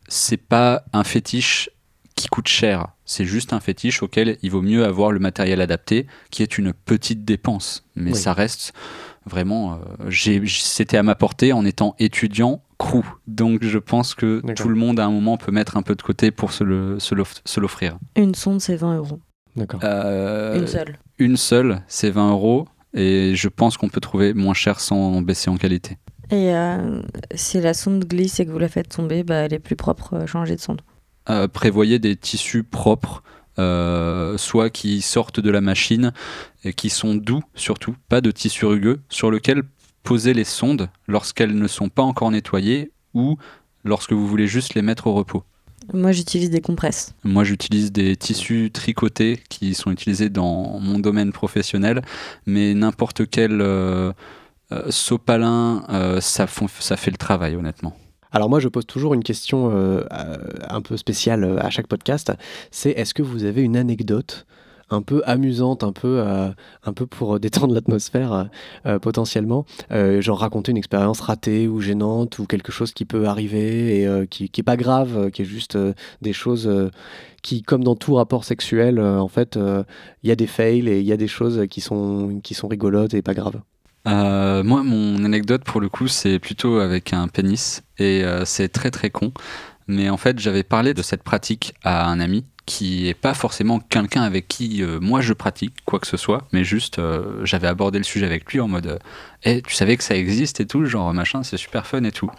c'est 0.08 0.38
pas 0.38 0.84
un 0.94 1.04
fétiche 1.04 1.70
qui 2.16 2.28
coûte 2.28 2.48
cher. 2.48 2.88
C'est 3.06 3.26
juste 3.26 3.54
un 3.54 3.60
fétiche 3.60 4.04
auquel 4.04 4.38
il 4.42 4.52
vaut 4.52 4.62
mieux 4.62 4.86
avoir 4.86 5.12
le 5.12 5.20
matériel 5.20 5.62
adapté, 5.62 6.08
qui 6.32 6.44
est 6.44 6.58
une 6.58 6.74
petite 6.74 7.26
dépense. 7.26 7.86
Mais 7.96 8.12
Oui. 8.12 8.18
ça 8.18 8.34
reste 8.34 8.74
vraiment. 9.26 9.80
euh, 10.06 10.12
C'était 10.48 10.98
à 10.98 11.04
ma 11.04 11.16
portée 11.16 11.54
en 11.54 11.66
étant 11.66 11.96
étudiant 12.00 12.62
crew. 12.78 13.04
Donc 13.28 13.64
je 13.64 13.78
pense 13.80 14.14
que 14.16 14.42
tout 14.54 14.70
le 14.70 14.76
monde 14.76 15.00
à 15.00 15.06
un 15.06 15.12
moment 15.12 15.38
peut 15.38 15.52
mettre 15.52 15.78
un 15.78 15.82
peu 15.82 15.96
de 15.96 16.02
côté 16.02 16.32
pour 16.32 16.52
se 16.54 16.64
l'offrir. 17.60 17.98
Une 18.16 18.36
sonde, 18.36 18.62
c'est 18.62 18.76
20 18.76 18.98
euros. 18.98 19.20
D'accord. 19.56 19.80
Euh, 19.84 20.58
Une 20.60 20.68
seule. 20.68 20.98
une 21.20 21.38
seule, 21.38 21.82
c'est 21.88 22.10
20 22.10 22.32
euros. 22.32 22.68
Et 22.96 23.34
je 23.36 23.48
pense 23.50 23.76
qu'on 23.78 23.90
peut 23.90 24.02
trouver 24.02 24.34
moins 24.36 24.54
cher 24.54 24.80
sans 24.80 25.22
baisser 25.22 25.50
en 25.50 25.58
qualité. 25.58 25.98
Et 26.30 26.54
euh, 26.56 27.02
si 27.36 27.60
la 27.60 27.74
sonde 27.74 28.06
glisse 28.06 28.40
et 28.40 28.46
que 28.46 28.52
vous 28.52 28.60
la 28.60 28.68
faites 28.70 28.90
tomber, 28.90 29.24
bah, 29.24 29.36
elle 29.36 29.54
est 29.54 29.60
plus 29.60 29.76
propre, 29.76 30.26
changez 30.28 30.56
de 30.56 30.62
sonde. 30.62 30.82
Euh, 31.30 31.48
prévoyez 31.48 32.00
des 32.00 32.16
tissus 32.16 32.64
propres, 32.64 33.24
euh, 33.60 34.38
soit 34.38 34.70
qui 34.70 35.02
sortent 35.02 35.40
de 35.40 35.50
la 35.50 35.62
machine 35.62 36.12
et 36.64 36.74
qui 36.74 36.90
sont 36.90 37.16
doux 37.16 37.42
surtout, 37.56 37.96
pas 38.10 38.22
de 38.22 38.32
tissus 38.32 38.66
rugueux, 38.66 39.02
sur 39.10 39.32
lequel 39.32 39.64
poser 40.04 40.34
les 40.34 40.44
sondes 40.44 40.90
lorsqu'elles 41.08 41.58
ne 41.58 41.68
sont 41.68 41.90
pas 41.90 42.04
encore 42.04 42.32
nettoyées 42.32 42.92
ou 43.14 43.38
lorsque 43.84 44.14
vous 44.14 44.28
voulez 44.28 44.48
juste 44.48 44.76
les 44.76 44.82
mettre 44.82 45.08
au 45.08 45.14
repos. 45.14 45.44
Moi, 45.92 46.14
j'utilise 46.14 46.50
des 46.50 46.62
compresses. 46.62 47.14
Moi, 47.24 47.44
j'utilise 47.44 47.92
des 47.92 48.16
tissus 48.16 48.72
tricotés 48.72 49.42
qui 49.50 49.74
sont 49.74 49.92
utilisés 49.92 50.30
dans 50.30 50.80
mon 50.80 51.00
domaine 51.00 51.34
professionnel, 51.34 52.02
mais 52.46 52.74
n'importe 52.74 53.30
quel 53.30 53.62
euh, 53.62 54.14
euh, 54.72 54.90
sopalin, 54.92 55.84
euh, 55.90 56.22
ça 56.22 56.48
fait 56.48 57.12
le 57.12 57.18
travail, 57.18 57.56
honnêtement. 57.56 57.98
Alors 58.34 58.50
moi 58.50 58.60
je 58.60 58.68
pose 58.68 58.88
toujours 58.88 59.14
une 59.14 59.24
question 59.24 59.70
euh, 59.70 60.04
euh, 60.12 60.38
un 60.68 60.82
peu 60.82 60.98
spéciale 60.98 61.44
euh, 61.44 61.60
à 61.60 61.70
chaque 61.70 61.86
podcast, 61.86 62.34
c'est 62.72 62.90
est-ce 62.90 63.14
que 63.14 63.22
vous 63.22 63.44
avez 63.44 63.62
une 63.62 63.78
anecdote 63.78 64.48
un 64.90 65.02
peu 65.02 65.24
amusante, 65.26 65.84
un 65.84 65.92
peu, 65.92 66.22
pour 67.10 67.40
détendre 67.40 67.74
l'atmosphère 67.74 68.50
potentiellement, 69.02 69.66
genre 69.90 70.38
raconter 70.38 70.70
une 70.70 70.78
expérience 70.78 71.20
ratée 71.20 71.68
ou 71.68 71.82
gênante 71.82 72.38
ou 72.38 72.46
quelque 72.46 72.72
chose 72.72 72.92
qui 72.92 73.06
peut 73.06 73.26
arriver 73.26 74.04
et 74.04 74.28
qui, 74.28 74.50
qui 74.50 74.62
pas 74.62 74.78
grave, 74.78 75.32
qui 75.32 75.42
est 75.42 75.46
juste 75.46 75.80
des 76.22 76.34
choses 76.34 76.70
qui, 77.42 77.64
comme 77.64 77.84
dans 77.84 77.96
tout 77.96 78.14
rapport 78.14 78.44
sexuel, 78.44 79.00
en 79.00 79.30
fait, 79.30 79.58
il 79.58 80.30
y 80.30 80.32
a 80.32 80.36
des 80.36 80.48
fails 80.48 80.88
et 80.88 81.00
il 81.00 81.08
y 81.08 81.14
a 81.14 81.18
des 81.18 81.30
choses 81.30 81.66
qui 81.72 81.82
sont, 81.82 82.40
qui 82.44 82.54
sont 82.54 82.68
rigolotes 82.68 83.16
et 83.16 83.24
pas 83.24 83.34
graves. 83.34 83.62
Euh, 84.08 84.64
moi, 84.64 84.84
mon 84.84 85.24
anecdote 85.24 85.64
pour 85.64 85.80
le 85.80 85.90
coup, 85.90 86.08
c'est 86.08 86.40
plutôt 86.40 86.80
avec 86.80 87.14
un 87.14 87.28
pénis 87.28 87.84
et 87.98 88.24
euh, 88.24 88.46
c'est 88.46 88.70
très 88.70 88.92
très 88.92 89.10
con. 89.10 89.32
Mais 89.88 90.10
en 90.10 90.18
fait, 90.18 90.40
j'avais 90.40 90.64
parlé 90.64 90.94
de 90.94 91.02
cette 91.02 91.24
pratique 91.24 91.74
à 91.84 92.08
un 92.08 92.20
ami 92.20 92.46
qui 92.66 93.10
est 93.10 93.14
pas 93.14 93.34
forcément 93.34 93.80
quelqu'un 93.82 94.22
avec 94.22 94.48
qui 94.48 94.82
euh, 94.82 95.02
moi 95.02 95.20
je 95.20 95.34
pratique 95.34 95.74
quoi 95.84 96.00
que 96.00 96.08
ce 96.08 96.16
soit, 96.16 96.48
mais 96.54 96.64
juste 96.64 97.02
j'avais 97.44 97.68
abordé 97.68 97.98
le 97.98 98.06
sujet 98.06 98.26
avec 98.26 98.52
lui 98.52 98.62
en 98.62 98.70
mode 98.70 99.00
Eh, 99.44 99.62
tu 99.62 99.74
savais 99.74 99.98
que 99.98 100.04
ça 100.04 100.16
existe 100.16 100.62
et 100.62 100.66
tout, 100.66 100.86
genre 100.86 101.14
machin, 101.14 101.44
c'est 101.44 101.58
super 101.58 101.86
fun 101.86 102.04
et 102.04 102.14
tout. 102.14 102.30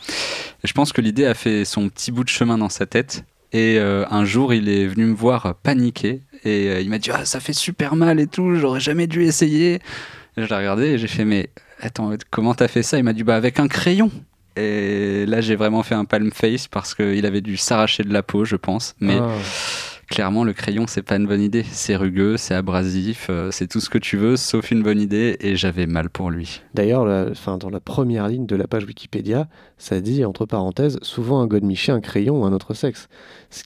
Et 0.63 0.69
je 0.69 0.73
pense 0.73 0.93
que 0.93 1.03
l'idée 1.03 1.27
a 1.27 1.35
fait 1.35 1.67
son 1.67 1.91
petit 1.91 2.11
bout 2.11 2.25
de 2.25 2.31
chemin 2.31 2.57
dans 2.57 2.71
sa 2.71 2.87
tête. 2.87 3.25
Et 3.53 3.79
un 3.79 4.25
jour, 4.25 4.53
il 4.53 4.69
est 4.69 4.87
venu 4.87 5.07
me 5.07 5.15
voir 5.15 5.55
paniquer 5.63 6.23
et 6.43 6.81
il 6.81 6.91
m'a 6.91 6.99
dit 6.99 7.11
ah, 7.13 7.25
ça 7.25 7.39
fait 7.39 7.53
super 7.53 7.95
mal 7.95 8.19
et 8.19 8.27
tout, 8.27 8.57
j'aurais 8.57 8.81
jamais 8.81 9.07
dû 9.07 9.23
essayer. 9.23 9.81
Je 10.37 10.43
l'ai 10.45 10.57
regardé 10.57 10.87
et 10.87 10.99
j'ai 10.99 11.07
fait 11.09 11.25
mais 11.25 11.51
attends 11.81 12.13
comment 12.31 12.55
t'as 12.55 12.69
fait 12.69 12.83
ça? 12.83 12.99
Il 12.99 13.05
m'a 13.05 13.13
dit 13.13 13.23
bah 13.25 13.37
avec 13.37 13.59
un 13.61 13.69
crayon. 13.69 14.11
Et 14.57 15.27
là 15.27 15.41
j'ai 15.41 15.57
vraiment 15.57 15.83
fait 15.83 15.95
un 15.95 16.05
palm 16.05 16.31
face 16.33 16.69
parce 16.69 16.95
qu'il 16.95 17.27
avait 17.27 17.41
dû 17.41 17.57
s'arracher 17.57 18.03
de 18.05 18.13
la 18.13 18.23
peau 18.23 18.45
je 18.45 18.57
pense. 18.57 18.95
Mais 19.01 19.19
Ah. 19.21 19.29
Clairement, 20.09 20.45
le 20.45 20.53
crayon, 20.53 20.87
c'est 20.87 21.03
pas 21.03 21.17
une 21.17 21.27
bonne 21.27 21.41
idée. 21.41 21.65
C'est 21.71 21.97
rugueux, 21.97 22.37
c'est 22.37 22.55
abrasif, 22.55 23.29
euh, 23.31 23.51
c'est 23.51 23.67
tout 23.67 23.81
ce 23.81 23.91
que 23.91 23.99
tu 23.99 24.17
veux, 24.17 24.37
sauf 24.37 24.71
une 24.71 24.83
bonne 24.83 25.01
idée, 25.01 25.37
et 25.41 25.57
j'avais 25.57 25.87
mal 25.87 26.11
pour 26.11 26.31
lui. 26.31 26.63
D'ailleurs, 26.75 27.05
dans 27.47 27.71
la 27.71 27.81
première 27.81 28.29
ligne 28.29 28.47
de 28.47 28.57
la 28.57 28.67
page 28.67 28.85
Wikipédia, 28.85 29.49
ça 29.79 30.01
dit, 30.01 30.25
entre 30.25 30.47
parenthèses, 30.47 30.99
souvent 31.03 31.41
un 31.41 31.47
godemiché, 31.47 31.93
un 31.93 32.01
crayon 32.01 32.43
ou 32.43 32.45
un 32.45 32.53
autre 32.53 32.75
sexe. 32.75 33.09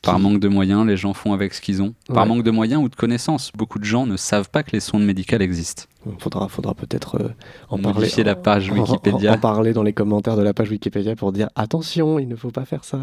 Par 0.03 0.19
manque 0.19 0.41
de 0.41 0.49
moyens, 0.49 0.87
les 0.87 0.97
gens 0.97 1.15
font 1.15 1.33
avec 1.33 1.55
ce 1.55 1.61
qu'ils 1.61 1.83
ont. 1.83 1.95
Par 2.13 2.27
manque 2.27 2.43
de 2.43 2.51
moyens 2.51 2.83
ou 2.83 2.89
de 2.89 2.97
connaissances. 2.97 3.53
Beaucoup 3.57 3.79
de 3.79 3.85
gens 3.85 4.07
ne 4.07 4.17
savent 4.17 4.51
pas 4.51 4.63
que 4.63 4.73
les 4.73 4.81
sondes 4.81 5.05
médicales 5.05 5.43
existent. 5.43 5.85
Il 6.07 6.21
faudra, 6.21 6.49
faudra 6.49 6.75
peut-être 6.75 7.17
euh, 7.21 7.29
en 7.69 7.79
parler. 7.79 8.09
la 8.25 8.35
page 8.35 8.71
Wikipédia. 8.71 9.35
En, 9.35 9.39
parler 9.39 9.73
dans 9.73 9.83
les 9.83 9.93
commentaires 9.93 10.37
de 10.37 10.43
la 10.43 10.55
page 10.55 10.71
Wikipédia 10.71 11.17
pour 11.17 11.33
dire 11.33 11.49
attention, 11.55 12.19
il 12.19 12.29
ne 12.29 12.37
faut 12.37 12.51
pas 12.51 12.65
faire 12.65 12.85
ça. 12.85 13.01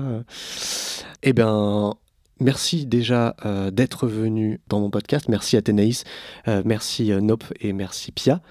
Eh 1.24 1.34
bien, 1.34 1.94
Merci 2.42 2.86
déjà 2.86 3.34
euh, 3.46 3.72
d'être 3.72 4.08
venu 4.08 4.60
dans 4.68 4.82
mon 4.82 4.90
podcast. 4.90 5.30
Merci 5.30 5.56
Athénaïs, 5.56 6.04
euh, 6.50 6.62
merci 6.66 7.14
euh, 7.14 7.22
Nop 7.22 7.46
et 7.62 7.72
merci 7.72 8.12
Pia. 8.12 8.42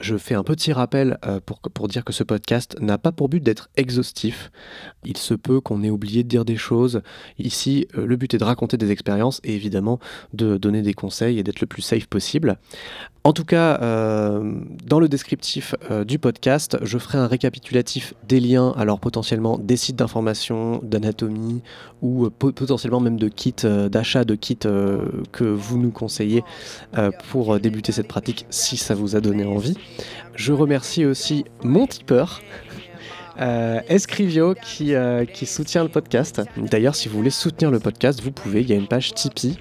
Je 0.00 0.16
fais 0.16 0.36
un 0.36 0.44
petit 0.44 0.72
rappel 0.72 1.18
pour, 1.44 1.58
pour 1.58 1.88
dire 1.88 2.04
que 2.04 2.12
ce 2.12 2.22
podcast 2.22 2.76
n'a 2.80 2.96
pas 2.96 3.10
pour 3.10 3.28
but 3.28 3.42
d'être 3.42 3.70
exhaustif. 3.76 4.52
Il 5.04 5.16
se 5.16 5.34
peut 5.34 5.60
qu'on 5.60 5.82
ait 5.82 5.90
oublié 5.90 6.22
de 6.22 6.28
dire 6.28 6.44
des 6.44 6.56
choses. 6.56 7.02
Ici, 7.38 7.88
le 7.94 8.16
but 8.16 8.34
est 8.34 8.38
de 8.38 8.44
raconter 8.44 8.76
des 8.76 8.92
expériences 8.92 9.40
et 9.42 9.54
évidemment 9.54 9.98
de 10.32 10.56
donner 10.56 10.82
des 10.82 10.94
conseils 10.94 11.38
et 11.38 11.42
d'être 11.42 11.60
le 11.60 11.66
plus 11.66 11.82
safe 11.82 12.06
possible. 12.06 12.56
En 13.26 13.32
tout 13.32 13.46
cas, 13.46 13.80
euh, 13.80 14.52
dans 14.84 15.00
le 15.00 15.08
descriptif 15.08 15.74
euh, 15.90 16.04
du 16.04 16.18
podcast, 16.18 16.76
je 16.82 16.98
ferai 16.98 17.16
un 17.16 17.26
récapitulatif 17.26 18.12
des 18.28 18.38
liens, 18.38 18.74
alors 18.76 19.00
potentiellement 19.00 19.56
des 19.56 19.78
sites 19.78 19.96
d'information, 19.96 20.80
d'anatomie 20.82 21.62
ou 22.02 22.26
euh, 22.26 22.30
potentiellement 22.30 23.00
même 23.00 23.18
de 23.18 23.28
kits, 23.28 23.54
d'achat 23.90 24.24
de 24.24 24.34
kits 24.34 24.58
que 24.58 25.44
vous 25.44 25.78
nous 25.78 25.90
conseillez 25.90 26.44
pour 27.30 27.58
débuter 27.58 27.92
cette 27.92 28.08
pratique 28.08 28.44
si 28.50 28.76
ça 28.76 28.94
vous 28.94 29.16
a 29.16 29.22
donné 29.22 29.46
envie. 29.46 29.78
Je 30.34 30.52
remercie 30.52 31.06
aussi 31.06 31.44
mon 31.62 31.86
tipeur 31.86 32.42
euh, 33.40 33.80
Escrivio 33.88 34.54
qui, 34.54 34.94
euh, 34.94 35.24
qui 35.24 35.46
soutient 35.46 35.82
le 35.82 35.88
podcast. 35.88 36.42
D'ailleurs, 36.56 36.94
si 36.94 37.08
vous 37.08 37.16
voulez 37.16 37.30
soutenir 37.30 37.70
le 37.70 37.80
podcast, 37.80 38.20
vous 38.22 38.30
pouvez. 38.30 38.60
Il 38.60 38.68
y 38.68 38.72
a 38.72 38.76
une 38.76 38.86
page 38.86 39.12
Tipeee. 39.14 39.58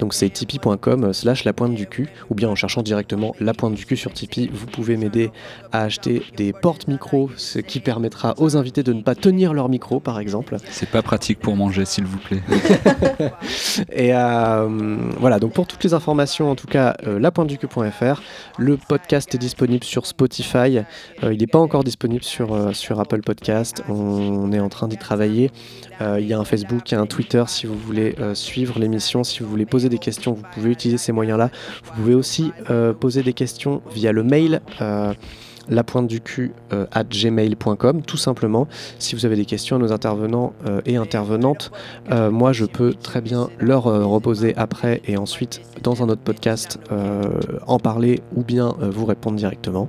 Donc 0.00 0.14
c'est 0.14 0.28
tipeee.com 0.28 1.12
slash 1.12 1.44
la 1.44 1.52
pointe 1.52 1.74
du 1.74 1.86
cul. 1.86 2.08
Ou 2.30 2.34
bien 2.34 2.48
en 2.48 2.54
cherchant 2.54 2.82
directement 2.82 3.34
la 3.40 3.54
pointe 3.54 3.74
du 3.74 3.84
cul 3.84 3.96
sur 3.96 4.12
Tipeee, 4.12 4.48
vous 4.52 4.66
pouvez 4.66 4.96
m'aider 4.96 5.30
à 5.72 5.82
acheter 5.82 6.22
des 6.36 6.52
porte-micros, 6.52 7.30
ce 7.36 7.58
qui 7.58 7.80
permettra 7.80 8.34
aux 8.38 8.56
invités 8.56 8.82
de 8.82 8.92
ne 8.92 9.02
pas 9.02 9.14
tenir 9.14 9.54
leur 9.54 9.68
micro, 9.68 10.00
par 10.00 10.20
exemple. 10.20 10.56
C'est 10.70 10.88
pas 10.88 11.02
pratique 11.02 11.38
pour 11.40 11.56
manger, 11.56 11.84
s'il 11.84 12.04
vous 12.04 12.18
plaît. 12.18 12.42
Et 13.92 14.14
euh, 14.14 14.96
voilà, 15.18 15.38
donc 15.38 15.52
pour 15.52 15.66
toutes 15.66 15.82
les 15.84 15.94
informations, 15.94 16.50
en 16.50 16.54
tout 16.54 16.68
cas, 16.68 16.96
lapointeducul.fr. 17.04 18.22
Le 18.58 18.76
podcast 18.76 19.34
est 19.34 19.38
disponible 19.38 19.84
sur 19.84 20.06
Spotify. 20.06 20.80
il 21.22 21.38
n'est 21.38 21.46
pas 21.46 21.58
encore 21.58 21.84
disponible 21.84 22.24
sur, 22.24 22.74
sur 22.74 23.00
Apple 23.00 23.15
Podcast. 23.22 23.82
On 23.88 24.52
est 24.52 24.60
en 24.60 24.68
train 24.68 24.88
d'y 24.88 24.96
travailler. 24.96 25.50
Euh, 26.00 26.18
il 26.20 26.26
y 26.26 26.32
a 26.32 26.38
un 26.38 26.44
Facebook, 26.44 26.90
il 26.90 26.94
y 26.94 26.96
a 26.96 27.00
un 27.00 27.06
Twitter 27.06 27.42
si 27.46 27.66
vous 27.66 27.78
voulez 27.78 28.14
euh, 28.18 28.34
suivre 28.34 28.78
l'émission, 28.78 29.24
si 29.24 29.42
vous 29.42 29.48
voulez 29.48 29.66
poser 29.66 29.88
des 29.88 29.98
questions, 29.98 30.32
vous 30.32 30.44
pouvez 30.52 30.70
utiliser 30.70 30.98
ces 30.98 31.12
moyens-là. 31.12 31.50
Vous 31.84 31.92
pouvez 31.94 32.14
aussi 32.14 32.52
euh, 32.70 32.92
poser 32.92 33.22
des 33.22 33.32
questions 33.32 33.82
via 33.92 34.12
le 34.12 34.22
mail 34.22 34.60
la 35.68 35.84
pointe 35.84 36.06
du 36.06 36.20
cul 36.20 36.52
euh, 36.72 36.86
at 36.92 37.04
gmail.com, 37.04 38.02
tout 38.02 38.16
simplement. 38.16 38.68
Si 38.98 39.14
vous 39.14 39.26
avez 39.26 39.36
des 39.36 39.44
questions 39.44 39.76
à 39.76 39.78
nos 39.78 39.92
intervenants 39.92 40.52
euh, 40.66 40.80
et 40.86 40.96
intervenantes, 40.96 41.70
euh, 42.10 42.30
moi 42.30 42.52
je 42.52 42.64
peux 42.64 42.94
très 42.94 43.20
bien 43.20 43.48
leur 43.58 43.84
reposer 43.84 44.54
après 44.56 45.02
et 45.06 45.16
ensuite 45.16 45.60
dans 45.82 46.02
un 46.02 46.08
autre 46.08 46.22
podcast 46.22 46.78
en 47.66 47.78
parler 47.78 48.20
ou 48.34 48.42
bien 48.42 48.74
vous 48.80 49.04
répondre 49.04 49.36
directement. 49.36 49.88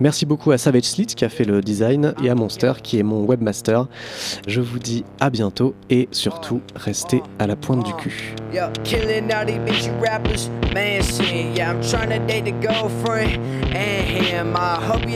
Merci 0.00 0.26
beaucoup 0.26 0.50
à 0.52 0.58
Savage 0.58 0.84
Slit 0.84 1.06
qui 1.06 1.24
a 1.24 1.28
fait 1.28 1.44
le 1.44 1.60
design 1.60 2.14
et 2.22 2.30
à 2.30 2.34
Monster 2.34 2.74
qui 2.82 2.98
est 2.98 3.02
mon 3.02 3.24
webmaster. 3.24 3.86
Je 4.46 4.60
vous 4.60 4.78
dis 4.78 5.04
à 5.20 5.30
bientôt 5.30 5.74
et 5.90 6.08
surtout 6.12 6.60
restez 6.74 7.22
à 7.38 7.46
la 7.46 7.56
pointe 7.56 7.84
du 7.84 7.92
cul. 7.94 8.34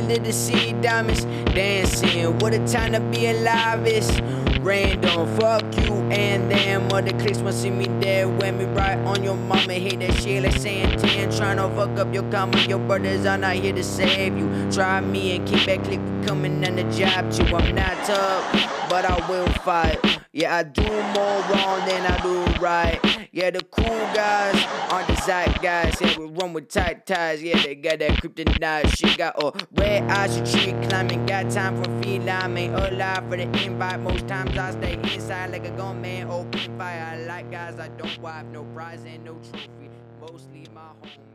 Lit 0.01 0.25
to 0.25 0.33
see 0.33 0.73
diamonds 0.75 1.25
dancing. 1.55 2.39
What 2.39 2.55
a 2.55 2.67
time 2.67 2.93
to 2.93 3.01
be 3.01 3.27
alive! 3.27 3.87
It's 3.87 4.21
random. 4.63 5.27
Fuck 5.39 5.65
you 5.77 5.95
and 6.11 6.51
them. 6.51 6.91
Other 6.93 7.13
clicks 7.19 7.39
wanna 7.39 7.53
see 7.53 7.71
me 7.71 7.87
dead. 8.01 8.41
When 8.41 8.59
me 8.59 8.65
right 8.65 8.99
on 8.99 9.23
your 9.23 9.37
mama, 9.37 9.75
hate 9.75 10.01
that 10.01 10.15
shit 10.15 10.43
like 10.43 10.57
saying 10.57 10.99
10. 10.99 11.31
Trying 11.37 11.57
to 11.59 11.69
fuck 11.77 11.99
up 11.99 12.13
your 12.15 12.29
karma. 12.31 12.59
Your 12.63 12.79
brothers 12.79 13.27
are 13.27 13.39
not 13.39 13.57
here 13.57 13.73
to 13.73 13.85
save 13.85 14.37
you. 14.39 14.49
Try 14.71 15.01
me 15.01 15.37
and 15.37 15.47
keep 15.47 15.67
that 15.67 15.85
click 15.85 16.01
coming 16.27 16.65
on 16.65 16.77
the 16.77 16.85
job 16.85 17.31
too. 17.33 17.45
I'm 17.55 17.75
not 17.75 18.05
tough, 18.05 18.89
but 18.89 19.05
I 19.05 19.29
will 19.29 19.49
fight. 19.65 19.99
Yeah, 20.33 20.57
I 20.57 20.63
do 20.63 20.83
more 20.83 21.41
wrong 21.51 21.87
than 21.87 22.07
I 22.07 22.21
do 22.23 22.63
right. 22.63 23.22
Yeah, 23.35 23.49
the 23.49 23.63
cool 23.65 23.87
guys 24.13 24.63
aren't 24.91 25.09
the 25.09 25.17
side 25.17 25.59
guys. 25.63 25.97
Yeah, 26.03 26.19
we 26.19 26.27
run 26.27 26.53
with 26.53 26.69
tight 26.69 27.07
ties. 27.07 27.43
Yeah, 27.43 27.63
they 27.63 27.75
got 27.77 28.01
that 28.01 28.11
kryptonite 28.19 28.95
shit. 28.95 29.17
Got 29.17 29.43
a 29.43 29.55
red 29.73 30.03
eyes, 30.11 30.37
tree 30.53 30.75
climbing. 30.87 31.25
Got 31.25 31.51
time 31.51 31.83
for 31.83 31.91
feline. 32.03 32.59
Ain't 32.59 32.75
alive 32.75 33.25
for 33.31 33.39
the 33.39 33.49
invite. 33.65 34.01
Most 34.01 34.29
times 34.29 34.59
I 34.59 34.73
stay 34.73 34.99
inside 35.15 35.51
like 35.51 35.67
a 35.67 35.71
gun 35.71 36.03
man. 36.03 36.31
Open 36.31 36.77
fire. 36.77 37.09
I 37.11 37.25
like 37.25 37.51
guys 37.51 37.79
I 37.79 37.89
don't 37.89 38.19
wipe. 38.19 38.45
No 38.49 38.65
prize 38.65 39.03
and 39.07 39.25
no 39.25 39.33
trophy. 39.51 39.89
Mostly 40.21 40.67
my 40.75 40.83
homies. 41.03 41.32